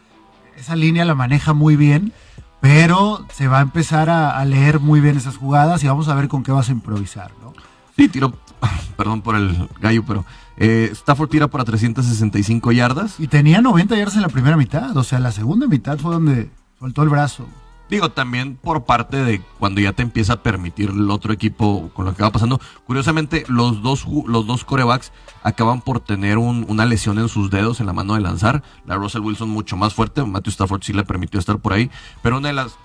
esa 0.57 0.75
línea 0.75 1.05
la 1.05 1.13
maneja 1.13 1.53
muy 1.53 1.75
bien, 1.75 2.13
pero 2.59 3.23
se 3.31 3.47
va 3.47 3.59
a 3.59 3.61
empezar 3.61 4.09
a, 4.09 4.39
a 4.39 4.45
leer 4.45 4.79
muy 4.79 4.99
bien 4.99 5.15
esas 5.15 5.37
jugadas 5.37 5.83
y 5.83 5.87
vamos 5.87 6.07
a 6.07 6.15
ver 6.15 6.27
con 6.27 6.41
qué 6.41 6.51
vas 6.51 6.69
a 6.69 6.71
improvisar, 6.71 7.31
¿no? 7.43 7.53
Sí, 7.95 8.07
tiró, 8.07 8.33
perdón 8.97 9.21
por 9.21 9.35
el 9.35 9.69
gallo, 9.79 10.03
pero 10.07 10.25
eh, 10.57 10.89
Stafford 10.91 11.29
tira 11.29 11.47
para 11.47 11.63
365 11.63 12.71
yardas. 12.71 13.19
Y 13.19 13.27
tenía 13.27 13.61
90 13.61 13.95
yardas 13.95 14.15
en 14.15 14.21
la 14.23 14.29
primera 14.29 14.57
mitad, 14.57 14.95
o 14.97 15.03
sea, 15.03 15.19
la 15.19 15.31
segunda 15.31 15.67
mitad 15.67 15.97
fue 15.99 16.13
donde 16.13 16.49
soltó 16.79 17.03
el 17.03 17.09
brazo. 17.09 17.45
Digo, 17.89 18.11
también 18.11 18.57
por 18.57 18.83
parte 18.83 19.23
de 19.23 19.39
cuando 19.59 19.79
ya 19.79 19.93
te 19.93 20.01
empieza 20.01 20.33
a 20.33 20.43
permitir 20.43 20.89
el 20.89 21.09
otro 21.09 21.31
equipo 21.31 21.89
con 21.93 22.03
lo 22.03 22.13
que 22.13 22.21
va 22.21 22.31
pasando. 22.33 22.59
Curiosamente, 22.85 23.45
los 23.47 23.81
dos, 23.81 24.05
los 24.27 24.45
dos 24.45 24.65
corebacks 24.65 25.13
acaban 25.41 25.79
por 25.79 26.01
tener 26.01 26.37
un- 26.37 26.65
una 26.67 26.85
lesión 26.85 27.17
en 27.17 27.29
sus 27.29 27.49
dedos, 27.49 27.79
en 27.79 27.85
la 27.85 27.93
mano 27.93 28.15
de 28.15 28.19
lanzar. 28.19 28.61
La 28.85 28.95
Russell 28.95 29.21
Wilson 29.21 29.47
mucho 29.49 29.77
más 29.77 29.93
fuerte, 29.93 30.21
Matthew 30.25 30.51
Stafford 30.51 30.81
sí 30.83 30.91
le 30.91 31.05
permitió 31.05 31.39
estar 31.39 31.59
por 31.59 31.71
ahí. 31.71 31.89
Pero 32.21 32.39
una 32.39 32.49
de 32.49 32.55
las... 32.55 32.77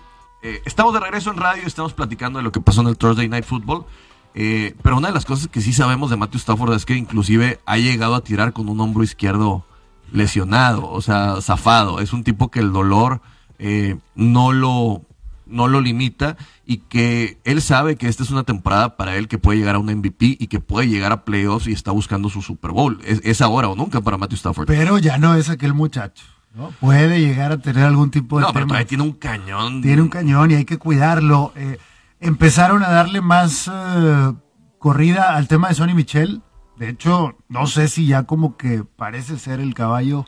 eh, 0.43 0.63
estamos 0.67 0.95
de 0.95 1.01
regreso 1.01 1.33
en 1.33 1.37
radio, 1.39 1.65
estamos 1.67 1.95
platicando 1.95 2.39
de 2.39 2.45
lo 2.45 2.53
que 2.53 2.61
pasó 2.61 2.83
en 2.83 2.87
el 2.87 2.97
Thursday 2.97 3.29
Night 3.29 3.45
Football. 3.45 3.85
Eh, 4.35 4.75
pero 4.83 4.97
una 4.97 5.09
de 5.09 5.15
las 5.15 5.25
cosas 5.25 5.49
que 5.49 5.61
sí 5.61 5.73
sabemos 5.73 6.11
de 6.11 6.17
Matthew 6.17 6.39
Stafford 6.39 6.75
es 6.75 6.87
que 6.87 6.97
inclusive 6.97 7.61
ha 7.67 7.77
llegado 7.77 8.15
a 8.15 8.25
tirar 8.25 8.53
con 8.53 8.69
un 8.69 8.81
hombro 8.81 9.03
izquierdo 9.03 9.65
lesionado, 10.13 10.91
o 10.91 11.01
sea, 11.03 11.41
zafado. 11.41 12.01
Es 12.01 12.13
un 12.13 12.25
tipo 12.25 12.51
que 12.51 12.61
el 12.61 12.73
dolor 12.73 13.21
eh, 13.59 13.97
no 14.15 14.53
lo 14.53 15.03
no 15.47 15.69
lo 15.69 15.83
limita 15.83 16.39
y 16.65 16.79
que 16.79 17.39
él 17.45 17.61
sabe 17.61 17.97
que 17.97 18.09
esta 18.09 18.23
es 18.23 18.31
una 18.31 18.45
temporada 18.45 18.97
para 18.97 19.17
él 19.17 19.29
que 19.29 19.37
puede 19.37 19.59
llegar 19.59 19.75
a 19.75 19.79
un 19.79 19.87
MVP 19.87 20.39
y 20.41 20.47
que 20.47 20.61
puede 20.61 20.89
llegar 20.89 21.13
a 21.13 21.25
playoffs 21.27 21.67
y 21.67 21.73
está 21.73 21.91
buscando 21.91 22.31
su 22.31 22.41
Super 22.41 22.71
Bowl. 22.71 22.99
Es, 23.05 23.21
es 23.23 23.43
ahora 23.43 23.69
o 23.69 23.77
nunca 23.77 24.01
para 24.01 24.17
Matthew 24.17 24.37
Stafford. 24.37 24.67
Pero 24.67 24.97
ya 24.97 25.19
no 25.19 25.35
es 25.35 25.51
aquel 25.51 25.75
muchacho, 25.75 26.25
¿no? 26.55 26.71
Puede 26.81 27.21
llegar 27.21 27.53
a 27.53 27.59
tener 27.59 27.85
algún 27.85 28.11
tipo 28.11 28.39
de 28.39 28.43
no, 28.47 28.53
pero 28.55 28.61
tema. 28.61 28.69
todavía 28.69 28.87
tiene 28.87 29.05
un 29.05 29.13
cañón. 29.13 29.83
Tiene 29.83 30.01
un 30.01 30.09
cañón 30.09 30.51
y 30.53 30.55
hay 30.55 30.65
que 30.65 30.79
cuidarlo. 30.79 31.53
Eh, 31.55 31.79
empezaron 32.23 32.83
a 32.83 32.91
darle 32.91 33.21
más 33.21 33.71
eh, 33.73 34.33
corrida 34.79 35.37
al 35.37 35.49
tema 35.49 35.69
de 35.69 35.75
Sonny 35.75 35.93
Michel. 35.93 36.43
De 36.77 36.89
hecho, 36.89 37.37
no 37.49 37.67
sé 37.67 37.89
si 37.89 38.07
ya 38.07 38.23
como 38.25 38.57
que 38.57 38.85
parece 38.85 39.39
ser 39.39 39.61
el 39.61 39.75
caballo, 39.75 40.25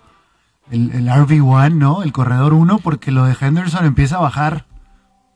el, 0.70 0.90
el 0.92 1.08
RB1, 1.08 1.74
¿no? 1.74 2.02
El 2.02 2.12
corredor 2.12 2.52
1, 2.52 2.78
porque 2.78 3.10
lo 3.10 3.24
de 3.24 3.36
Henderson 3.40 3.86
empieza 3.86 4.16
a 4.16 4.20
bajar 4.20 4.66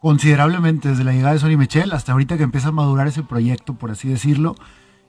considerablemente 0.01 0.91
desde 0.91 1.05
la 1.05 1.13
llegada 1.13 1.33
de 1.33 1.41
Sonny 1.41 1.57
Michel 1.57 1.93
hasta 1.93 2.13
ahorita 2.13 2.37
que 2.37 2.43
empieza 2.43 2.69
a 2.69 2.73
madurar 2.73 3.07
ese 3.07 3.23
proyecto, 3.23 3.75
por 3.75 3.91
así 3.91 4.09
decirlo. 4.09 4.55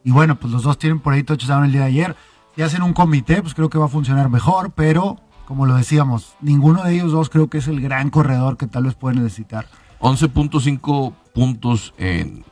Y 0.03 0.11
bueno, 0.11 0.35
pues 0.39 0.53
los 0.53 0.63
dos 0.63 0.77
tienen 0.77 0.99
por 0.99 1.13
ahí 1.13 1.23
touchdown 1.23 1.65
el 1.65 1.71
día 1.71 1.81
de 1.81 1.87
ayer. 1.87 2.15
Si 2.55 2.61
hacen 2.61 2.83
un 2.83 2.93
comité, 2.93 3.41
pues 3.41 3.53
creo 3.53 3.69
que 3.69 3.77
va 3.77 3.85
a 3.85 3.89
funcionar 3.89 4.29
mejor, 4.29 4.71
pero 4.71 5.17
como 5.45 5.65
lo 5.65 5.75
decíamos, 5.75 6.35
ninguno 6.41 6.83
de 6.83 6.93
ellos 6.93 7.11
dos 7.11 7.29
creo 7.29 7.49
que 7.49 7.57
es 7.57 7.67
el 7.67 7.81
gran 7.81 8.11
corredor 8.11 8.55
que 8.55 8.67
tal 8.67 8.83
vez 8.83 8.93
puede 8.93 9.15
necesitar. 9.15 9.65
11.5 9.99 11.13
puntos 11.33 11.93
en, 11.97 12.45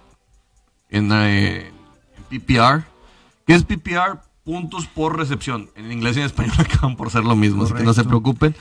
en, 0.90 1.12
eh, 1.12 1.72
en 2.18 2.24
PPR. 2.40 2.84
¿Qué 3.46 3.54
es 3.54 3.64
PPR? 3.64 4.20
Puntos 4.44 4.88
por 4.88 5.18
recepción. 5.18 5.70
En 5.76 5.92
inglés 5.92 6.18
y 6.18 6.20
en 6.20 6.26
español 6.26 6.56
acaban 6.58 6.96
por 6.96 7.12
ser 7.12 7.24
lo 7.24 7.36
mismo, 7.36 7.64
así 7.64 7.74
que 7.74 7.84
no 7.84 7.94
se 7.94 8.04
preocupen. 8.04 8.56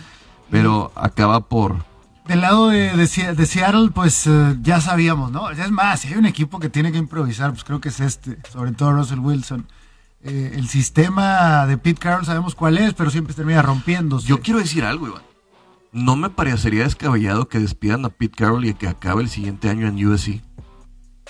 Pero 0.50 0.92
acaba 0.94 1.40
por... 1.40 1.84
Del 2.26 2.40
lado 2.40 2.68
de, 2.70 2.96
de 2.96 3.46
Seattle, 3.46 3.90
pues 3.94 4.26
eh, 4.26 4.56
ya 4.60 4.80
sabíamos, 4.80 5.30
¿no? 5.30 5.48
Es 5.50 5.70
más, 5.70 6.00
si 6.00 6.08
hay 6.08 6.14
un 6.14 6.26
equipo 6.26 6.58
que 6.58 6.68
tiene 6.68 6.90
que 6.90 6.98
improvisar, 6.98 7.50
pues 7.50 7.62
creo 7.62 7.80
que 7.80 7.88
es 7.88 8.00
este, 8.00 8.38
sobre 8.52 8.72
todo 8.72 8.92
Russell 8.92 9.20
Wilson. 9.20 9.66
Eh, 10.24 10.54
el 10.56 10.68
sistema 10.68 11.66
de 11.66 11.78
Pete 11.78 12.00
Carroll 12.00 12.26
sabemos 12.26 12.56
cuál 12.56 12.78
es, 12.78 12.94
pero 12.94 13.10
siempre 13.10 13.32
termina 13.32 13.62
rompiéndose. 13.62 14.26
Yo 14.26 14.40
quiero 14.40 14.58
decir 14.58 14.84
algo, 14.84 15.06
Iván. 15.06 15.22
No 15.96 16.14
me 16.14 16.28
parecería 16.28 16.84
descabellado 16.84 17.48
que 17.48 17.58
despidan 17.58 18.04
a 18.04 18.10
Pete 18.10 18.36
Carroll 18.36 18.66
y 18.66 18.74
que 18.74 18.86
acabe 18.86 19.22
el 19.22 19.30
siguiente 19.30 19.70
año 19.70 19.88
en 19.88 20.06
USC. 20.06 20.42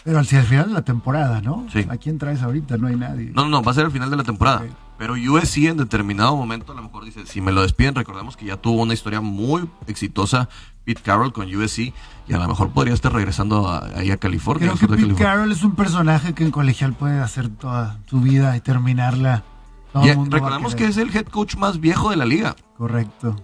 Pero 0.04 0.18
el 0.18 0.26
final 0.26 0.66
de 0.68 0.74
la 0.74 0.82
temporada, 0.82 1.40
¿no? 1.40 1.66
Sí. 1.72 1.86
¿A 1.88 1.96
quién 1.96 2.18
traes 2.18 2.42
ahorita? 2.42 2.76
No 2.76 2.88
hay 2.88 2.96
nadie. 2.96 3.30
No, 3.32 3.42
no, 3.44 3.48
no, 3.48 3.62
va 3.62 3.70
a 3.70 3.74
ser 3.74 3.84
el 3.86 3.92
final 3.92 4.10
de 4.10 4.16
la 4.16 4.24
temporada. 4.24 4.64
Pero 4.98 5.14
USC 5.14 5.58
en 5.66 5.76
determinado 5.76 6.36
momento 6.36 6.72
a 6.72 6.74
lo 6.74 6.82
mejor 6.82 7.04
dice, 7.04 7.26
si 7.26 7.40
me 7.40 7.52
lo 7.52 7.62
despiden, 7.62 7.94
recordemos 7.94 8.36
que 8.36 8.46
ya 8.46 8.56
tuvo 8.56 8.82
una 8.82 8.94
historia 8.94 9.20
muy 9.20 9.68
exitosa 9.86 10.48
Pete 10.84 11.00
Carroll 11.02 11.32
con 11.32 11.46
USC 11.54 11.92
y 12.26 12.32
a 12.32 12.38
lo 12.38 12.48
mejor 12.48 12.70
podría 12.70 12.94
estar 12.94 13.12
regresando 13.12 13.68
a- 13.68 13.86
ahí 13.96 14.10
a 14.10 14.16
California. 14.16 14.62
Creo 14.68 14.72
al 14.72 14.78
que 14.80 14.86
Pete 14.88 15.00
California. 15.02 15.26
Carroll 15.30 15.52
es 15.52 15.62
un 15.62 15.76
personaje 15.76 16.34
que 16.34 16.44
en 16.44 16.50
colegial 16.50 16.92
puede 16.94 17.20
hacer 17.20 17.48
toda 17.50 17.98
su 18.06 18.20
vida 18.20 18.56
y 18.56 18.60
terminarla. 18.60 19.44
Todo 19.92 20.06
Y, 20.06 20.08
el 20.10 20.16
mundo 20.16 20.36
recordemos 20.36 20.74
que 20.74 20.86
es 20.86 20.96
el 20.96 21.14
head 21.14 21.26
coach 21.26 21.56
más 21.56 21.78
viejo 21.80 22.10
de 22.10 22.16
la 22.16 22.24
liga. 22.24 22.56
Correcto. 22.76 23.36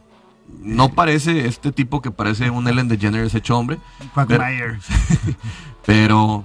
No 0.60 0.90
parece 0.90 1.46
este 1.46 1.72
tipo 1.72 2.00
que 2.02 2.10
parece 2.10 2.50
un 2.50 2.68
Ellen 2.68 2.88
DeGeneres 2.88 3.34
hecho 3.34 3.58
hombre, 3.58 3.78
Quagmire. 4.14 4.78
pero 5.86 6.44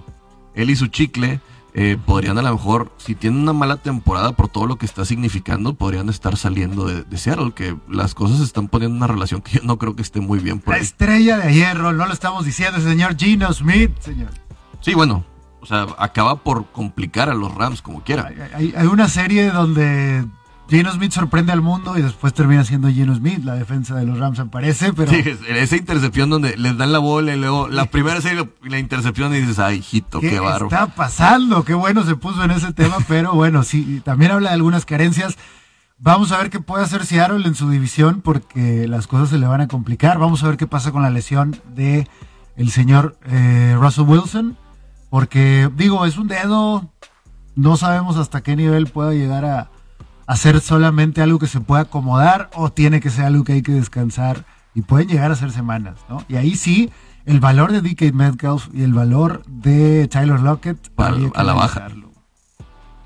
él 0.56 0.70
y 0.70 0.76
su 0.76 0.88
chicle 0.88 1.40
eh, 1.74 1.98
podrían 2.04 2.38
a 2.40 2.42
lo 2.42 2.52
mejor, 2.54 2.92
si 2.98 3.14
tienen 3.14 3.42
una 3.42 3.54
mala 3.54 3.78
temporada 3.78 4.32
por 4.32 4.48
todo 4.48 4.66
lo 4.66 4.78
que 4.78 4.88
está 4.88 5.06
significando, 5.06 5.76
podrían 5.76 6.10
estar 6.10 6.36
saliendo 6.36 6.86
de, 6.86 7.04
de 7.04 7.18
Seattle, 7.18 7.52
que 7.54 7.76
las 7.88 8.16
cosas 8.16 8.38
se 8.40 8.44
están 8.46 8.68
poniendo 8.68 8.96
en 8.96 9.04
una 9.04 9.08
relación 9.14 9.42
que 9.42 9.58
yo 9.58 9.62
no 9.64 9.78
creo 9.78 9.96
que 9.96 10.02
esté 10.02 10.20
muy 10.20 10.40
bien 10.40 10.60
por 10.60 10.74
La 10.74 10.78
ahí. 10.78 10.84
estrella 10.84 11.38
de 11.38 11.50
ayer, 11.50 11.78
Rol, 11.78 11.96
no 11.98 12.08
lo 12.08 12.14
estamos 12.14 12.46
diciendo, 12.46 12.80
señor 12.82 13.16
Gino 13.16 13.52
Smith, 13.54 13.92
señor. 14.00 14.30
Sí, 14.82 14.96
bueno, 14.96 15.24
o 15.62 15.68
sea, 15.68 15.86
acaba 16.00 16.38
por 16.38 16.66
complicar 16.72 17.30
a 17.30 17.36
los 17.36 17.54
Rams 17.54 17.84
como 17.84 18.02
quiera. 18.04 18.26
Hay, 18.28 18.36
hay- 18.56 18.74
hay 18.76 18.88
una 18.88 19.08
serie 19.08 19.52
donde 19.52 20.26
Gino 20.70 20.92
Smith 20.92 21.12
sorprende 21.14 21.52
al 21.54 21.62
mundo 21.62 21.98
y 21.98 22.02
después 22.02 22.34
termina 22.34 22.64
siendo 22.66 22.90
Gino 22.90 23.16
Smith, 23.16 23.44
la 23.44 23.56
defensa 23.56 23.96
de 23.96 24.06
los 24.06 24.20
Rams 24.20 24.40
aparece, 24.40 24.92
pero 24.94 25.12
Sí, 25.12 25.18
es- 25.26 25.40
esa 25.48 25.76
intercepción 25.78 26.30
donde 26.30 26.58
les 26.58 26.78
dan 26.78 26.92
la 26.92 27.00
bola 27.00 27.34
y 27.34 27.40
luego 27.40 27.68
la 27.70 27.86
primera 27.86 28.20
serie 28.22 28.50
la 28.64 28.78
intercepción 28.80 29.34
y 29.34 29.40
dices, 29.40 29.60
ay, 29.60 29.78
hijito, 29.78 30.20
¿qué 30.20 30.32
qué 30.32 30.40
barro. 30.40 30.66
está 30.68 30.88
pasando? 30.88 31.64
Qué 31.64 31.74
bueno 31.74 32.04
se 32.04 32.16
puso 32.16 32.44
en 32.44 32.52
ese 32.52 32.74
tema, 32.74 32.98
pero 33.08 33.34
bueno, 33.34 33.64
sí, 33.64 34.02
también 34.04 34.32
habla 34.32 34.50
de 34.50 34.56
algunas 34.56 34.86
carencias. 34.86 35.38
Vamos 36.00 36.32
a 36.32 36.38
ver 36.38 36.50
qué 36.52 36.60
puede 36.60 36.84
hacer 36.84 37.06
Seattle 37.06 37.48
en 37.48 37.56
su 37.56 37.70
división 37.70 38.22
porque 38.22 38.88
las 38.88 39.08
cosas 39.08 39.30
se 39.30 39.40
le 39.40 39.48
van 39.48 39.62
a 39.62 39.68
complicar. 39.68 40.20
Vamos 40.20 40.44
a 40.44 40.48
ver 40.48 40.58
qué 40.58 40.68
pasa 40.68 40.92
con 40.92 41.02
la 41.02 41.10
lesión 41.10 41.60
de 41.74 42.08
el 42.56 42.70
señor 42.72 43.18
eh, 43.26 43.76
Russell 43.80 44.04
Wilson, 44.06 44.58
porque 45.10 45.70
digo, 45.76 46.06
es 46.06 46.18
un 46.18 46.28
dedo, 46.28 46.92
no 47.56 47.78
sabemos 47.78 48.18
hasta 48.18 48.42
qué 48.42 48.56
nivel 48.56 48.88
pueda 48.88 49.14
llegar 49.14 49.46
a, 49.46 49.72
hacer 50.28 50.60
solamente 50.62 51.22
algo 51.22 51.40
que 51.40 51.48
se 51.48 51.62
pueda 51.62 51.84
acomodar 51.84 52.50
o 52.54 52.72
tiene 52.72 53.00
que 53.00 53.10
ser 53.10 53.26
algo 53.26 53.44
que 53.44 53.54
hay 53.54 53.62
que 53.62 53.72
descansar 53.72 54.46
y 54.76 54.82
pueden 54.82 55.08
llegar 55.08 55.32
a 55.32 55.36
ser 55.36 55.52
semanas, 55.52 55.96
¿no? 56.10 56.24
Y 56.28 56.36
ahí 56.36 56.56
sí, 56.56 56.92
el 57.26 57.40
valor 57.40 57.72
de 57.72 57.82
DK 57.82 58.14
Metcalf 58.14 58.68
y 58.74 58.84
el 58.84 58.94
valor 58.94 59.44
de 59.48 60.08
Tyler 60.08 60.42
Lockett 60.42 60.92
a 61.34 61.44
la 61.44 61.54
baja. 61.54 61.88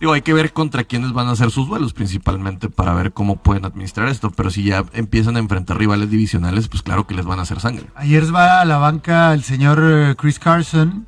Digo, 0.02 0.14
hay 0.14 0.24
que 0.24 0.34
ver 0.34 0.52
contra 0.52 0.84
quiénes 0.84 1.14
van 1.14 1.28
a 1.28 1.32
hacer 1.34 1.52
sus 1.52 1.68
duelos 1.68 1.94
principalmente 1.94 2.70
para 2.70 2.96
ver 2.96 3.14
cómo 3.14 3.36
pueden 3.36 3.66
administrar 3.66 4.08
esto. 4.08 4.32
Pero 4.32 4.50
si 4.50 4.64
ya 4.64 4.84
empiezan 4.94 5.36
a 5.36 5.40
enfrentar 5.40 5.78
rivales 5.78 6.10
divisionales, 6.10 6.68
pues 6.68 6.82
claro 6.82 7.06
que 7.06 7.14
les 7.14 7.24
van 7.24 7.38
a 7.38 7.44
hacer 7.44 7.60
sangre. 7.60 7.86
Ayer 7.94 8.34
va 8.34 8.62
a 8.62 8.66
la 8.66 8.78
banca 8.78 9.32
el 9.32 9.44
señor 9.44 9.80
eh, 9.84 10.16
Chris 10.18 10.40
Carson 10.40 11.06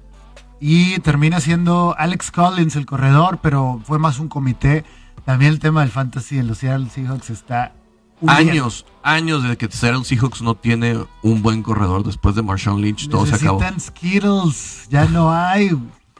y 0.59 0.99
termina 0.99 1.39
siendo 1.39 1.95
Alex 1.97 2.30
Collins 2.30 2.76
el 2.76 2.86
corredor, 2.86 3.39
pero 3.41 3.82
fue 3.84 3.97
más 3.97 4.20
un 4.20 4.30
comité. 4.30 4.86
También 5.26 5.51
el 5.53 5.59
tema 5.59 5.82
del 5.82 5.89
fantasy 5.91 6.38
en 6.39 6.47
los 6.47 6.57
Seattle 6.59 6.89
Seahawks 6.89 7.30
está. 7.30 7.74
Años, 8.28 8.86
años 9.03 9.43
de 9.43 9.57
que 9.57 9.69
Seattle 9.69 10.03
Seahawks 10.05 10.41
no 10.41 10.55
tiene 10.55 10.97
un 11.24 11.41
buen 11.41 11.61
corredor 11.61 12.03
después 12.05 12.36
de 12.36 12.41
Marshawn 12.41 12.82
Lynch, 12.82 13.09
todo 13.09 13.26
se 13.26 13.36
acabó. 13.36 13.59
Skittles, 13.80 14.88
ya 14.89 15.05
no 15.05 15.32
hay. 15.32 15.71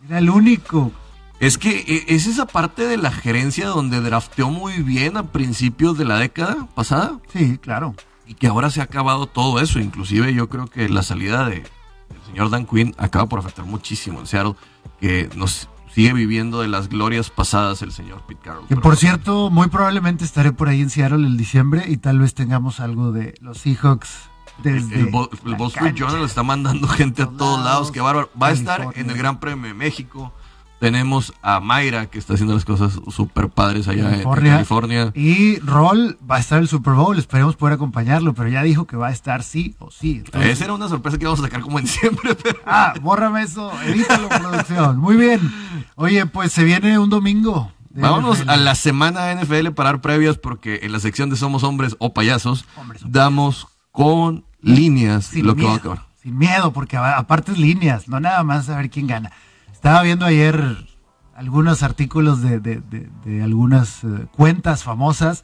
Era 0.08 0.18
el 0.20 0.30
único. 0.30 0.92
Es 1.40 1.58
que 1.58 1.80
eh, 1.88 2.06
es 2.08 2.28
esa 2.28 2.46
parte 2.46 2.86
de 2.88 2.98
la 2.98 3.12
gerencia 3.12 3.68
donde 3.68 4.02
drafteó 4.02 4.50
muy 4.50 4.82
bien 4.82 5.18
a 5.18 5.24
principios 5.32 5.98
de 5.98 6.06
la 6.06 6.18
década 6.18 6.68
pasada 6.76 7.20
Sí, 7.32 7.58
claro. 7.58 7.96
y 8.28 8.34
que 8.36 8.48
ahora 8.48 8.70
se 8.70 8.82
ha 8.82 8.86
acabado 8.86 9.28
todo 9.28 9.60
eso. 9.60 9.80
Inclusive 9.80 10.34
yo 10.34 10.50
creo 10.50 10.68
que 10.68 10.88
la 10.90 11.04
salida 11.04 11.46
de, 11.48 11.56
del 11.56 12.22
señor 12.28 12.50
Dan 12.50 12.66
Quinn 12.66 12.94
acaba 12.98 13.28
por 13.28 13.40
afectar 13.40 13.66
muchísimo 13.66 14.20
en 14.20 14.28
Seattle, 14.28 14.56
que 15.00 15.30
nos 15.36 15.70
sigue 15.94 16.14
viviendo 16.14 16.62
de 16.62 16.68
las 16.68 16.90
glorias 16.90 17.30
pasadas 17.30 17.82
el 17.82 17.92
señor 17.92 18.24
Pete 18.28 18.42
Carroll. 18.44 18.68
Que 18.68 18.76
por 18.76 18.98
cierto, 18.98 19.50
muy 19.50 19.68
probablemente 19.68 20.26
estaré 20.26 20.52
por 20.52 20.70
ahí 20.70 20.82
en 20.82 20.90
Seattle 20.90 21.26
el 21.26 21.38
diciembre 21.38 21.84
y 21.88 21.98
tal 21.98 22.20
vez 22.20 22.34
tengamos 22.34 22.80
algo 22.80 23.12
de 23.12 23.36
los 23.42 23.60
Seahawks 23.60 24.30
desde 24.62 24.96
El, 24.96 25.08
el 25.08 25.12
la 25.12 25.18
Wall 25.18 25.30
Street 25.70 25.74
cancha. 25.74 26.06
Journal 26.06 26.26
está 26.26 26.44
mandando 26.44 26.88
gente 26.90 27.24
a 27.24 27.26
Todos 27.26 27.40
lados, 27.40 27.66
lados, 27.66 27.92
qué 27.92 28.02
bárbaro. 28.02 28.30
Va 28.42 28.48
a 28.48 28.52
estar 28.52 28.90
en 28.96 29.10
el 29.10 29.18
Gran 29.18 29.40
Premio 29.40 29.68
de 29.68 29.74
México. 29.74 30.34
Tenemos 30.84 31.34
a 31.42 31.62
Mayra, 31.62 32.08
que 32.08 32.20
está 32.20 32.34
haciendo 32.34 32.54
las 32.54 32.66
cosas 32.66 33.00
súper 33.10 33.48
padres 33.48 33.88
allá 33.88 34.02
en- 34.02 34.22
en 34.22 34.24
California. 34.24 35.12
Y 35.16 35.58
Roll 35.60 36.18
va 36.30 36.36
a 36.36 36.40
estar 36.40 36.58
en 36.58 36.64
el 36.64 36.68
Super 36.68 36.92
Bowl, 36.94 37.18
esperemos 37.18 37.56
poder 37.56 37.76
acompañarlo, 37.76 38.34
pero 38.34 38.50
ya 38.50 38.64
dijo 38.64 38.86
que 38.86 38.98
va 38.98 39.08
a 39.08 39.12
estar 39.12 39.44
sí 39.44 39.76
o 39.80 39.92
sí. 39.92 40.24
Entonces- 40.26 40.52
Esa 40.52 40.66
era 40.66 40.74
una 40.74 40.90
sorpresa 40.90 41.18
que 41.18 41.24
íbamos 41.24 41.40
a 41.40 41.44
sacar 41.44 41.62
como 41.62 41.80
en 41.80 41.86
diciembre, 41.86 42.36
pero 42.44 42.60
Ah, 42.66 42.94
bórrame 43.02 43.44
eso, 43.44 43.72
edítalo, 43.86 44.28
producción. 44.28 44.98
Muy 44.98 45.16
bien. 45.16 45.40
Oye, 45.96 46.26
pues 46.26 46.52
se 46.52 46.66
viene 46.66 47.00
un 47.00 47.10
domingo. 47.10 47.72
de 47.90 48.02
vámonos 48.02 48.40
NFL. 48.40 48.50
a 48.50 48.58
la 48.58 48.76
semana 48.76 49.32
NFL 49.32 49.72
para 49.72 49.92
dar 49.92 50.02
previas, 50.02 50.38
porque 50.38 50.82
en 50.84 50.92
la 50.92 51.00
sección 51.00 51.30
de 51.30 51.38
Somos 51.38 51.64
Hombres 51.64 51.96
o 52.00 52.14
Payasos, 52.14 52.66
Hombres 52.76 53.04
o 53.04 53.08
damos 53.08 53.68
con 53.92 54.44
líneas 54.62 55.26
Sin 55.28 55.46
lo 55.48 55.56
que 55.56 55.62
va 55.64 55.70
a 55.70 55.74
miedo, 55.76 55.92
acabar. 55.94 56.08
sin 56.22 56.38
miedo, 56.38 56.74
porque 56.74 56.98
aparte 56.98 57.54
es 57.54 57.58
líneas, 57.58 58.08
no 58.10 58.20
nada 58.20 58.44
más 58.44 58.66
saber 58.66 58.90
quién 58.90 59.08
gana. 59.08 59.32
Estaba 59.84 60.02
viendo 60.04 60.26
ayer 60.26 60.88
algunos 61.36 61.84
artículos 61.84 62.42
de, 62.42 62.62
de- 62.62 62.80
de- 62.80 63.10
de 63.26 63.44
algunas 63.44 64.06
eh, 64.06 64.28
cuentas 64.34 64.82
famosas 64.82 65.44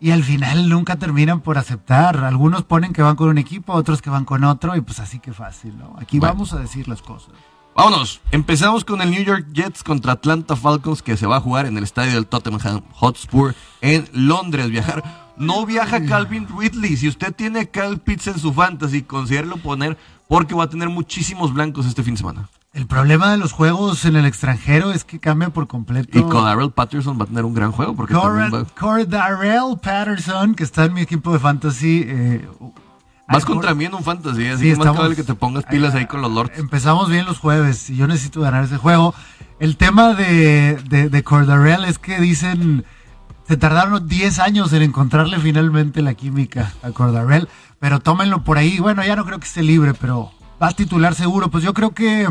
y 0.00 0.12
al 0.12 0.24
final 0.24 0.70
nunca 0.70 0.96
terminan 0.96 1.42
por 1.42 1.58
aceptar. 1.58 2.24
Algunos 2.24 2.62
ponen 2.64 2.94
que 2.94 3.02
van 3.02 3.16
con 3.16 3.28
un 3.28 3.36
equipo, 3.36 3.74
otros 3.74 4.00
que 4.00 4.08
van 4.08 4.24
con 4.24 4.44
otro 4.44 4.76
y 4.76 4.80
pues 4.80 4.98
así 4.98 5.18
que 5.18 5.34
fácil, 5.34 5.76
¿no? 5.76 5.94
Aquí 6.00 6.18
Bueno. 6.18 6.32
vamos 6.32 6.54
a 6.54 6.58
decir 6.58 6.88
las 6.88 7.02
cosas. 7.02 7.34
Vámonos. 7.74 8.22
Empezamos 8.30 8.82
con 8.86 9.02
el 9.02 9.10
New 9.10 9.22
York 9.22 9.48
Jets 9.52 9.82
contra 9.82 10.12
Atlanta 10.12 10.56
Falcons 10.56 11.02
que 11.02 11.18
se 11.18 11.26
va 11.26 11.36
a 11.36 11.40
jugar 11.42 11.66
en 11.66 11.76
el 11.76 11.84
estadio 11.84 12.14
del 12.14 12.26
Tottenham 12.26 12.80
Hotspur 12.94 13.54
en 13.82 14.08
Londres. 14.14 14.70
Viajar. 14.70 15.34
No 15.36 15.66
viaja 15.66 16.02
Calvin 16.06 16.48
Ridley. 16.48 16.96
Si 16.96 17.08
usted 17.08 17.34
tiene 17.34 17.68
Cal 17.68 17.98
Pitts 18.00 18.28
en 18.28 18.38
su 18.38 18.54
fantasy, 18.54 19.02
considérelo 19.02 19.58
poner 19.58 19.98
porque 20.28 20.54
va 20.54 20.64
a 20.64 20.70
tener 20.70 20.88
muchísimos 20.88 21.52
blancos 21.52 21.84
este 21.84 22.02
fin 22.02 22.14
de 22.14 22.18
semana. 22.20 22.48
El 22.76 22.86
problema 22.86 23.30
de 23.32 23.38
los 23.38 23.52
juegos 23.52 24.04
en 24.04 24.16
el 24.16 24.26
extranjero 24.26 24.92
es 24.92 25.02
que 25.04 25.18
cambia 25.18 25.48
por 25.48 25.66
completo. 25.66 26.18
Y 26.18 26.22
Codarrell 26.24 26.70
Patterson 26.72 27.18
va 27.18 27.24
a 27.24 27.26
tener 27.26 27.46
un 27.46 27.54
gran 27.54 27.72
juego 27.72 27.96
porque 27.96 28.12
también 28.12 28.52
va- 28.52 28.66
Patterson, 29.80 30.54
que 30.54 30.62
está 30.64 30.84
en 30.84 30.92
mi 30.92 31.00
equipo 31.00 31.32
de 31.32 31.38
fantasy. 31.38 32.04
eh, 32.06 32.46
vas 33.28 33.46
contra 33.46 33.74
mí 33.74 33.86
en 33.86 33.94
un 33.94 34.02
fantasy, 34.04 34.46
así 34.48 34.56
Sí, 34.58 34.62
que 34.64 34.76
más 34.76 34.78
estamos- 34.80 34.98
vale 35.02 35.16
que 35.16 35.22
te 35.24 35.34
pongas 35.34 35.64
pilas 35.64 35.94
ahí 35.94 36.04
con 36.04 36.20
los 36.20 36.30
Lords. 36.30 36.58
Empezamos 36.58 37.08
bien 37.08 37.24
los 37.24 37.38
jueves 37.38 37.88
y 37.88 37.96
yo 37.96 38.06
necesito 38.06 38.42
ganar 38.42 38.64
ese 38.64 38.76
juego. 38.76 39.14
El 39.58 39.78
tema 39.78 40.12
de, 40.12 40.76
de, 40.90 41.08
de 41.08 41.22
Cordarrelle 41.24 41.88
es 41.88 41.98
que 41.98 42.20
dicen, 42.20 42.84
se 43.48 43.56
tardaron 43.56 44.06
10 44.06 44.38
años 44.38 44.70
en 44.74 44.82
encontrarle 44.82 45.38
finalmente 45.38 46.02
la 46.02 46.12
química 46.12 46.72
a 46.82 46.90
Cordarrelle, 46.90 47.48
pero 47.80 48.00
tómenlo 48.00 48.44
por 48.44 48.58
ahí. 48.58 48.80
Bueno, 48.80 49.02
ya 49.02 49.16
no 49.16 49.24
creo 49.24 49.38
que 49.38 49.46
esté 49.46 49.62
libre, 49.62 49.94
pero 49.94 50.30
va 50.62 50.68
a 50.68 50.72
titular 50.72 51.14
seguro. 51.14 51.48
Pues 51.50 51.64
yo 51.64 51.72
creo 51.72 51.92
que... 51.92 52.28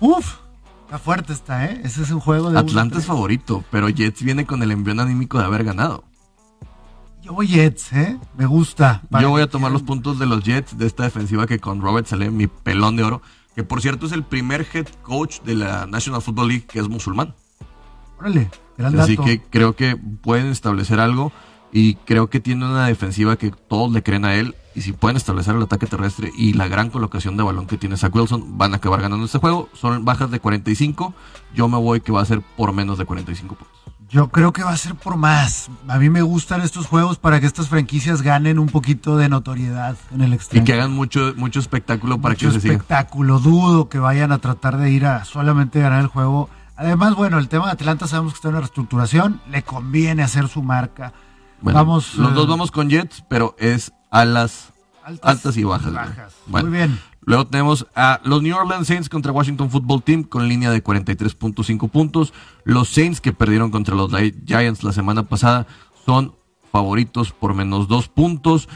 Uf, 0.00 0.36
está 0.84 0.98
fuerte 0.98 1.32
está, 1.32 1.66
¿eh? 1.66 1.80
Ese 1.84 2.02
es 2.02 2.10
un 2.10 2.20
juego 2.20 2.50
de... 2.50 2.58
Atlanta 2.58 2.98
es 2.98 3.06
favorito, 3.06 3.64
pero 3.70 3.88
Jets 3.88 4.22
viene 4.22 4.46
con 4.46 4.62
el 4.62 4.70
envión 4.70 5.00
anímico 5.00 5.38
de 5.38 5.44
haber 5.44 5.64
ganado. 5.64 6.04
Yo 7.22 7.32
voy 7.32 7.48
Jets, 7.48 7.92
¿eh? 7.92 8.18
Me 8.36 8.46
gusta. 8.46 9.02
Yo 9.20 9.30
voy 9.30 9.42
a 9.42 9.48
tomar 9.48 9.72
los 9.72 9.82
puntos 9.82 10.18
de 10.18 10.26
los 10.26 10.44
Jets 10.44 10.78
de 10.78 10.86
esta 10.86 11.02
defensiva 11.02 11.46
que 11.46 11.58
con 11.58 11.80
Robert 11.80 12.06
sale 12.06 12.30
mi 12.30 12.46
pelón 12.46 12.96
de 12.96 13.02
oro, 13.02 13.20
que 13.56 13.64
por 13.64 13.80
cierto 13.80 14.06
es 14.06 14.12
el 14.12 14.22
primer 14.22 14.66
head 14.72 14.86
coach 15.02 15.40
de 15.40 15.56
la 15.56 15.86
National 15.86 16.22
Football 16.22 16.48
League 16.48 16.66
que 16.68 16.78
es 16.78 16.88
musulmán. 16.88 17.34
Órale, 18.20 18.48
gran 18.78 18.98
Así 19.00 19.16
dato. 19.16 19.26
que 19.26 19.40
creo 19.42 19.74
que 19.74 19.96
pueden 19.96 20.46
establecer 20.46 21.00
algo 21.00 21.32
y 21.72 21.96
creo 21.96 22.30
que 22.30 22.38
tiene 22.38 22.64
una 22.64 22.86
defensiva 22.86 23.36
que 23.36 23.50
todos 23.50 23.90
le 23.92 24.02
creen 24.02 24.24
a 24.24 24.34
él 24.36 24.54
y 24.76 24.82
si 24.82 24.92
pueden 24.92 25.16
establecer 25.16 25.56
el 25.56 25.62
ataque 25.62 25.86
terrestre 25.86 26.30
y 26.36 26.52
la 26.52 26.68
gran 26.68 26.90
colocación 26.90 27.36
de 27.36 27.42
balón 27.42 27.66
que 27.66 27.76
tiene 27.78 27.96
Zach 27.96 28.14
Wilson, 28.14 28.58
van 28.58 28.74
a 28.74 28.76
acabar 28.76 29.00
ganando 29.02 29.24
este 29.26 29.38
juego. 29.38 29.68
Son 29.72 30.04
bajas 30.04 30.30
de 30.30 30.38
45, 30.38 31.14
yo 31.54 31.68
me 31.68 31.78
voy 31.78 32.00
que 32.00 32.12
va 32.12 32.20
a 32.22 32.24
ser 32.26 32.42
por 32.56 32.72
menos 32.72 32.98
de 32.98 33.04
45 33.06 33.54
puntos. 33.56 33.74
Yo 34.08 34.28
creo 34.28 34.52
que 34.52 34.62
va 34.62 34.70
a 34.70 34.76
ser 34.76 34.94
por 34.94 35.16
más. 35.16 35.68
A 35.88 35.98
mí 35.98 36.08
me 36.10 36.22
gustan 36.22 36.60
estos 36.60 36.86
juegos 36.86 37.18
para 37.18 37.40
que 37.40 37.46
estas 37.46 37.68
franquicias 37.68 38.22
ganen 38.22 38.60
un 38.60 38.68
poquito 38.68 39.16
de 39.16 39.28
notoriedad 39.28 39.96
en 40.12 40.20
el 40.20 40.30
Y 40.30 40.34
extranjero. 40.34 40.64
que 40.64 40.72
hagan 40.80 40.92
mucho, 40.92 41.32
mucho 41.36 41.58
espectáculo 41.58 42.20
para 42.20 42.34
Mucho 42.34 42.46
que 42.48 42.52
se 42.54 42.60
siga. 42.60 42.74
espectáculo. 42.74 43.40
Dudo 43.40 43.88
que 43.88 43.98
vayan 43.98 44.30
a 44.30 44.38
tratar 44.38 44.76
de 44.76 44.92
ir 44.92 45.06
a 45.06 45.24
solamente 45.24 45.80
ganar 45.80 46.00
el 46.02 46.06
juego. 46.06 46.48
Además, 46.76 47.16
bueno, 47.16 47.38
el 47.38 47.48
tema 47.48 47.66
de 47.66 47.72
Atlanta 47.72 48.06
sabemos 48.06 48.34
que 48.34 48.36
está 48.36 48.48
en 48.48 48.54
una 48.54 48.60
reestructuración. 48.60 49.40
Le 49.50 49.62
conviene 49.64 50.22
hacer 50.22 50.46
su 50.46 50.62
marca. 50.62 51.12
Bueno, 51.60 51.78
Vamos, 51.78 52.14
los 52.16 52.30
eh, 52.32 52.34
dos 52.34 52.48
vamos 52.48 52.70
con 52.70 52.88
Jets, 52.90 53.24
pero 53.28 53.56
es 53.58 53.92
alas 54.10 54.72
altas, 55.22 55.56
y 55.56 55.64
bajas. 55.64 55.92
Bueno, 56.46 56.68
Muy 56.68 56.78
bien. 56.78 56.98
Luego 57.22 57.46
tenemos 57.46 57.86
a 57.96 58.20
los 58.24 58.42
New 58.42 58.56
Orleans 58.56 58.86
Saints 58.86 59.08
contra 59.08 59.32
Washington 59.32 59.68
Football 59.70 60.02
Team 60.02 60.22
con 60.22 60.48
línea 60.48 60.70
de 60.70 60.82
43.5 60.82 61.88
puntos. 61.90 62.32
Los 62.64 62.88
Saints 62.88 63.20
que 63.20 63.32
perdieron 63.32 63.70
contra 63.72 63.94
los 63.96 64.10
Gi- 64.12 64.34
Giants 64.46 64.84
la 64.84 64.92
semana 64.92 65.24
pasada 65.24 65.66
son 66.04 66.34
favoritos 66.70 67.32
por 67.32 67.54
menos 67.54 67.88
dos 67.88 68.06
puntos. 68.08 68.68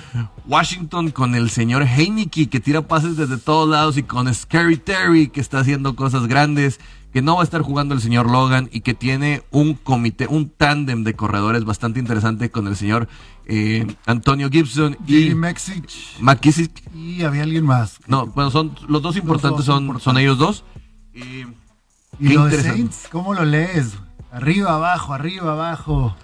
Washington 0.46 1.10
con 1.10 1.34
el 1.36 1.50
señor 1.50 1.82
Heineke 1.84 2.48
que 2.48 2.58
tira 2.60 2.82
pases 2.88 3.16
desde 3.16 3.36
todos 3.36 3.68
lados 3.68 3.96
y 3.98 4.02
con 4.02 4.32
Scary 4.34 4.78
Terry 4.78 5.28
que 5.28 5.40
está 5.40 5.60
haciendo 5.60 5.94
cosas 5.94 6.26
grandes, 6.26 6.80
que 7.12 7.22
no 7.22 7.34
va 7.36 7.40
a 7.40 7.44
estar 7.44 7.62
jugando 7.62 7.94
el 7.94 8.00
señor 8.00 8.30
Logan 8.30 8.68
y 8.72 8.80
que 8.82 8.94
tiene 8.94 9.42
un 9.50 9.74
comité, 9.74 10.26
un 10.28 10.48
tándem 10.48 11.02
de 11.04 11.14
corredores 11.14 11.64
bastante 11.64 11.98
interesante 11.98 12.50
con 12.50 12.66
el 12.68 12.76
señor 12.76 13.08
eh, 13.46 13.86
Antonio 14.06 14.48
Gibson 14.48 14.96
y. 15.06 15.34
McKissick 16.20 16.82
Y 16.94 17.22
había 17.22 17.42
alguien 17.42 17.64
más. 17.64 17.98
no, 18.06 18.26
bueno, 18.26 18.50
son 18.50 18.76
los 18.88 19.02
dos 19.02 19.16
importantes 19.16 19.58
dos 19.58 19.66
son, 19.66 19.82
importantes. 19.84 20.04
son 20.04 20.18
ellos 20.18 20.38
dos. 20.38 20.64
Y, 21.14 22.32
lo 22.32 22.46
de. 22.46 22.62
Saints, 22.62 23.08
¿cómo 23.10 23.34
lo 23.34 23.44
lees? 23.44 23.94
Arriba, 24.30 24.74
abajo, 24.74 25.12
arriba, 25.12 25.52
abajo. 25.52 26.14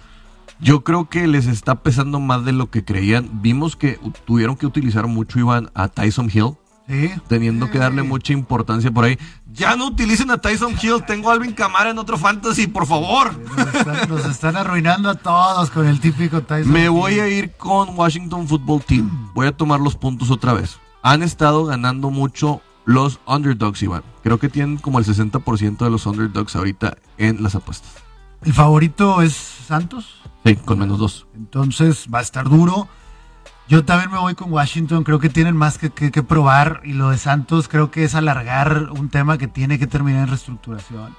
Yo 0.59 0.83
creo 0.83 1.09
que 1.09 1.27
les 1.27 1.45
está 1.47 1.83
pesando 1.83 2.19
más 2.19 2.45
de 2.45 2.51
lo 2.53 2.71
que 2.71 2.83
creían. 2.83 3.41
Vimos 3.41 3.75
que 3.75 3.99
tuvieron 4.25 4.55
que 4.55 4.65
utilizar 4.65 5.05
mucho, 5.07 5.37
Iván, 5.39 5.69
a 5.75 5.87
Tyson 5.89 6.29
Hill, 6.33 6.53
Sí. 6.87 7.11
teniendo 7.27 7.69
que 7.69 7.77
darle 7.79 8.01
mucha 8.03 8.31
importancia 8.33 8.89
por 8.89 9.03
ahí. 9.03 9.19
Ya 9.57 9.75
no 9.75 9.87
utilicen 9.87 10.29
a 10.29 10.37
Tyson 10.37 10.75
Hill, 10.79 11.03
tengo 11.07 11.29
a 11.31 11.33
Alvin 11.33 11.51
Camara 11.53 11.89
en 11.89 11.97
otro 11.97 12.15
fantasy, 12.17 12.67
por 12.67 12.85
favor. 12.85 13.35
Nos 13.57 13.73
están, 13.73 14.09
nos 14.09 14.25
están 14.25 14.55
arruinando 14.55 15.09
a 15.09 15.15
todos 15.15 15.71
con 15.71 15.87
el 15.87 15.99
típico 15.99 16.43
Tyson. 16.43 16.71
Me 16.71 16.83
Hill. 16.83 16.89
voy 16.91 17.19
a 17.19 17.27
ir 17.27 17.51
con 17.53 17.97
Washington 17.97 18.47
Football 18.47 18.83
Team. 18.83 19.31
Voy 19.33 19.47
a 19.47 19.51
tomar 19.51 19.79
los 19.79 19.95
puntos 19.95 20.29
otra 20.29 20.53
vez. 20.53 20.79
Han 21.01 21.23
estado 21.23 21.65
ganando 21.65 22.11
mucho 22.11 22.61
los 22.85 23.19
underdogs, 23.25 23.81
Iván. 23.81 24.03
Creo 24.21 24.39
que 24.39 24.47
tienen 24.49 24.77
como 24.77 24.99
el 24.99 25.05
60% 25.05 25.77
de 25.77 25.89
los 25.89 26.05
underdogs 26.05 26.55
ahorita 26.55 26.97
en 27.17 27.41
las 27.41 27.55
apuestas. 27.55 27.89
El 28.43 28.53
favorito 28.53 29.23
es 29.23 29.33
Santos. 29.33 30.21
Sí, 30.45 30.55
con 30.55 30.77
menos 30.77 30.99
dos. 30.99 31.25
Entonces 31.35 32.05
va 32.13 32.19
a 32.19 32.21
estar 32.21 32.47
duro. 32.47 32.87
Yo 33.69 33.83
también 33.83 34.11
me 34.11 34.17
voy 34.17 34.33
con 34.35 34.51
Washington. 34.51 35.03
Creo 35.03 35.19
que 35.19 35.29
tienen 35.29 35.55
más 35.55 35.77
que, 35.77 35.89
que- 35.89 36.11
que 36.11 36.23
probar. 36.23 36.81
Y 36.85 36.93
lo 36.93 37.09
de 37.09 37.17
Santos 37.17 37.67
creo 37.67 37.91
que 37.91 38.03
es 38.05 38.15
alargar 38.15 38.89
un 38.91 39.09
tema 39.09 39.37
que 39.37 39.47
tiene 39.47 39.77
que 39.77 39.87
terminar 39.87 40.23
en 40.23 40.27
reestructuración. 40.29 41.15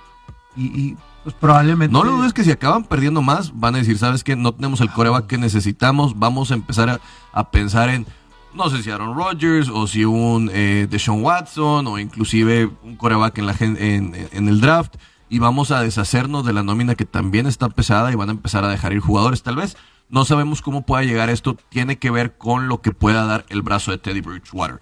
Y, 0.57 0.64
y, 0.66 0.96
pues 1.24 1.34
probablemente. 1.38 1.92
No 1.92 2.05
lo 2.05 2.12
dudes 2.12 2.32
que 2.32 2.42
si 2.44 2.51
acaban 2.51 2.84
perdiendo 2.84 3.20
más, 3.22 3.53
van 3.59 3.74
a 3.74 3.78
decir, 3.78 3.99
¿sabes 3.99 4.24
qué? 4.24 4.34
No 4.34 4.53
tenemos 4.53 4.80
el 4.80 4.90
coreback 4.90 5.26
que 5.26 5.36
necesitamos. 5.38 6.18
Vamos 6.18 6.51
a 6.51 6.55
empezar 6.55 6.88
a, 6.88 7.01
a 7.32 7.51
pensar 7.51 7.90
en, 7.90 8.07
no 8.55 8.70
sé 8.70 8.82
si 8.82 8.90
Aaron 8.90 9.14
Rodgers 9.14 9.68
o 9.68 9.86
si 9.86 10.05
un 10.07 10.51
eh, 10.53 10.86
Deshaun 10.90 11.22
Watson 11.22 11.86
o 11.86 11.99
inclusive 11.99 12.70
un 12.82 12.96
coreback 12.96 13.36
en, 13.38 13.46
la, 13.46 13.55
en, 13.61 14.14
en 14.32 14.49
el 14.49 14.61
draft. 14.62 14.94
Y 15.28 15.38
vamos 15.38 15.70
a 15.70 15.82
deshacernos 15.82 16.46
de 16.46 16.55
la 16.55 16.62
nómina 16.62 16.94
que 16.94 17.05
también 17.05 17.46
está 17.46 17.68
pesada 17.68 18.11
y 18.11 18.14
van 18.14 18.30
a 18.30 18.32
empezar 18.32 18.64
a 18.64 18.68
dejar 18.68 18.94
ir 18.94 19.01
jugadores. 19.01 19.42
Tal 19.42 19.57
vez 19.57 19.76
no 20.09 20.24
sabemos 20.24 20.62
cómo 20.62 20.84
pueda 20.86 21.02
llegar 21.04 21.30
esto. 21.30 21.56
Tiene 21.68 21.98
que 21.98 22.11
ver 22.11 22.36
con 22.38 22.68
lo 22.68 22.80
que 22.80 22.92
pueda 22.92 23.24
dar 23.24 23.44
el 23.48 23.62
brazo 23.62 23.90
de 23.90 23.98
Teddy 23.98 24.20
Bridgewater. 24.20 24.80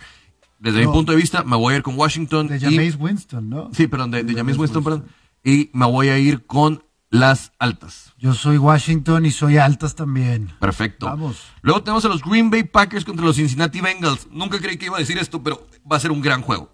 Desde 0.58 0.86
mi 0.86 0.92
punto 0.92 1.12
de 1.12 1.18
vista, 1.18 1.44
me 1.44 1.56
voy 1.56 1.74
a 1.74 1.76
ir 1.76 1.82
con 1.82 1.98
Washington. 1.98 2.48
De 2.48 2.56
y- 2.56 2.60
Jameis 2.60 2.96
Winston, 2.98 3.48
¿no? 3.50 3.70
Sí, 3.72 3.86
perdón, 3.86 4.10
de, 4.10 4.24
de 4.24 4.34
Jameis 4.34 4.56
Winston, 4.56 4.84
Winston. 4.84 5.02
perdón. 5.02 5.16
Y 5.44 5.70
me 5.72 5.86
voy 5.86 6.08
a 6.08 6.18
ir 6.18 6.46
con 6.46 6.82
las 7.10 7.52
altas. 7.58 8.14
Yo 8.18 8.34
soy 8.34 8.58
Washington 8.58 9.26
y 9.26 9.30
soy 9.30 9.58
altas 9.58 9.94
también. 9.94 10.52
Perfecto. 10.58 11.06
Vamos. 11.06 11.42
Luego 11.62 11.82
tenemos 11.82 12.04
a 12.04 12.08
los 12.08 12.22
Green 12.22 12.50
Bay 12.50 12.64
Packers 12.64 13.04
contra 13.04 13.24
los 13.24 13.36
Cincinnati 13.36 13.80
Bengals. 13.80 14.26
Nunca 14.30 14.58
creí 14.58 14.76
que 14.76 14.86
iba 14.86 14.96
a 14.96 15.00
decir 15.00 15.18
esto, 15.18 15.42
pero 15.42 15.66
va 15.90 15.96
a 15.96 16.00
ser 16.00 16.10
un 16.10 16.20
gran 16.20 16.42
juego. 16.42 16.72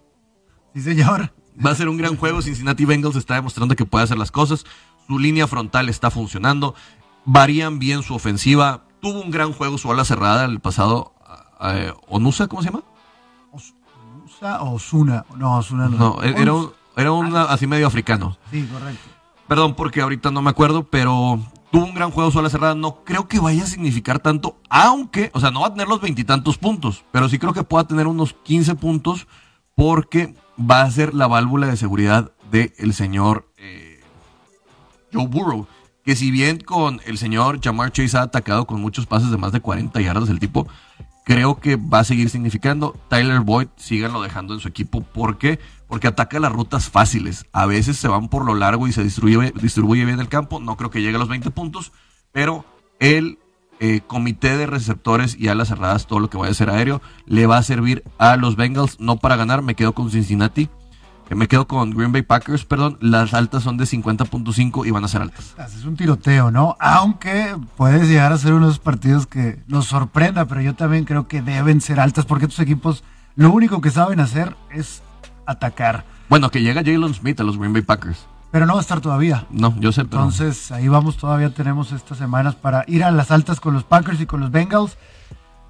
Sí, 0.73 0.81
señor. 0.81 1.33
Va 1.63 1.71
a 1.71 1.75
ser 1.75 1.87
un 1.87 1.97
gran 1.97 2.15
juego. 2.15 2.41
Cincinnati 2.41 2.85
Bengals 2.85 3.15
está 3.15 3.35
demostrando 3.35 3.75
que 3.75 3.85
puede 3.85 4.05
hacer 4.05 4.17
las 4.17 4.31
cosas. 4.31 4.65
Su 5.07 5.19
línea 5.19 5.45
frontal 5.47 5.87
está 5.89 6.09
funcionando. 6.09 6.73
Varían 7.25 7.79
bien 7.79 8.03
su 8.03 8.13
ofensiva. 8.15 8.83
Tuvo 9.01 9.21
un 9.21 9.31
gran 9.31 9.53
juego 9.53 9.77
su 9.77 9.91
ala 9.91 10.05
cerrada 10.05 10.45
el 10.45 10.59
pasado. 10.59 11.13
eh, 11.61 11.93
Onusa, 12.07 12.47
¿cómo 12.47 12.61
se 12.61 12.69
llama? 12.69 12.83
Osa 14.25 14.61
o 14.63 14.73
Osuna. 14.73 15.25
No, 15.37 15.57
Osuna 15.57 15.87
no. 15.89 15.97
No, 15.97 16.23
e-, 16.23 16.41
era 16.41 16.53
un, 16.53 16.71
era 16.95 17.11
un 17.11 17.35
así 17.35 17.67
medio 17.67 17.87
africano. 17.87 18.37
Sí, 18.51 18.67
correcto. 18.71 19.01
Perdón 19.47 19.75
porque 19.75 20.01
ahorita 20.01 20.31
no 20.31 20.41
me 20.41 20.49
acuerdo, 20.49 20.83
pero 20.83 21.39
tuvo 21.71 21.85
un 21.85 21.93
gran 21.93 22.11
juego 22.11 22.31
su 22.31 22.39
ala 22.39 22.49
cerrada. 22.49 22.75
No 22.75 23.03
creo 23.03 23.27
que 23.27 23.39
vaya 23.39 23.63
a 23.63 23.67
significar 23.67 24.19
tanto, 24.19 24.57
aunque, 24.69 25.31
o 25.33 25.39
sea, 25.39 25.51
no 25.51 25.61
va 25.61 25.67
a 25.67 25.73
tener 25.73 25.87
los 25.87 26.01
veintitantos 26.01 26.57
puntos, 26.57 27.03
pero 27.11 27.29
sí 27.29 27.39
creo 27.39 27.53
que 27.53 27.63
pueda 27.63 27.85
tener 27.85 28.07
unos 28.07 28.33
15 28.43 28.75
puntos 28.75 29.27
porque 29.75 30.35
va 30.59 30.81
a 30.83 30.91
ser 30.91 31.13
la 31.13 31.27
válvula 31.27 31.67
de 31.67 31.77
seguridad 31.77 32.31
del 32.51 32.93
señor 32.93 33.49
eh, 33.57 34.01
Joe 35.11 35.27
Burrow. 35.27 35.67
Que 36.03 36.15
si 36.15 36.31
bien 36.31 36.59
con 36.59 36.99
el 37.05 37.17
señor 37.17 37.61
Jamar 37.61 37.91
Chase 37.91 38.17
ha 38.17 38.23
atacado 38.23 38.67
con 38.67 38.81
muchos 38.81 39.05
pases 39.05 39.31
de 39.31 39.37
más 39.37 39.51
de 39.51 39.61
40 39.61 40.01
yardas 40.01 40.29
el 40.29 40.39
tipo, 40.39 40.67
creo 41.23 41.59
que 41.59 41.75
va 41.77 41.99
a 41.99 42.03
seguir 42.03 42.29
significando. 42.29 42.95
Tyler 43.09 43.39
Boyd, 43.39 43.67
síganlo 43.77 44.21
dejando 44.21 44.53
en 44.53 44.59
su 44.59 44.67
equipo. 44.67 45.01
¿Por 45.01 45.37
qué? 45.37 45.59
Porque 45.87 46.07
ataca 46.07 46.39
las 46.39 46.51
rutas 46.51 46.89
fáciles. 46.89 47.45
A 47.51 47.65
veces 47.65 47.97
se 47.97 48.07
van 48.07 48.27
por 48.27 48.45
lo 48.45 48.55
largo 48.55 48.87
y 48.87 48.91
se 48.91 49.03
distribuye, 49.03 49.53
distribuye 49.61 50.05
bien 50.05 50.19
el 50.19 50.29
campo. 50.29 50.59
No 50.59 50.75
creo 50.75 50.89
que 50.89 51.01
llegue 51.01 51.15
a 51.15 51.19
los 51.19 51.29
20 51.29 51.49
puntos, 51.51 51.91
pero 52.31 52.65
el 52.99 53.39
eh, 53.79 54.01
comité 54.05 54.57
de 54.57 54.65
receptores 54.65 55.35
y 55.37 55.47
alas 55.47 55.69
cerradas, 55.69 56.07
todo 56.07 56.19
lo 56.19 56.29
que 56.29 56.37
vaya 56.37 56.51
a 56.51 56.55
ser 56.55 56.69
aéreo, 56.69 57.01
le 57.25 57.47
va 57.47 57.57
a 57.57 57.63
servir 57.63 58.03
a 58.17 58.35
los 58.37 58.55
Bengals. 58.55 58.99
No 58.99 59.17
para 59.17 59.35
ganar, 59.35 59.61
me 59.61 59.75
quedo 59.75 59.93
con 59.93 60.11
Cincinnati. 60.11 60.69
Eh, 61.29 61.35
Me 61.35 61.47
quedo 61.47 61.67
con 61.67 61.91
Green 61.91 62.11
Bay 62.11 62.21
Packers, 62.21 62.65
perdón. 62.65 62.97
Las 63.01 63.33
altas 63.33 63.63
son 63.63 63.77
de 63.77 63.85
50.5 63.85 64.85
y 64.85 64.91
van 64.91 65.03
a 65.03 65.07
ser 65.07 65.21
altas. 65.21 65.55
Es 65.57 65.85
un 65.85 65.95
tiroteo, 65.95 66.51
¿no? 66.51 66.75
Aunque 66.79 67.55
puedes 67.77 68.07
llegar 68.07 68.31
a 68.33 68.37
ser 68.37 68.53
unos 68.53 68.79
partidos 68.79 69.27
que 69.27 69.59
nos 69.67 69.85
sorprenda, 69.85 70.45
pero 70.45 70.61
yo 70.61 70.75
también 70.75 71.05
creo 71.05 71.27
que 71.27 71.41
deben 71.41 71.81
ser 71.81 71.99
altas 71.99 72.25
porque 72.25 72.45
estos 72.45 72.59
equipos 72.59 73.03
lo 73.35 73.51
único 73.51 73.81
que 73.81 73.89
saben 73.89 74.19
hacer 74.19 74.55
es 74.71 75.01
atacar. 75.45 76.05
Bueno, 76.29 76.49
que 76.51 76.61
llega 76.61 76.83
Jalen 76.83 77.13
Smith 77.13 77.39
a 77.39 77.43
los 77.43 77.57
Green 77.57 77.73
Bay 77.73 77.81
Packers. 77.81 78.25
Pero 78.51 78.67
no 78.67 78.73
va 78.73 78.79
a 78.79 78.81
estar 78.81 79.01
todavía. 79.01 79.47
No, 79.49 79.73
yo 79.79 79.91
sé, 79.91 80.05
pero... 80.05 80.21
Entonces 80.21 80.71
ahí 80.71 80.87
vamos, 80.87 81.17
todavía 81.17 81.51
tenemos 81.53 81.91
estas 81.91 82.19
semanas 82.19 82.53
para 82.53 82.85
ir 82.87 83.03
a 83.03 83.09
las 83.09 83.31
altas 83.31 83.59
con 83.59 83.73
los 83.73 83.83
Packers 83.83 84.21
y 84.21 84.27
con 84.27 84.41
los 84.41 84.51
Bengals. 84.51 84.95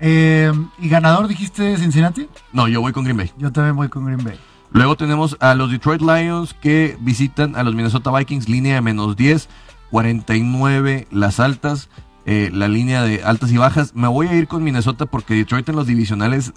Eh, 0.02 0.52
¿Y 0.80 0.90
ganador 0.90 1.30
dijiste 1.30 1.78
Cincinnati? 1.78 2.28
No, 2.52 2.68
yo 2.68 2.82
voy 2.82 2.92
con 2.92 3.06
Green 3.06 3.16
Bay. 3.16 3.32
Yo 3.38 3.54
también 3.54 3.78
voy 3.78 3.88
con 3.88 4.06
Green 4.06 4.22
Bay. 4.22 4.38
Luego 4.74 4.98
tenemos 4.98 5.38
a 5.40 5.54
los 5.54 5.70
Detroit 5.70 6.02
Lions 6.02 6.56
que 6.56 6.98
visitan 7.00 7.56
a 7.56 7.64
los 7.64 7.76
Minnesota 7.76 8.12
Vikings, 8.12 8.50
línea 8.50 8.76
de 8.76 8.82
menos 8.82 9.16
10, 9.16 9.48
49 9.92 11.08
las 11.12 11.40
altas, 11.40 11.90
eh, 12.26 12.50
la 12.52 12.68
línea 12.68 13.04
de 13.04 13.24
altas 13.24 13.52
y 13.52 13.58
bajas. 13.58 13.94
Me 13.94 14.08
voy 14.08 14.28
a 14.28 14.34
ir 14.34 14.48
con 14.48 14.64
Minnesota 14.64 15.06
porque 15.06 15.36
Detroit 15.36 15.70
en 15.70 15.76
los 15.76 15.86
divisionales 15.86 16.54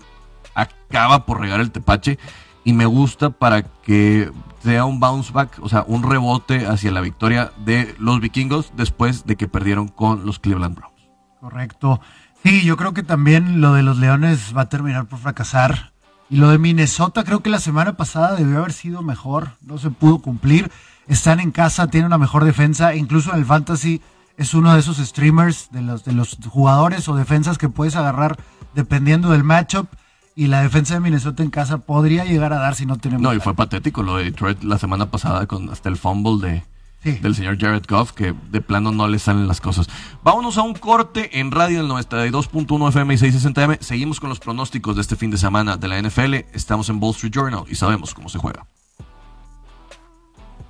acaba 0.55 1.27
por 1.27 1.41
regar 1.41 1.61
el 1.61 1.71
tepache 1.71 2.19
y 2.65 2.73
me 2.73 2.87
gusta 2.87 3.29
para 3.31 3.63
que 3.63 4.33
sea 4.63 4.87
un 4.87 4.99
bounce 4.99 5.31
back, 5.33 5.59
o 5.61 5.69
sea, 5.69 5.85
un 5.87 6.03
rebote 6.03 6.67
hacia 6.67 6.91
la 6.93 7.03
victoria 7.03 7.53
de 7.67 7.95
los 7.99 8.21
vikingos 8.21 8.73
después 8.77 9.27
de 9.27 9.37
que 9.37 9.47
perdieron 9.47 9.89
con 9.89 10.25
los 10.25 10.39
Cleveland 10.39 10.75
Browns. 10.75 11.09
Correcto. 11.39 12.01
Sí, 12.43 12.65
yo 12.65 12.79
creo 12.79 12.95
que 12.95 13.03
también 13.03 13.61
lo 13.61 13.75
de 13.75 13.83
los 13.83 13.99
Leones 13.99 14.57
va 14.57 14.63
a 14.63 14.69
terminar 14.71 15.05
por 15.05 15.19
fracasar. 15.19 15.93
Y 16.29 16.37
lo 16.37 16.51
de 16.51 16.59
Minnesota 16.59 17.25
creo 17.25 17.41
que 17.41 17.51
la 17.51 17.61
semana 17.61 17.97
pasada 17.97 18.35
debió 18.35 18.59
haber 18.59 18.73
sido 18.73 19.03
mejor, 19.03 19.53
no 19.61 19.79
se 19.79 19.91
pudo 19.91 20.19
cumplir. 20.19 20.71
Están 21.07 21.39
en 21.39 21.53
casa, 21.53 21.87
tienen 21.87 22.07
una 22.07 22.19
mejor 22.19 22.45
defensa, 22.45 22.95
incluso 22.95 23.33
en 23.33 23.39
el 23.39 23.45
fantasy 23.45 24.03
es 24.37 24.55
uno 24.55 24.75
de 24.75 24.81
esos 24.81 24.99
streamers, 24.99 25.69
de 25.71 25.83
los, 25.83 26.05
de 26.05 26.13
los 26.13 26.37
jugadores 26.49 27.09
o 27.09 27.17
defensas 27.17 27.59
que 27.59 27.69
puedes 27.69 27.97
agarrar 27.97 28.39
dependiendo 28.75 29.31
del 29.31 29.45
matchup. 29.45 29.89
Y 30.35 30.49
la 30.49 30.61
defensa 30.61 30.95
de 30.95 31.01
Minnesota 31.01 31.43
en 31.43 31.49
casa 31.49 31.79
podría 31.79 32.27
llegar 32.27 32.53
a 32.53 32.59
dar 32.59 32.75
si 32.75 32.85
no 32.85 32.99
tenemos... 32.99 33.23
No, 33.23 33.33
y 33.33 33.41
fue 33.41 33.55
patético 33.55 34.03
lo 34.03 34.17
de 34.17 34.25
Detroit 34.25 34.63
la 34.65 34.77
semana 34.79 35.11
pasada 35.11 35.47
con 35.47 35.71
hasta 35.71 35.89
el 35.89 35.97
fumble 35.97 36.47
de, 36.47 36.65
Sí. 37.03 37.13
del 37.13 37.35
señor 37.37 37.57
Jared 37.61 37.85
Goff, 37.89 38.11
que 38.13 38.35
de 38.51 38.61
plano 38.61 38.91
no 38.91 39.07
le 39.07 39.19
salen 39.21 39.47
las 39.47 39.61
cosas. 39.61 39.87
Vámonos 40.25 40.59
a 40.59 40.63
un 40.63 40.75
corte 40.75 41.39
en 41.39 41.53
radio 41.53 41.79
del 41.83 41.89
92.1 41.91 42.89
FM 42.89 43.15
y 43.15 43.17
660M. 43.17 43.79
Seguimos 43.81 44.19
con 44.19 44.29
los 44.29 44.41
pronósticos 44.41 44.97
de 44.97 45.03
este 45.03 45.15
fin 45.15 45.31
de 45.31 45.37
semana 45.39 45.77
de 45.77 45.87
la 45.87 46.01
NFL. 46.03 46.35
Estamos 46.53 46.89
en 46.89 47.01
Wall 47.01 47.13
Street 47.15 47.33
Journal 47.33 47.63
y 47.69 47.77
sabemos 47.77 48.13
cómo 48.13 48.29
se 48.29 48.39
juega. 48.39 48.67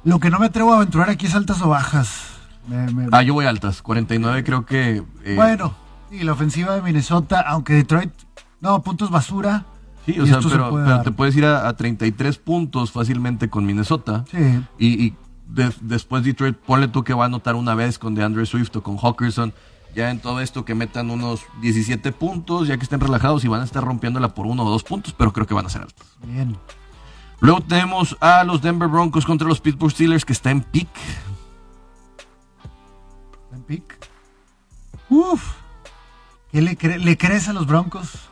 Lo 0.04 0.20
que 0.20 0.30
no 0.30 0.38
me 0.38 0.46
atrevo 0.46 0.72
a 0.72 0.76
aventurar 0.76 1.10
aquí 1.10 1.26
es 1.26 1.34
altas 1.34 1.60
o 1.62 1.68
bajas. 1.68 2.22
Me- 2.68 2.92
me- 2.92 3.08
Ah, 3.12 3.22
yo 3.22 3.34
voy 3.34 3.46
altas. 3.46 3.82
49 3.82 4.44
creo 4.44 4.66
que... 4.66 5.02
eh, 5.24 5.34
Bueno, 5.36 5.74
y 6.10 6.22
la 6.22 6.32
ofensiva 6.32 6.74
de 6.74 6.82
Minnesota, 6.82 7.40
aunque 7.46 7.72
Detroit, 7.74 8.12
no, 8.60 8.82
puntos 8.82 9.10
basura. 9.10 9.64
Sí, 10.04 10.20
o 10.20 10.26
sea, 10.26 10.40
se 10.40 10.48
pero, 10.50 10.70
puede 10.70 10.84
pero 10.84 10.96
dar. 10.96 11.04
te 11.04 11.10
puedes 11.10 11.34
ir 11.36 11.44
a, 11.46 11.66
a 11.66 11.76
33 11.76 12.38
puntos 12.38 12.92
fácilmente 12.92 13.48
con 13.50 13.66
Minnesota. 13.66 14.24
Sí, 14.30 14.60
Y, 14.78 15.04
y 15.06 15.14
de- 15.46 15.74
después 15.80 16.22
Detroit, 16.24 16.56
ponle 16.56 16.88
tú 16.88 17.04
que 17.04 17.14
va 17.14 17.24
a 17.24 17.26
anotar 17.26 17.54
una 17.54 17.74
vez 17.74 17.98
con 17.98 18.14
DeAndre 18.14 18.46
Swift 18.46 18.74
o 18.76 18.82
con 18.82 18.98
Hawkinson. 18.98 19.52
Ya 19.94 20.10
en 20.10 20.20
todo 20.20 20.40
esto 20.40 20.64
que 20.66 20.74
metan 20.74 21.10
unos 21.10 21.40
17 21.62 22.12
puntos, 22.12 22.68
ya 22.68 22.76
que 22.76 22.82
estén 22.82 23.00
relajados 23.00 23.44
y 23.44 23.48
van 23.48 23.62
a 23.62 23.64
estar 23.64 23.82
rompiéndola 23.82 24.34
por 24.34 24.46
uno 24.46 24.64
o 24.64 24.70
dos 24.70 24.82
puntos, 24.84 25.14
pero 25.16 25.32
creo 25.32 25.46
que 25.46 25.54
van 25.54 25.64
a 25.66 25.70
ser 25.70 25.82
altos. 25.82 26.06
bien. 26.22 26.56
Luego 27.40 27.60
tenemos 27.62 28.16
a 28.20 28.44
los 28.44 28.62
Denver 28.62 28.88
Broncos 28.88 29.24
contra 29.26 29.46
los 29.46 29.60
Pittsburgh 29.60 29.90
Steelers, 29.92 30.24
que 30.24 30.32
está 30.32 30.50
en 30.50 30.62
pick. 30.62 30.88
Buen 33.50 33.62
pick. 33.62 34.08
Uf. 35.08 35.42
¿Qué 36.52 36.62
le, 36.62 36.76
cre- 36.78 36.98
le 36.98 37.16
crees 37.18 37.48
a 37.48 37.52
los 37.52 37.66
Broncos? 37.66 38.28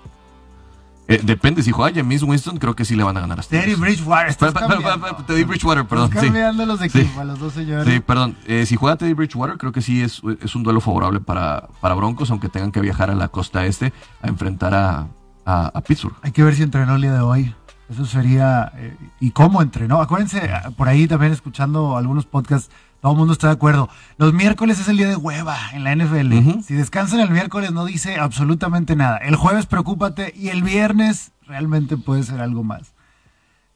Eh, 1.06 1.20
depende, 1.22 1.62
si 1.62 1.70
juega 1.70 1.94
James 1.94 2.22
Winston, 2.22 2.56
creo 2.56 2.74
que 2.74 2.84
sí 2.86 2.96
le 2.96 3.04
van 3.04 3.16
a 3.16 3.20
ganar 3.20 3.38
a. 3.38 3.42
Teddy 3.42 3.74
Bridgewater. 3.74 4.28
Estás 4.30 4.52
cambiando. 4.54 4.88
espera, 4.88 5.16
Teddy 5.26 5.44
Bridgewater, 5.44 5.84
perdón. 5.86 6.06
Estás 6.08 6.22
sí. 6.22 6.26
cambiando 6.28 6.64
los 6.66 6.78
Sí. 6.80 6.86
equipos 6.86 7.18
a 7.18 7.24
los 7.24 7.38
dos 7.38 7.52
señores. 7.52 7.92
Sí, 7.92 8.00
perdón. 8.00 8.36
Eh, 8.46 8.64
si 8.64 8.76
juega 8.76 8.96
Teddy 8.96 9.12
Bridgewater, 9.12 9.58
creo 9.58 9.70
que 9.72 9.82
sí 9.82 10.02
es, 10.02 10.22
es 10.40 10.54
un 10.54 10.62
duelo 10.62 10.80
favorable 10.80 11.20
para, 11.20 11.68
para 11.82 11.94
Broncos, 11.94 12.30
aunque 12.30 12.48
tengan 12.48 12.72
que 12.72 12.80
viajar 12.80 13.10
a 13.10 13.14
la 13.14 13.28
costa 13.28 13.66
este 13.66 13.92
a 14.22 14.28
enfrentar 14.28 14.74
a, 14.74 15.08
a, 15.44 15.66
a 15.66 15.80
Pittsburgh. 15.82 16.16
Hay 16.22 16.32
que 16.32 16.42
ver 16.42 16.54
si 16.56 16.62
entrenó 16.62 16.94
el 16.96 17.02
día 17.02 17.12
de 17.12 17.20
hoy. 17.20 17.54
Eso 17.90 18.06
sería. 18.06 18.72
eh, 18.76 18.96
¿Y 19.20 19.32
cómo 19.32 19.60
entrenó? 19.60 20.00
Acuérdense, 20.00 20.50
por 20.78 20.88
ahí 20.88 21.06
también 21.06 21.32
escuchando 21.32 21.98
algunos 21.98 22.24
podcasts, 22.24 22.70
todo 23.04 23.12
el 23.12 23.18
mundo 23.18 23.34
está 23.34 23.48
de 23.48 23.52
acuerdo. 23.52 23.90
Los 24.16 24.32
miércoles 24.32 24.80
es 24.80 24.88
el 24.88 24.96
día 24.96 25.06
de 25.10 25.16
hueva 25.16 25.58
en 25.74 25.84
la 25.84 25.94
NFL. 25.94 26.62
Si 26.62 26.72
descansan 26.72 27.20
el 27.20 27.28
miércoles 27.28 27.70
no 27.70 27.84
dice 27.84 28.18
absolutamente 28.18 28.96
nada. 28.96 29.18
El 29.18 29.36
jueves 29.36 29.66
preocúpate 29.66 30.32
y 30.34 30.48
el 30.48 30.62
viernes 30.62 31.32
realmente 31.46 31.98
puede 31.98 32.22
ser 32.22 32.40
algo 32.40 32.64
más. 32.64 32.94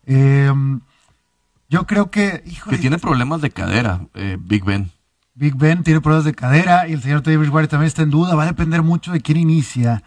Eh, 0.07 0.51
yo 1.68 1.87
creo 1.87 2.11
que. 2.11 2.43
Híjole, 2.47 2.76
Que 2.79 2.81
tiene 2.81 2.99
problemas 2.99 3.43
de 3.43 3.51
cadera, 3.51 4.01
eh, 4.14 4.39
Big 4.41 4.64
Ben. 4.64 4.93
Big 5.35 5.55
Ben 5.57 5.83
tiene 5.83 6.01
problemas 6.01 6.24
de 6.24 6.33
cadera 6.35 6.89
y 6.89 6.95
el 6.95 7.03
señor 7.03 7.20
Teddy 7.20 7.37
Bridgewater 7.37 7.68
también 7.68 7.89
está 7.89 8.01
en 8.01 8.09
duda. 8.11 8.35
Va 8.35 8.45
a 8.45 8.47
depender 8.47 8.83
mucho 8.83 9.12
de 9.12 9.20
quién 9.20 9.37
inicia. 9.37 10.03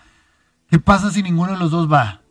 ¿Qué 0.72 0.80
pasa 0.80 1.12
si 1.12 1.22
ninguno 1.22 1.52
de 1.52 1.60
los 1.60 1.70
dos 1.70 1.92
va? 1.94 2.22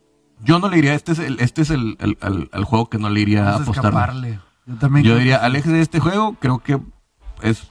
Yo 0.43 0.59
no 0.59 0.67
le 0.67 0.77
iría, 0.77 0.93
este 0.93 1.13
es 1.13 1.19
el, 1.19 1.39
este 1.39 1.61
es 1.61 1.69
el, 1.69 1.95
el- 2.01 2.17
el- 2.21 2.49
el 2.51 2.63
juego 2.65 2.89
que 2.89 2.97
no 2.97 3.09
le 3.09 3.21
iría 3.21 3.43
Vamos 3.43 3.59
a 3.61 3.63
apostar. 3.63 3.85
escaparle. 3.85 4.39
Yo 4.71 4.77
también. 4.77 5.05
Yo 5.05 5.11
creo 5.11 5.19
diría, 5.19 5.35
que 5.37 5.39
sí. 5.41 5.45
aleje 5.45 5.69
de 5.69 5.81
este 5.81 5.99
juego, 5.99 6.35
creo 6.39 6.59
que 6.59 6.79
es 7.41 7.67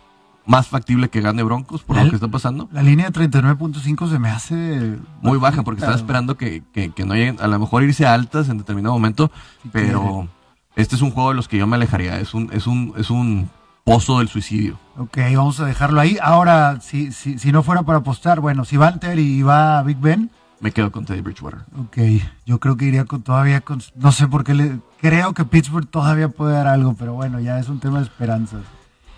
más 0.46 0.66
factible 0.68 1.08
que 1.10 1.20
gane 1.20 1.42
Broncos 1.42 1.82
por 1.82 1.96
La- 1.96 2.04
lo 2.04 2.10
que 2.10 2.16
está 2.16 2.28
pasando. 2.28 2.68
La 2.72 2.82
línea 2.82 3.06
de 3.10 3.12
39.5 3.12 4.08
se 4.10 4.18
me 4.18 4.28
hace 4.30 4.96
Muy 5.22 5.38
baja, 5.38 5.62
porque 5.62 5.80
estaba 5.80 5.96
esperando 5.96 6.36
que, 6.36 6.62
que- 6.72 6.90
que 6.90 7.04
no 7.04 7.14
lleguen, 7.14 7.36
a 7.40 7.46
lo 7.46 7.58
mejor 7.58 7.82
irse 7.84 8.06
a 8.06 8.14
altas 8.14 8.48
en 8.48 8.58
determinado 8.58 8.94
momento, 8.94 9.30
pero 9.72 10.28
este 10.76 10.96
es 10.96 11.02
un 11.02 11.10
juego 11.10 11.30
de 11.30 11.36
los 11.36 11.46
que 11.48 11.58
yo 11.58 11.66
me 11.66 11.76
alejaría. 11.76 12.18
Es 12.18 12.34
un, 12.34 12.50
es 12.52 12.66
un, 12.66 12.94
es 12.96 13.10
un 13.10 13.48
pozo 13.84 14.18
del 14.18 14.28
suicidio. 14.28 14.78
Ok, 14.96 15.18
vamos 15.36 15.60
a 15.60 15.66
dejarlo 15.66 16.00
ahí. 16.00 16.18
Ahora, 16.22 16.80
si, 16.80 17.12
si, 17.12 17.38
si 17.38 17.52
no 17.52 17.62
fuera 17.62 17.82
para 17.82 17.98
apostar, 17.98 18.40
bueno, 18.40 18.64
si 18.64 18.76
va 18.76 18.92
Terry 18.98 19.22
y 19.38 19.42
va 19.42 19.82
Big 19.82 19.98
Ben, 19.98 20.30
Me 20.60 20.72
quedo 20.72 20.92
con 20.92 21.04
Teddy 21.04 21.22
Bridgewater. 21.22 21.60
ok, 21.78 21.98
yo 22.44 22.60
creo 22.60 22.76
que 22.76 22.84
iría 22.84 23.06
con 23.06 23.22
todavía 23.22 23.62
con, 23.62 23.82
no 23.96 24.12
sé 24.12 24.28
por 24.28 24.44
qué 24.44 24.54
le, 24.54 24.78
creo 25.00 25.32
que 25.32 25.44
Pittsburgh 25.44 25.88
todavía 25.88 26.28
puede 26.28 26.52
dar 26.52 26.66
algo, 26.66 26.94
pero 26.94 27.14
bueno, 27.14 27.40
ya 27.40 27.58
es 27.58 27.68
un 27.68 27.80
tema 27.80 27.98
de 27.98 28.04
esperanzas. 28.04 28.62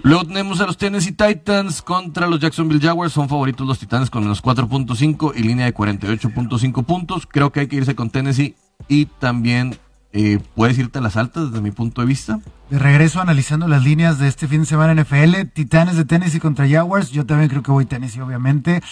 Luego 0.05 0.24
tenemos 0.24 0.61
a 0.61 0.66
los 0.66 0.78
Tennessee 0.78 1.12
Titans 1.12 1.80
contra 1.80 2.26
los 2.26 2.40
Jacksonville 2.40 2.80
Jaguars. 2.80 3.12
Son 3.12 3.28
favoritos 3.28 3.66
los 3.66 3.78
Titanes 3.78 4.11
con 4.11 4.24
menos 4.24 4.43
4.5 4.43 5.32
y 5.36 5.43
línea 5.43 5.66
de 5.66 5.74
48.5 5.74 6.84
puntos. 6.84 7.28
Creo 7.30 7.53
que 7.53 7.61
hay 7.61 7.66
que 7.68 7.76
irse 7.76 7.95
con 7.95 8.11
Tennessee 8.11 8.57
y 8.88 9.07
también 9.07 9.78
eh, 10.12 10.40
puedes 10.57 10.76
irte 10.76 10.99
a 10.99 11.03
las 11.03 11.16
altas 11.16 11.51
desde 11.51 11.62
mi 11.62 11.70
punto 11.70 12.01
de 12.01 12.09
vista. 12.09 12.40
De 12.68 12.80
regreso 12.80 13.20
analizando 13.20 13.68
las 13.68 13.84
líneas 13.84 14.18
de 14.18 14.26
este 14.26 14.49
fin 14.49 14.61
de 14.61 14.66
semana 14.66 14.93
en 14.93 15.01
NFL, 15.01 15.53
Titanes 15.53 15.97
de 15.97 16.05
Tennessee 16.05 16.40
contra 16.40 16.68
Jaguars, 16.68 17.11
yo 17.11 17.24
también 17.24 17.49
creo 17.49 17.62
que 17.62 17.70
voy 17.70 17.86
Tennessee, 17.86 18.20
obviamente. 18.20 18.82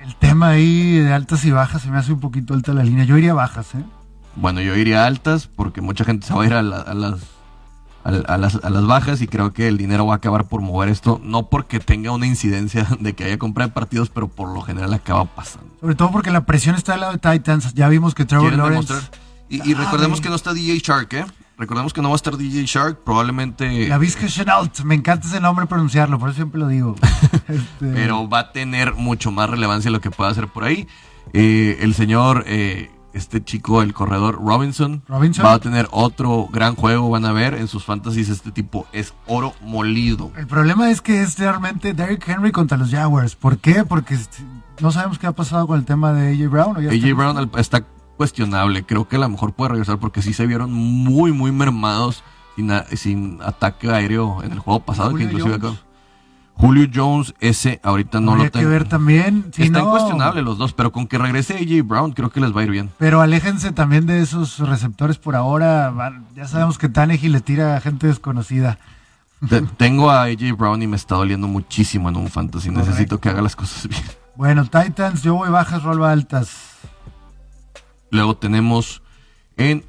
El 0.00 0.16
tema 0.16 0.48
ahí 0.50 0.98
de 0.98 1.12
altas 1.12 1.44
y 1.44 1.50
bajas 1.50 1.82
se 1.82 1.90
me 1.90 1.98
hace 1.98 2.12
un 2.12 2.20
poquito 2.20 2.54
alta 2.54 2.72
la 2.72 2.82
línea. 2.84 3.04
Yo 3.04 3.16
iría 3.16 3.34
bajas, 3.34 3.74
¿eh? 3.74 3.84
Bueno, 4.36 4.60
yo 4.60 4.74
iría 4.76 5.04
a 5.04 5.06
altas 5.06 5.46
porque 5.46 5.80
mucha 5.80 6.04
gente 6.04 6.26
se 6.26 6.34
va 6.34 6.42
a 6.42 6.46
ir 6.46 6.54
a, 6.54 6.62
la- 6.62 6.80
a 6.80 6.94
las, 6.94 7.20
a, 8.04 8.08
a 8.32 8.38
las, 8.38 8.56
a 8.56 8.70
las 8.70 8.86
bajas 8.86 9.20
y 9.20 9.26
creo 9.28 9.52
que 9.52 9.68
el 9.68 9.76
dinero 9.76 10.06
va 10.06 10.14
a 10.14 10.16
acabar 10.16 10.46
por 10.48 10.60
mover 10.62 10.88
esto. 10.88 11.20
No 11.22 11.48
porque 11.48 11.80
tenga 11.80 12.10
una 12.12 12.26
incidencia 12.26 12.86
de 13.00 13.12
que 13.14 13.24
haya 13.24 13.38
compra 13.38 13.66
de 13.66 13.72
partidos, 13.72 14.08
pero 14.10 14.28
por 14.28 14.48
lo 14.52 14.60
general 14.62 14.92
acaba 14.94 15.24
pasando. 15.26 15.68
Sobre 15.80 15.94
todo 15.94 16.10
porque 16.10 16.30
la 16.30 16.44
presión 16.46 16.74
está 16.74 16.92
del 16.92 17.02
lado 17.02 17.12
de 17.12 17.18
Titans. 17.18 17.74
Ya 17.74 17.88
vimos 17.88 18.14
que 18.14 18.24
Trevor 18.24 18.52
Lawrence. 18.54 18.94
Y, 19.48 19.68
y 19.70 19.74
recordemos 19.74 20.20
que 20.20 20.30
no 20.30 20.34
está 20.34 20.54
DJ 20.54 20.78
Shark, 20.78 21.12
¿eh? 21.12 21.26
Recordemos 21.62 21.92
que 21.92 22.02
no 22.02 22.08
va 22.08 22.16
a 22.16 22.16
estar 22.16 22.36
DJ 22.36 22.64
Shark, 22.64 23.04
probablemente... 23.04 23.86
La 23.86 23.96
Vizca 23.96 24.26
Chenault, 24.26 24.80
me 24.80 24.96
encanta 24.96 25.28
ese 25.28 25.38
nombre 25.38 25.66
pronunciarlo, 25.66 26.18
por 26.18 26.30
eso 26.30 26.38
siempre 26.38 26.58
lo 26.58 26.66
digo. 26.66 26.96
Este, 27.48 27.92
pero 27.92 28.28
va 28.28 28.40
a 28.40 28.52
tener 28.52 28.94
mucho 28.94 29.30
más 29.30 29.48
relevancia 29.48 29.88
lo 29.90 30.00
que 30.00 30.10
pueda 30.10 30.30
hacer 30.30 30.48
por 30.48 30.64
ahí. 30.64 30.88
Eh, 31.32 31.78
el 31.80 31.94
señor, 31.94 32.42
eh, 32.48 32.90
este 33.12 33.44
chico, 33.44 33.80
el 33.82 33.94
corredor 33.94 34.40
Robinson, 34.44 35.02
Robinson. 35.06 35.44
va 35.44 35.52
a 35.52 35.58
tener 35.60 35.86
otro 35.92 36.48
gran 36.50 36.74
juego, 36.74 37.10
van 37.10 37.26
a 37.26 37.32
ver 37.32 37.54
en 37.54 37.68
sus 37.68 37.84
fantasies, 37.84 38.28
este 38.28 38.50
tipo 38.50 38.88
es 38.92 39.14
oro 39.28 39.54
molido. 39.60 40.32
El 40.36 40.48
problema 40.48 40.90
es 40.90 41.00
que 41.00 41.22
es 41.22 41.38
realmente 41.38 41.94
Derrick 41.94 42.26
Henry 42.26 42.50
contra 42.50 42.76
los 42.76 42.90
Jaguars. 42.90 43.36
¿Por 43.36 43.58
qué? 43.58 43.84
Porque 43.84 44.14
este, 44.14 44.38
no 44.80 44.90
sabemos 44.90 45.20
qué 45.20 45.28
ha 45.28 45.32
pasado 45.32 45.68
con 45.68 45.78
el 45.78 45.84
tema 45.84 46.12
de 46.12 46.32
AJ 46.32 46.50
Brown. 46.50 46.76
¿o 46.78 46.80
ya 46.80 46.90
AJ 46.90 47.16
Brown 47.16 47.50
está 47.56 47.84
cuestionable, 48.16 48.84
creo 48.84 49.08
que 49.08 49.16
a 49.16 49.20
lo 49.20 49.28
mejor 49.28 49.52
puede 49.52 49.70
regresar 49.70 49.98
porque 49.98 50.22
sí 50.22 50.32
se 50.32 50.46
vieron 50.46 50.72
muy, 50.72 51.32
muy 51.32 51.52
mermados 51.52 52.22
sin, 52.56 52.70
a- 52.70 52.84
sin 52.94 53.38
ataque 53.42 53.90
aéreo 53.90 54.42
en 54.42 54.52
el 54.52 54.58
juego 54.58 54.80
pasado, 54.80 55.14
que 55.14 55.24
inclusive 55.24 55.58
Jones. 55.60 55.74
acá- 55.78 55.86
Julio 56.54 56.86
Jones, 56.94 57.34
ese 57.40 57.80
ahorita 57.82 58.20
no 58.20 58.32
Habría 58.32 58.44
lo 58.46 58.52
que 58.52 58.58
tengo. 58.58 58.70
ver 58.70 58.86
también. 58.86 59.46
Si 59.54 59.62
Están 59.62 59.84
no- 59.84 59.90
cuestionables 59.90 60.44
los 60.44 60.58
dos, 60.58 60.74
pero 60.74 60.92
con 60.92 61.06
que 61.06 61.16
regrese 61.16 61.54
AJ 61.56 61.82
Brown 61.82 62.12
creo 62.12 62.30
que 62.30 62.40
les 62.40 62.54
va 62.54 62.60
a 62.60 62.64
ir 62.64 62.70
bien. 62.70 62.90
Pero 62.98 63.22
aléjense 63.22 63.72
también 63.72 64.04
de 64.06 64.20
esos 64.20 64.58
receptores 64.58 65.16
por 65.16 65.34
ahora. 65.34 65.90
Van- 65.90 66.26
ya 66.36 66.46
sabemos 66.46 66.76
que 66.78 66.90
Tannehill 66.90 67.32
le 67.32 67.40
tira 67.40 67.76
a 67.76 67.80
gente 67.80 68.06
desconocida. 68.06 68.78
Te- 69.48 69.62
tengo 69.62 70.10
a 70.10 70.24
AJ 70.24 70.52
Brown 70.56 70.80
y 70.82 70.86
me 70.86 70.96
está 70.96 71.16
doliendo 71.16 71.48
muchísimo 71.48 72.10
en 72.10 72.16
un 72.16 72.28
fantasy. 72.28 72.68
Necesito 72.68 72.92
Correcto. 73.16 73.20
que 73.20 73.28
haga 73.30 73.42
las 73.42 73.56
cosas 73.56 73.88
bien. 73.88 74.02
Bueno, 74.36 74.64
Titans, 74.66 75.22
yo 75.22 75.34
voy 75.34 75.48
bajas, 75.48 75.82
rol 75.82 76.04
altas. 76.04 76.50
Luego 78.12 78.36
tenemos 78.36 79.02
en 79.56 79.86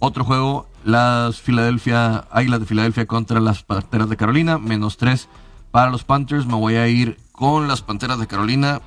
otro 0.00 0.24
juego 0.24 0.68
las 0.84 1.40
Philadelphia 1.40 2.26
Águilas 2.32 2.58
de 2.58 2.66
Filadelfia 2.66 3.06
contra 3.06 3.38
las 3.38 3.62
Panteras 3.62 4.08
de 4.10 4.16
Carolina, 4.16 4.58
menos 4.58 4.96
3 4.96 5.28
para 5.70 5.88
los 5.88 6.02
Panthers. 6.02 6.46
Me 6.46 6.54
voy 6.54 6.74
a 6.74 6.88
ir 6.88 7.20
con 7.30 7.68
las 7.68 7.80
Panteras 7.80 8.18
de 8.18 8.26
Carolina 8.26 8.80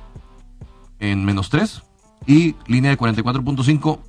en 0.98 1.24
menos 1.24 1.48
3 1.48 1.82
y 2.26 2.56
línea 2.66 2.90
de 2.90 2.98
44.5 2.98 4.00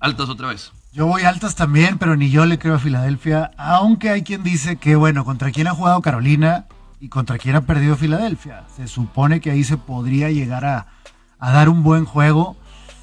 altas 0.00 0.28
otra 0.28 0.48
vez. 0.48 0.72
Yo 0.92 1.06
voy 1.06 1.22
altas 1.22 1.54
también, 1.54 1.96
pero 1.96 2.16
ni 2.16 2.30
yo 2.30 2.46
le 2.46 2.58
creo 2.58 2.74
a 2.74 2.80
Filadelfia. 2.80 3.52
Aunque 3.56 4.10
hay 4.10 4.22
quien 4.24 4.42
dice 4.42 4.74
que, 4.74 4.96
bueno, 4.96 5.24
contra 5.24 5.52
quién 5.52 5.68
ha 5.68 5.74
jugado 5.74 6.02
Carolina 6.02 6.66
y 6.98 7.10
contra 7.10 7.38
quién 7.38 7.54
ha 7.54 7.60
perdido 7.60 7.94
Filadelfia. 7.94 8.64
Se 8.74 8.88
supone 8.88 9.40
que 9.40 9.52
ahí 9.52 9.62
se 9.62 9.76
podría 9.76 10.32
llegar 10.32 10.64
a, 10.64 10.88
a 11.38 11.52
dar 11.52 11.68
un 11.68 11.84
buen 11.84 12.04
juego. 12.06 12.56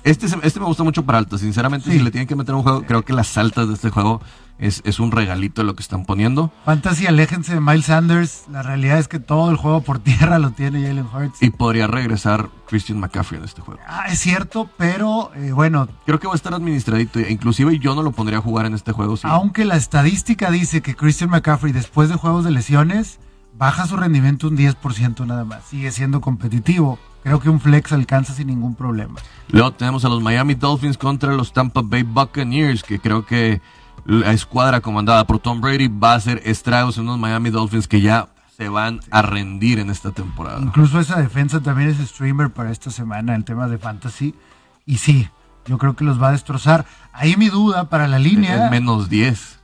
Este, 0.04 0.26
este 0.26 0.60
me 0.60 0.66
gusta 0.66 0.84
mucho 0.84 1.04
para 1.06 1.18
altas. 1.20 1.41
Sinceramente, 1.41 1.91
Sí. 1.91 1.97
si 1.97 2.04
le 2.04 2.12
tienen 2.12 2.28
que 2.28 2.36
meter 2.36 2.56
un 2.56 2.64
juego, 2.64 2.84
creo 2.84 3.04
que 3.04 3.14
las 3.14 3.38
altas 3.38 3.68
de 3.68 3.76
este 3.76 3.89
juego 3.91 4.22
es, 4.58 4.82
es 4.86 4.99
un 4.99 5.12
regalito 5.12 5.64
lo 5.64 5.76
que 5.76 5.82
están 5.82 6.06
poniendo. 6.06 6.52
Fantasy, 6.66 7.08
aléjense 7.08 7.54
de 7.54 7.62
Miles 7.62 7.86
Sanders. 7.86 8.43
La 8.52 8.62
realidad 8.64 8.97
es 8.99 9.08
que 9.08 9.20
todo 9.20 9.49
el 9.52 9.58
juego 9.58 9.82
por 9.82 9.99
tierra 10.04 10.39
lo 10.39 10.52
tiene 10.52 10.82
Jalen 10.82 11.06
Hurts. 11.14 11.41
Y 11.41 11.49
podría 11.52 11.88
regresar 11.88 12.49
Christian 12.68 12.99
McCaffrey 12.99 13.39
en 13.39 13.45
este 13.45 13.62
juego. 13.62 13.80
Ah, 13.88 14.06
es 14.10 14.20
cierto, 14.20 14.70
pero 14.78 15.32
eh, 15.36 15.52
bueno, 15.52 15.88
Creo 16.06 16.20
que 16.20 16.28
va 16.28 16.34
a 16.34 16.36
estar 16.36 16.54
administradito. 16.54 17.20
e 17.20 17.32
Inclusive 17.32 17.78
yo 17.80 17.93
no 17.95 18.02
lo 18.04 18.12
pondría 18.12 18.39
a 18.39 18.41
jugar 18.41 18.66
en 18.66 18.74
este 18.74 18.91
juego. 18.91 19.18
sí. 19.18 19.28
aunque 19.30 19.66
la 19.66 19.76
estadística 19.76 20.49
dice 20.52 20.82
que 20.82 20.95
Christian 20.95 21.30
McCaffrey 21.30 21.74
después 21.74 22.10
de 22.10 22.16
juegos 22.16 22.43
de 22.43 22.52
lesiones 22.52 23.20
baja 23.58 23.86
su 23.86 23.97
rendimiento 23.97 24.47
un 24.47 24.58
10% 24.58 25.26
nada 25.28 25.43
más. 25.45 25.64
Sigue 25.66 25.91
siendo 25.91 26.22
competitivo. 26.22 26.97
Creo 27.24 27.39
que 27.39 27.49
un 27.49 27.59
flex 27.59 27.91
alcanza 27.93 28.34
sin 28.34 28.47
ningún 28.47 28.76
problema. 28.76 29.15
Luego 29.49 29.72
tenemos 29.72 30.05
a 30.05 30.09
los 30.09 30.22
Miami 30.22 30.55
Dolphins 30.55 30.97
contra 30.97 31.34
los 31.34 31.53
Tampa 31.53 31.82
Bay 31.84 32.03
Buccaneers, 32.03 32.84
que 32.84 32.99
creo 32.99 33.26
que 33.26 33.61
la 34.05 34.32
escuadra 34.32 34.82
comandada 34.82 35.26
por 35.28 35.39
Tom 35.39 35.61
Brady 35.61 35.88
va 35.88 36.13
a 36.13 36.15
hacer 36.15 36.41
estragos 36.45 36.97
en 36.97 37.03
unos 37.03 37.19
Miami 37.19 37.51
Dolphins 37.51 37.88
que 37.88 38.01
ya 38.01 38.30
se 38.57 38.69
van 38.69 38.99
a 39.11 39.22
rendir 39.22 39.80
en 39.80 39.89
esta 39.89 40.11
temporada. 40.11 40.59
Incluso 40.61 40.99
esa 40.99 41.19
defensa 41.19 41.61
también 41.61 41.89
es 41.89 41.97
streamer 41.97 42.49
para 42.49 42.72
esta 42.72 42.89
semana, 42.89 43.36
el 43.36 43.43
tema 43.43 43.67
de 43.67 43.78
fantasy. 43.78 44.36
Y 44.86 44.97
sí, 44.97 45.30
yo 45.65 45.78
creo 45.78 45.95
que 45.95 46.03
los 46.03 46.22
va 46.22 46.30
a 46.30 46.32
destrozar. 46.32 46.86
Ahí 47.13 47.36
mi 47.38 47.49
duda 47.49 47.89
para 47.89 48.07
la 48.07 48.19
línea 48.19 48.65
En 48.65 48.72
menos 48.72 49.09
10. 49.09 49.61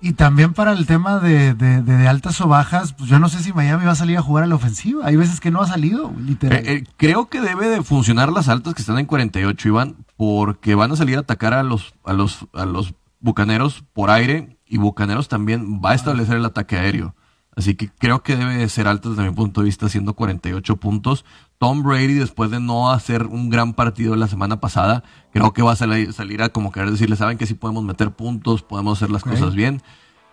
Y 0.00 0.12
también 0.12 0.52
para 0.54 0.72
el 0.72 0.86
tema 0.86 1.18
de, 1.18 1.54
de- 1.54 1.82
de- 1.82 2.08
altas 2.08 2.40
o 2.40 2.48
bajas, 2.48 2.92
pues 2.92 3.10
yo 3.10 3.18
no 3.18 3.28
sé 3.28 3.42
si 3.42 3.52
Miami 3.52 3.84
va 3.84 3.92
a 3.92 3.96
salir 3.96 4.16
a 4.18 4.22
jugar 4.22 4.44
a 4.44 4.46
la 4.46 4.54
ofensiva. 4.54 5.04
Hay 5.06 5.16
veces 5.16 5.40
que 5.40 5.50
no 5.50 5.60
ha 5.60 5.66
salido, 5.66 6.12
literal. 6.18 6.58
Eh, 6.58 6.72
eh, 6.72 6.84
creo 6.96 7.28
que 7.28 7.40
debe 7.40 7.68
de 7.68 7.82
funcionar 7.82 8.30
las 8.32 8.48
altas 8.48 8.74
que 8.74 8.82
están 8.82 8.98
en 8.98 9.06
48, 9.06 9.68
Iván, 9.68 9.96
porque 10.16 10.74
van 10.74 10.92
a 10.92 10.96
salir 10.96 11.16
a 11.16 11.20
atacar 11.20 11.52
a 11.54 11.62
los, 11.62 11.94
a 12.04 12.12
los, 12.12 12.46
a 12.54 12.64
los 12.66 12.94
bucaneros 13.20 13.84
por 13.92 14.10
aire 14.10 14.56
y 14.66 14.78
bucaneros 14.78 15.28
también 15.28 15.80
va 15.84 15.90
a 15.90 15.94
establecer 15.94 16.36
el 16.36 16.44
ataque 16.44 16.76
aéreo. 16.78 17.14
Así 17.56 17.74
que 17.74 17.88
creo 17.88 18.22
que 18.22 18.36
debe 18.36 18.56
de 18.56 18.68
ser 18.68 18.86
altas 18.86 19.16
desde 19.16 19.28
mi 19.28 19.34
punto 19.34 19.62
de 19.62 19.64
vista, 19.64 19.88
siendo 19.88 20.14
48 20.14 20.76
puntos. 20.76 21.24
Tom 21.58 21.82
Brady, 21.82 22.14
después 22.14 22.50
de 22.50 22.60
no 22.60 22.90
hacer 22.90 23.26
un 23.26 23.50
gran 23.50 23.74
partido 23.74 24.14
la 24.14 24.28
semana 24.28 24.60
pasada, 24.60 25.02
creo 25.32 25.52
que 25.52 25.62
va 25.62 25.72
a 25.72 25.76
salir, 25.76 26.12
salir 26.12 26.42
a 26.42 26.50
como 26.50 26.70
querer 26.70 26.90
decirle, 26.90 27.16
saben 27.16 27.36
que 27.36 27.46
sí 27.46 27.54
podemos 27.54 27.82
meter 27.82 28.12
puntos, 28.12 28.62
podemos 28.62 28.98
hacer 28.98 29.10
las 29.10 29.24
cosas 29.24 29.54
bien. 29.54 29.82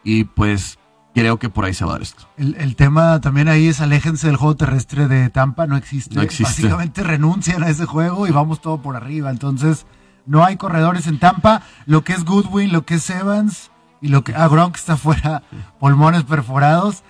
Y 0.03 0.25
pues 0.25 0.77
creo 1.15 1.39
que 1.39 1.49
por 1.49 1.65
ahí 1.65 1.73
se 1.73 1.83
va 1.83 1.91
a 1.91 1.93
dar 1.93 2.03
esto. 2.03 2.27
El, 2.37 2.55
el 2.59 2.75
tema 2.75 3.19
también 3.21 3.47
ahí 3.47 3.67
es 3.67 3.81
aléjense 3.81 4.27
del 4.27 4.35
juego 4.35 4.55
terrestre 4.55 5.07
de 5.07 5.29
Tampa, 5.29 5.65
no 5.65 5.77
existe. 5.77 6.13
No 6.13 6.21
existe. 6.21 6.43
Básicamente 6.43 7.03
renuncian 7.03 7.63
a 7.63 7.69
ese 7.69 7.85
juego 7.85 8.27
y 8.27 8.31
vamos 8.31 8.61
todo 8.61 8.81
por 8.81 8.95
arriba. 8.95 9.31
Entonces, 9.31 9.87
no 10.27 10.43
hay 10.43 10.57
corredores 10.57 11.07
en 11.07 11.19
Tampa. 11.19 11.63
Lo 11.87 12.03
que 12.03 12.13
es 12.13 12.23
Goodwin, 12.23 12.71
lo 12.71 12.85
que 12.85 12.95
es 12.95 13.09
Evans 13.09 13.71
y 13.99 14.09
lo 14.09 14.23
que. 14.23 14.35
Ah, 14.35 14.47
Gronk 14.47 14.75
está 14.75 14.95
fuera, 14.97 15.41
pulmones 15.79 16.23
perforados. 16.23 17.03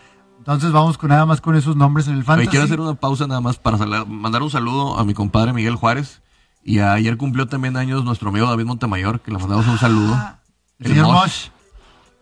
Entonces 0.46 0.72
vamos 0.72 1.00
con 1.00 1.10
nada 1.10 1.26
más 1.26 1.42
con 1.42 1.56
esos 1.56 1.76
nombres 1.76 2.06
en 2.06 2.14
el 2.14 2.20
Oye, 2.20 2.26
fantasy. 2.26 2.50
quiero 2.50 2.66
hacer 2.66 2.80
una 2.80 2.94
pausa 2.94 3.26
nada 3.26 3.42
más 3.42 3.58
para 3.58 3.78
mandar 4.06 4.44
un 4.44 4.52
saludo 4.52 5.00
a 5.00 5.04
mi 5.04 5.16
compadre 5.16 5.54
Miguel 5.54 5.76
Juárez. 5.76 6.22
Y 6.64 6.80
ayer 6.80 7.18
cumplió 7.18 7.48
también 7.48 7.76
años 7.78 8.06
nuestro 8.06 8.30
amigo 8.30 8.48
David 8.48 8.66
Montemayor, 8.66 9.22
que 9.22 9.32
le 9.32 9.40
mandamos 9.40 9.66
un 9.66 9.80
saludo. 9.80 10.14
Ah, 10.14 10.38
el 10.78 10.90
señor 10.90 11.08
Mosh. 11.08 11.16
Mosh. 11.16 11.48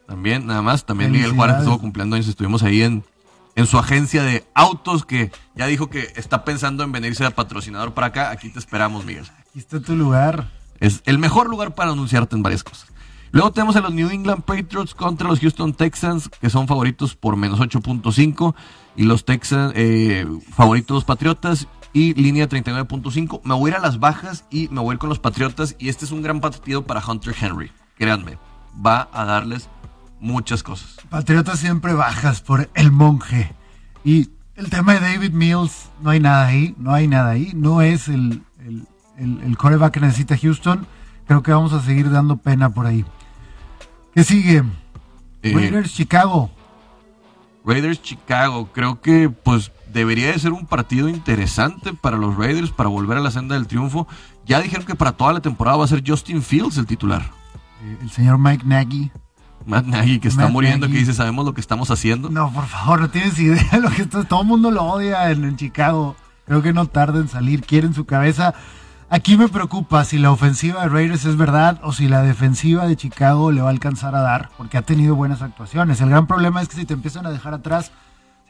También, 0.08 0.48
nada 0.48 0.62
más, 0.62 0.86
también 0.86 1.12
Miguel 1.12 1.34
Juárez 1.34 1.58
estuvo 1.58 1.80
cumpliendo 1.80 2.16
años, 2.16 2.30
estuvimos 2.30 2.64
ahí 2.64 2.82
en, 2.82 3.04
en 3.56 3.66
su 3.68 3.78
agencia 3.78 4.24
de 4.24 4.46
autos, 4.54 5.06
que 5.06 5.30
ya 5.56 5.66
dijo 5.66 5.90
que 5.90 6.14
está 6.16 6.46
pensando 6.46 6.84
en 6.86 6.94
venirse 6.94 7.26
de 7.26 7.32
patrocinador 7.32 7.94
para 7.94 8.08
acá. 8.08 8.32
Aquí 8.32 8.50
te 8.50 8.60
esperamos, 8.60 9.04
Miguel. 9.04 9.26
Aquí 9.40 9.60
está 9.60 9.82
tu 9.82 9.98
lugar. 9.98 10.50
Es 10.80 11.02
el 11.06 11.18
mejor 11.18 11.50
lugar 11.50 11.76
para 11.76 11.92
anunciarte 11.92 12.38
en 12.38 12.44
varias 12.44 12.64
cosas. 12.64 12.93
Luego 13.34 13.52
tenemos 13.52 13.76
a 13.76 13.82
los 13.82 13.92
New 13.92 14.12
England 14.12 14.44
Patriots 14.44 14.94
contra 14.94 15.28
los 15.28 15.40
Houston 15.40 15.74
Texans, 15.74 16.30
que 16.30 16.52
son 16.52 16.68
favoritos 16.68 17.16
por 17.16 17.36
menos 17.36 17.60
8.5. 17.60 18.54
Y 18.96 19.06
los 19.06 19.26
Texans, 19.26 19.74
eh, 19.76 20.28
favoritos 20.52 21.04
Patriotas 21.04 21.68
y 21.94 22.14
línea 22.14 22.48
39.5. 22.48 23.42
Me 23.44 23.56
voy 23.56 23.72
a 23.72 23.74
ir 23.74 23.80
a 23.80 23.82
las 23.82 24.00
bajas 24.00 24.46
y 24.52 24.68
me 24.68 24.82
voy 24.82 24.92
a 24.92 24.94
ir 24.94 25.00
con 25.00 25.10
los 25.10 25.18
Patriotas. 25.18 25.76
Y 25.80 25.90
este 25.90 26.06
es 26.06 26.12
un 26.12 26.22
gran 26.22 26.42
partido 26.42 26.86
para 26.86 27.04
Hunter 27.04 27.34
Henry. 27.42 27.72
Créanme, 27.98 28.38
va 28.86 29.10
a 29.12 29.26
darles 29.26 29.68
muchas 30.20 30.62
cosas. 30.62 30.98
Patriotas 31.10 31.58
siempre 31.58 31.94
bajas 31.94 32.42
por 32.42 32.70
el 32.76 32.92
monje. 32.92 33.52
Y 34.04 34.30
el 34.54 34.70
tema 34.70 34.94
de 34.94 35.00
David 35.00 35.32
Mills, 35.32 35.90
no 36.04 36.12
hay 36.12 36.20
nada 36.20 36.46
ahí, 36.46 36.76
no 36.78 36.94
hay 36.94 37.08
nada 37.08 37.32
ahí. 37.32 37.52
No 37.56 37.82
es 37.82 38.10
el, 38.10 38.44
el, 38.60 38.86
el, 39.18 39.42
el 39.42 39.58
coreback 39.58 39.96
que 39.96 40.02
necesita 40.02 40.38
Houston. 40.38 40.86
Creo 41.26 41.42
que 41.42 41.52
vamos 41.52 41.74
a 41.74 41.82
seguir 41.82 42.12
dando 42.12 42.38
pena 42.38 42.70
por 42.70 42.86
ahí. 42.86 43.04
¿Qué 44.14 44.24
sigue? 44.24 44.64
Eh, 45.42 45.54
Raiders, 45.54 45.94
Chicago. 45.94 46.52
Raiders 47.66 48.02
Chicago, 48.02 48.70
creo 48.74 49.02
que 49.02 49.30
pues 49.30 49.72
debería 49.92 50.32
de 50.32 50.40
ser 50.40 50.52
un 50.52 50.66
partido 50.66 51.08
interesante 51.08 51.94
para 51.94 52.18
los 52.18 52.36
Raiders 52.36 52.72
para 52.72 52.90
volver 52.90 53.18
a 53.18 53.22
la 53.22 53.32
senda 53.32 53.56
del 53.56 53.68
triunfo. 53.68 54.08
Ya 54.46 54.62
dijeron 54.62 54.86
que 54.86 54.96
para 54.96 55.14
toda 55.14 55.34
la 55.34 55.42
temporada 55.42 55.78
va 55.78 55.86
a 55.86 55.88
ser 55.88 56.04
Justin 56.06 56.42
Fields 56.42 56.78
el 56.78 56.86
titular. 56.86 57.22
Eh, 57.84 57.98
el 58.02 58.10
señor 58.12 58.38
Mike 58.38 58.66
Nagy. 58.66 59.12
Matt 59.66 59.86
Nagy, 59.86 60.20
que 60.20 60.28
está 60.28 60.44
Matt 60.44 60.52
muriendo, 60.52 60.88
Nagy. 60.88 60.94
que 60.94 61.00
dice, 61.00 61.14
sabemos 61.14 61.46
lo 61.46 61.54
que 61.54 61.62
estamos 61.62 61.90
haciendo. 61.90 62.30
No, 62.30 62.52
por 62.52 62.66
favor, 62.66 63.00
no 63.00 63.10
tienes 63.10 63.40
idea 63.40 63.64
de 63.72 63.80
lo 63.80 63.90
que 63.90 64.02
está. 64.02 64.26
Todo 64.26 64.42
el 64.42 64.48
mundo 64.48 64.72
lo 64.72 64.84
odia 64.84 65.32
en, 65.32 65.46
en 65.46 65.56
Chicago. 65.56 66.18
Creo 66.46 66.62
que 66.62 66.74
no 66.74 66.86
tarda 66.88 67.20
en 67.20 67.30
salir, 67.30 67.62
quieren 67.62 67.94
su 67.94 68.06
cabeza. 68.06 68.54
Aquí 69.14 69.38
me 69.38 69.48
preocupa 69.48 70.04
si 70.06 70.18
la 70.18 70.32
ofensiva 70.32 70.82
de 70.82 70.90
Raiders 70.90 71.26
es 71.26 71.38
verdad 71.38 71.80
o 71.84 71.94
si 71.94 72.08
la 72.08 72.24
defensiva 72.24 72.88
de 72.88 72.96
Chicago 72.96 73.52
le 73.52 73.62
va 73.62 73.68
a 73.68 73.72
alcanzar 73.72 74.16
a 74.16 74.22
dar, 74.22 74.50
porque 74.58 74.76
ha 74.80 74.82
tenido 74.82 75.14
buenas 75.14 75.44
actuaciones. 75.44 76.02
El 76.02 76.10
gran 76.10 76.26
problema 76.26 76.64
es 76.64 76.68
que 76.68 76.78
si 76.78 76.86
te 76.86 76.96
empiezan 76.96 77.28
a 77.28 77.30
dejar 77.30 77.54
atrás, 77.54 77.92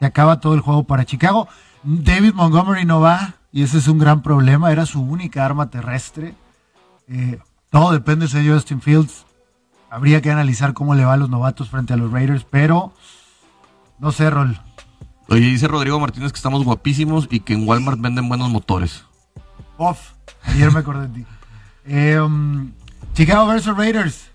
se 0.00 0.06
acaba 0.06 0.40
todo 0.40 0.54
el 0.54 0.62
juego 0.62 0.84
para 0.84 1.04
Chicago. 1.04 1.48
David 1.82 2.32
Montgomery 2.32 2.86
no 2.86 2.98
va, 2.98 3.34
y 3.52 3.62
ese 3.62 3.76
es 3.76 3.88
un 3.88 3.98
gran 3.98 4.22
problema. 4.22 4.72
Era 4.72 4.86
su 4.86 5.02
única 5.02 5.44
arma 5.44 5.68
terrestre. 5.68 6.34
Eh, 7.08 7.38
todo 7.68 7.92
depende 7.92 8.26
señor 8.26 8.54
Justin 8.54 8.80
Fields. 8.80 9.26
Habría 9.90 10.22
que 10.22 10.30
analizar 10.30 10.72
cómo 10.72 10.94
le 10.94 11.04
va 11.04 11.12
a 11.12 11.18
los 11.18 11.28
novatos 11.28 11.68
frente 11.68 11.92
a 11.92 11.98
los 11.98 12.10
Raiders, 12.10 12.46
pero 12.50 12.94
no 13.98 14.12
sé, 14.12 14.30
Rol. 14.30 14.58
Oye, 15.28 15.44
dice 15.44 15.68
Rodrigo 15.68 16.00
Martínez 16.00 16.32
que 16.32 16.38
estamos 16.38 16.64
guapísimos 16.64 17.28
y 17.30 17.40
que 17.40 17.52
en 17.52 17.68
Walmart 17.68 18.00
venden 18.00 18.30
buenos 18.30 18.48
motores. 18.48 19.04
Off. 19.76 20.13
Ayer 20.44 20.72
me 20.72 20.80
acordé 20.80 21.08
de 21.08 21.14
ti. 21.14 21.26
Eh, 21.86 22.20
um, 22.20 22.72
Chicago 23.14 23.46
versus 23.46 23.76
Raiders. 23.76 24.30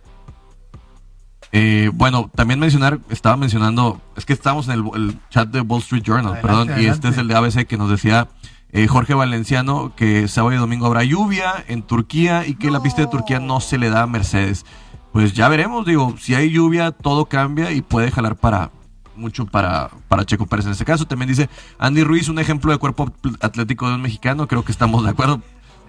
Eh, 1.51 1.89
bueno, 1.93 2.29
también 2.35 2.59
mencionar, 2.59 2.99
estaba 3.09 3.35
mencionando, 3.35 3.99
es 4.15 4.25
que 4.25 4.33
estamos 4.33 4.67
en 4.67 4.73
el, 4.73 4.83
el 4.93 5.19
chat 5.29 5.49
de 5.49 5.61
Wall 5.61 5.81
Street 5.81 6.03
Journal, 6.03 6.33
Adelante, 6.33 6.47
perdón, 6.47 6.81
y 6.81 6.85
este 6.85 7.07
es 7.07 7.17
el 7.17 7.27
de 7.27 7.35
ABC 7.35 7.65
que 7.65 7.75
nos 7.75 7.89
decía 7.89 8.27
eh, 8.71 8.87
Jorge 8.87 9.15
Valenciano 9.15 9.93
que 9.95 10.27
sábado 10.27 10.53
y 10.53 10.57
domingo 10.57 10.85
habrá 10.85 11.03
lluvia 11.03 11.65
en 11.67 11.81
Turquía 11.81 12.45
y 12.45 12.53
que 12.53 12.69
la 12.69 12.81
pista 12.81 13.01
de 13.01 13.07
Turquía 13.07 13.39
no 13.39 13.61
se 13.61 13.79
le 13.79 13.89
da 13.89 14.03
a 14.03 14.07
Mercedes. 14.07 14.63
Pues 15.11 15.33
ya 15.33 15.49
veremos, 15.49 15.87
digo, 15.87 16.15
si 16.19 16.35
hay 16.35 16.51
lluvia 16.51 16.91
todo 16.91 17.25
cambia 17.25 17.71
y 17.71 17.81
puede 17.81 18.11
jalar 18.11 18.35
para 18.35 18.69
mucho 19.15 19.45
para, 19.47 19.89
para 20.07 20.23
Checo 20.23 20.45
Pérez 20.45 20.67
en 20.67 20.73
este 20.73 20.85
caso. 20.85 21.05
También 21.05 21.29
dice 21.29 21.49
Andy 21.79 22.03
Ruiz, 22.03 22.29
un 22.29 22.37
ejemplo 22.37 22.71
de 22.71 22.77
cuerpo 22.77 23.11
atlético 23.41 23.89
de 23.89 23.95
un 23.95 24.01
mexicano, 24.03 24.47
creo 24.47 24.63
que 24.63 24.71
estamos 24.71 25.03
de 25.03 25.09
acuerdo. 25.09 25.41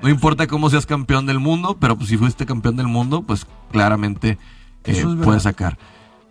No 0.02 0.08
importa 0.08 0.46
cómo 0.46 0.70
seas 0.70 0.86
campeón 0.86 1.26
del 1.26 1.38
mundo, 1.38 1.76
pero 1.78 1.96
pues 1.96 2.08
si 2.08 2.16
fuiste 2.16 2.46
campeón 2.46 2.76
del 2.76 2.86
mundo, 2.86 3.22
pues 3.22 3.46
claramente 3.70 4.38
eh, 4.84 5.04
puedes 5.22 5.42
sacar. 5.42 5.78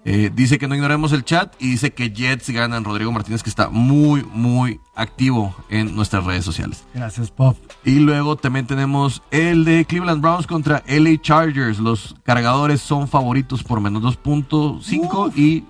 Eh, 0.05 0.32
dice 0.34 0.57
que 0.57 0.67
no 0.67 0.76
ignoremos 0.76 1.11
el 1.11 1.24
chat 1.24 1.53
y 1.59 1.72
dice 1.72 1.91
que 1.91 2.09
Jets 2.11 2.49
ganan. 2.49 2.84
Rodrigo 2.84 3.11
Martínez, 3.11 3.43
que 3.43 3.49
está 3.49 3.70
muy, 3.70 4.24
muy 4.24 4.80
activo 4.95 5.53
en 5.70 5.95
nuestras 5.95 6.24
redes 6.24 6.45
sociales. 6.45 6.86
Gracias, 6.93 7.32
Pop. 7.32 7.57
Y 7.84 7.99
luego 7.99 8.36
también 8.38 8.65
tenemos 8.65 9.22
el 9.30 9.65
de 9.65 9.86
Cleveland 9.86 10.22
Browns 10.22 10.47
contra 10.47 10.84
LA 10.88 11.22
Chargers. 11.22 11.80
Los 11.80 12.15
cargadores 12.24 12.82
son 12.82 13.07
favoritos 13.07 13.63
por 13.63 13.82
menos 13.82 14.01
2.5 14.01 15.28
Uf. 15.28 15.38
y 15.38 15.65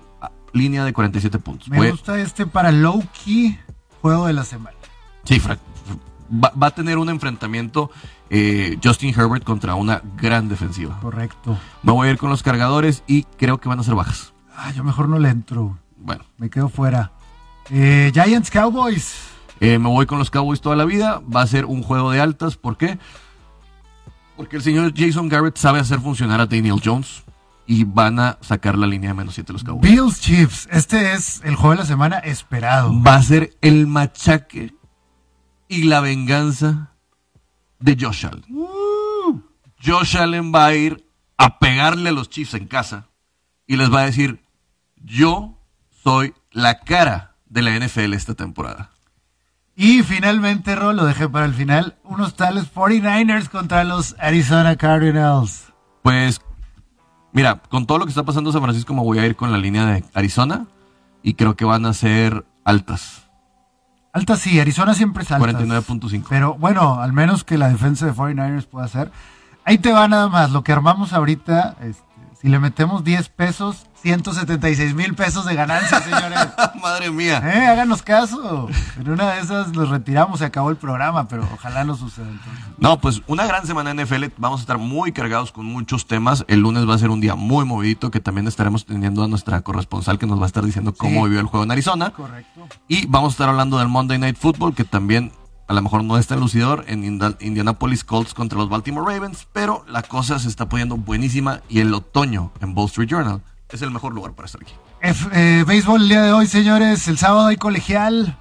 línea 0.52 0.84
de 0.84 0.92
47 0.92 1.38
puntos. 1.38 1.68
Me 1.68 1.90
gusta 1.90 2.18
este 2.18 2.46
para 2.46 2.72
low 2.72 3.02
key 3.24 3.58
juego 4.00 4.26
de 4.26 4.32
la 4.32 4.44
semana. 4.44 4.76
Sí, 5.24 5.38
Frank, 5.38 5.58
va, 6.32 6.52
va 6.60 6.68
a 6.68 6.70
tener 6.70 6.98
un 6.98 7.08
enfrentamiento 7.08 7.90
eh, 8.30 8.78
Justin 8.82 9.14
Herbert 9.18 9.44
contra 9.44 9.74
una 9.74 10.02
gran 10.16 10.48
defensiva. 10.48 10.98
Correcto. 11.00 11.58
Me 11.82 11.92
voy 11.92 12.08
a 12.08 12.10
ir 12.12 12.18
con 12.18 12.30
los 12.30 12.42
cargadores 12.42 13.02
y 13.06 13.24
creo 13.38 13.58
que 13.58 13.68
van 13.68 13.80
a 13.80 13.82
ser 13.82 13.94
bajas. 13.94 14.32
Ah, 14.56 14.70
yo 14.72 14.84
mejor 14.84 15.08
no 15.08 15.18
le 15.18 15.28
entro. 15.30 15.78
Bueno, 15.96 16.24
Me 16.38 16.48
quedo 16.50 16.68
fuera. 16.68 17.12
Eh, 17.70 18.10
Giants 18.14 18.50
Cowboys. 18.50 19.14
eh, 19.60 19.78
me 19.78 19.88
voy 19.88 20.06
con 20.06 20.18
los 20.18 20.30
Cowboys 20.30 20.60
toda 20.60 20.76
la 20.76 20.84
vida. 20.84 21.20
Va 21.34 21.42
a 21.42 21.46
ser 21.46 21.64
un 21.66 21.82
juego 21.82 22.10
de 22.10 22.20
altas. 22.20 22.56
¿Por 22.56 22.76
qué? 22.76 22.98
Porque 24.36 24.56
el 24.56 24.62
señor 24.62 24.92
Jason 24.96 25.28
Garrett 25.28 25.56
sabe 25.58 25.80
hacer 25.80 26.00
funcionar 26.00 26.40
a 26.40 26.46
Daniel 26.46 26.80
Jones 26.82 27.22
y 27.66 27.84
van 27.84 28.18
a 28.18 28.38
sacar 28.40 28.76
la 28.78 28.86
línea 28.86 29.10
de 29.10 29.14
menos 29.14 29.34
7 29.34 29.52
los 29.52 29.62
Cowboys. 29.62 29.90
Bills 29.90 30.20
Chiefs. 30.20 30.68
Este 30.72 31.12
es 31.12 31.42
el 31.44 31.54
juego 31.56 31.72
de 31.72 31.78
la 31.80 31.86
semana 31.86 32.18
esperado. 32.18 32.98
Va 33.02 33.16
a 33.16 33.22
ser 33.22 33.56
el 33.60 33.86
machaque 33.86 34.74
y 35.70 35.84
la 35.84 36.00
venganza 36.00 36.90
de 37.78 37.96
Josh 37.98 38.26
Allen. 38.26 38.44
Josh 39.82 40.16
Allen 40.16 40.52
va 40.52 40.66
a 40.66 40.74
ir 40.74 41.06
a 41.38 41.60
pegarle 41.60 42.10
a 42.10 42.12
los 42.12 42.28
Chiefs 42.28 42.54
en 42.54 42.66
casa 42.66 43.06
y 43.68 43.76
les 43.76 43.90
va 43.90 44.00
a 44.00 44.06
decir, 44.06 44.42
yo 44.96 45.56
soy 46.02 46.34
la 46.50 46.80
cara 46.80 47.36
de 47.46 47.62
la 47.62 47.78
NFL 47.78 48.14
esta 48.14 48.34
temporada. 48.34 48.90
Y 49.76 50.02
finalmente, 50.02 50.74
Rol, 50.74 50.96
lo 50.96 51.06
dejé 51.06 51.28
para 51.28 51.46
el 51.46 51.54
final. 51.54 51.96
Unos 52.02 52.34
tales 52.34 52.74
49ers 52.74 53.48
contra 53.48 53.84
los 53.84 54.16
Arizona 54.18 54.74
Cardinals. 54.76 55.72
Pues, 56.02 56.40
mira, 57.32 57.62
con 57.62 57.86
todo 57.86 57.98
lo 57.98 58.06
que 58.06 58.10
está 58.10 58.24
pasando 58.24 58.50
en 58.50 58.54
San 58.54 58.62
Francisco 58.62 58.92
me 58.92 59.02
voy 59.02 59.20
a 59.20 59.26
ir 59.26 59.36
con 59.36 59.52
la 59.52 59.58
línea 59.58 59.86
de 59.86 60.04
Arizona 60.14 60.66
y 61.22 61.34
creo 61.34 61.54
que 61.54 61.64
van 61.64 61.86
a 61.86 61.94
ser 61.94 62.44
altas. 62.64 63.29
Altas 64.12 64.40
sí, 64.40 64.58
Arizona 64.58 64.94
siempre 64.94 65.22
es 65.22 65.30
altas. 65.30 65.54
49.5. 65.54 66.26
Pero 66.28 66.54
bueno, 66.54 67.00
al 67.00 67.12
menos 67.12 67.44
que 67.44 67.58
la 67.58 67.68
defensa 67.68 68.06
de 68.06 68.12
49ers 68.12 68.66
pueda 68.66 68.86
hacer. 68.86 69.12
Ahí 69.64 69.78
te 69.78 69.92
va 69.92 70.08
nada 70.08 70.28
más, 70.28 70.50
lo 70.50 70.64
que 70.64 70.72
armamos 70.72 71.12
ahorita, 71.12 71.76
este, 71.82 72.02
si 72.40 72.48
le 72.48 72.58
metemos 72.58 73.04
10 73.04 73.28
pesos, 73.28 73.86
176 74.02 74.94
mil 74.94 75.14
pesos 75.14 75.44
de 75.46 75.54
ganancia, 75.54 76.00
señores. 76.02 76.38
Madre 76.82 77.10
mía. 77.10 77.42
eh, 77.44 77.66
háganos 77.66 78.02
caso. 78.02 78.68
En 78.98 79.10
una 79.10 79.32
de 79.32 79.40
esas 79.40 79.74
los 79.76 79.88
retiramos, 79.88 80.38
se 80.40 80.44
acabó 80.46 80.70
el 80.70 80.76
programa, 80.76 81.28
pero 81.28 81.48
ojalá 81.52 81.84
no 81.84 81.96
suceda 81.96 82.28
entonces. 82.28 82.64
No, 82.78 83.00
pues 83.00 83.22
una 83.26 83.46
gran 83.46 83.66
semana 83.66 83.90
en 83.90 84.00
NFL. 84.02 84.24
Vamos 84.38 84.60
a 84.60 84.62
estar 84.62 84.78
muy 84.78 85.12
cargados 85.12 85.52
con 85.52 85.66
muchos 85.66 86.06
temas. 86.06 86.44
El 86.48 86.60
lunes 86.60 86.88
va 86.88 86.94
a 86.94 86.98
ser 86.98 87.10
un 87.10 87.20
día 87.20 87.34
muy 87.34 87.64
movidito 87.64 88.10
que 88.10 88.20
también 88.20 88.46
estaremos 88.46 88.86
teniendo 88.86 89.22
a 89.22 89.28
nuestra 89.28 89.60
corresponsal 89.62 90.18
que 90.18 90.26
nos 90.26 90.38
va 90.38 90.44
a 90.44 90.46
estar 90.46 90.64
diciendo 90.64 90.94
cómo 90.94 91.20
Sí. 91.22 91.24
vivió 91.24 91.40
el 91.40 91.46
juego 91.46 91.64
en 91.64 91.70
Arizona. 91.70 92.10
Correcto. 92.10 92.66
Y 92.88 93.06
vamos 93.06 93.30
a 93.30 93.34
estar 93.34 93.48
hablando 93.48 93.78
del 93.78 93.88
Monday 93.88 94.18
Night 94.18 94.36
Football 94.38 94.74
que 94.74 94.84
también 94.84 95.32
a 95.68 95.72
lo 95.74 95.82
mejor 95.82 96.02
no 96.02 96.18
es 96.18 96.26
tan 96.26 96.40
lucidor 96.40 96.84
en 96.88 97.04
Indianapolis 97.04 98.02
Colts 98.02 98.34
contra 98.34 98.58
los 98.58 98.68
Baltimore 98.68 99.06
Ravens, 99.14 99.46
pero 99.52 99.84
la 99.86 100.02
cosa 100.02 100.38
se 100.40 100.48
está 100.48 100.68
poniendo 100.68 100.96
buenísima 100.96 101.60
y 101.68 101.78
el 101.78 101.94
otoño 101.94 102.50
en 102.60 102.76
Wall 102.76 102.86
Street 102.86 103.08
Journal 103.08 103.40
es 103.72 103.82
el 103.82 103.90
mejor 103.90 104.12
lugar 104.14 104.32
para 104.32 104.46
estar 104.46 104.60
aquí. 104.62 104.72
F- 105.00 105.28
eh, 105.32 105.64
béisbol 105.66 106.02
el 106.02 106.08
día 106.08 106.22
de 106.22 106.32
hoy, 106.32 106.46
señores. 106.46 107.06
El 107.08 107.18
sábado 107.18 107.46
hay 107.48 107.56
colegial. 107.56 108.36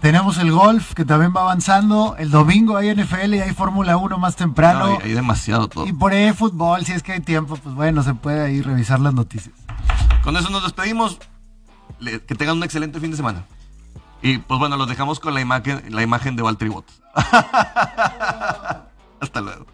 Tenemos 0.00 0.38
el 0.38 0.50
golf, 0.52 0.94
que 0.94 1.04
también 1.04 1.32
va 1.36 1.42
avanzando. 1.42 2.16
El 2.18 2.30
domingo 2.30 2.76
hay 2.76 2.90
NFL 2.94 3.34
y 3.34 3.40
hay 3.40 3.52
Fórmula 3.54 3.96
1 3.96 4.18
más 4.18 4.36
temprano. 4.36 4.86
No, 4.86 4.92
hay, 4.98 4.98
hay 5.04 5.12
demasiado 5.12 5.68
todo. 5.68 5.86
Y 5.86 5.92
por 5.92 6.12
ahí 6.12 6.32
fútbol, 6.32 6.84
si 6.84 6.92
es 6.92 7.02
que 7.02 7.12
hay 7.12 7.20
tiempo, 7.20 7.56
pues 7.56 7.74
bueno, 7.74 8.02
se 8.02 8.14
puede 8.14 8.40
ahí 8.44 8.62
revisar 8.62 9.00
las 9.00 9.14
noticias. 9.14 9.54
Con 10.24 10.36
eso 10.36 10.50
nos 10.50 10.62
despedimos. 10.62 11.18
Le- 12.00 12.20
que 12.20 12.34
tengan 12.34 12.56
un 12.56 12.62
excelente 12.64 12.98
fin 13.00 13.10
de 13.10 13.16
semana. 13.16 13.44
Y 14.22 14.38
pues 14.38 14.58
bueno, 14.60 14.76
los 14.76 14.88
dejamos 14.88 15.18
con 15.20 15.34
la 15.34 15.40
imagen, 15.40 15.82
la 15.90 16.02
imagen 16.02 16.36
de 16.36 16.42
Valtteri 16.42 16.70
Bottas. 16.70 17.00
Hasta 19.20 19.40
luego. 19.40 19.66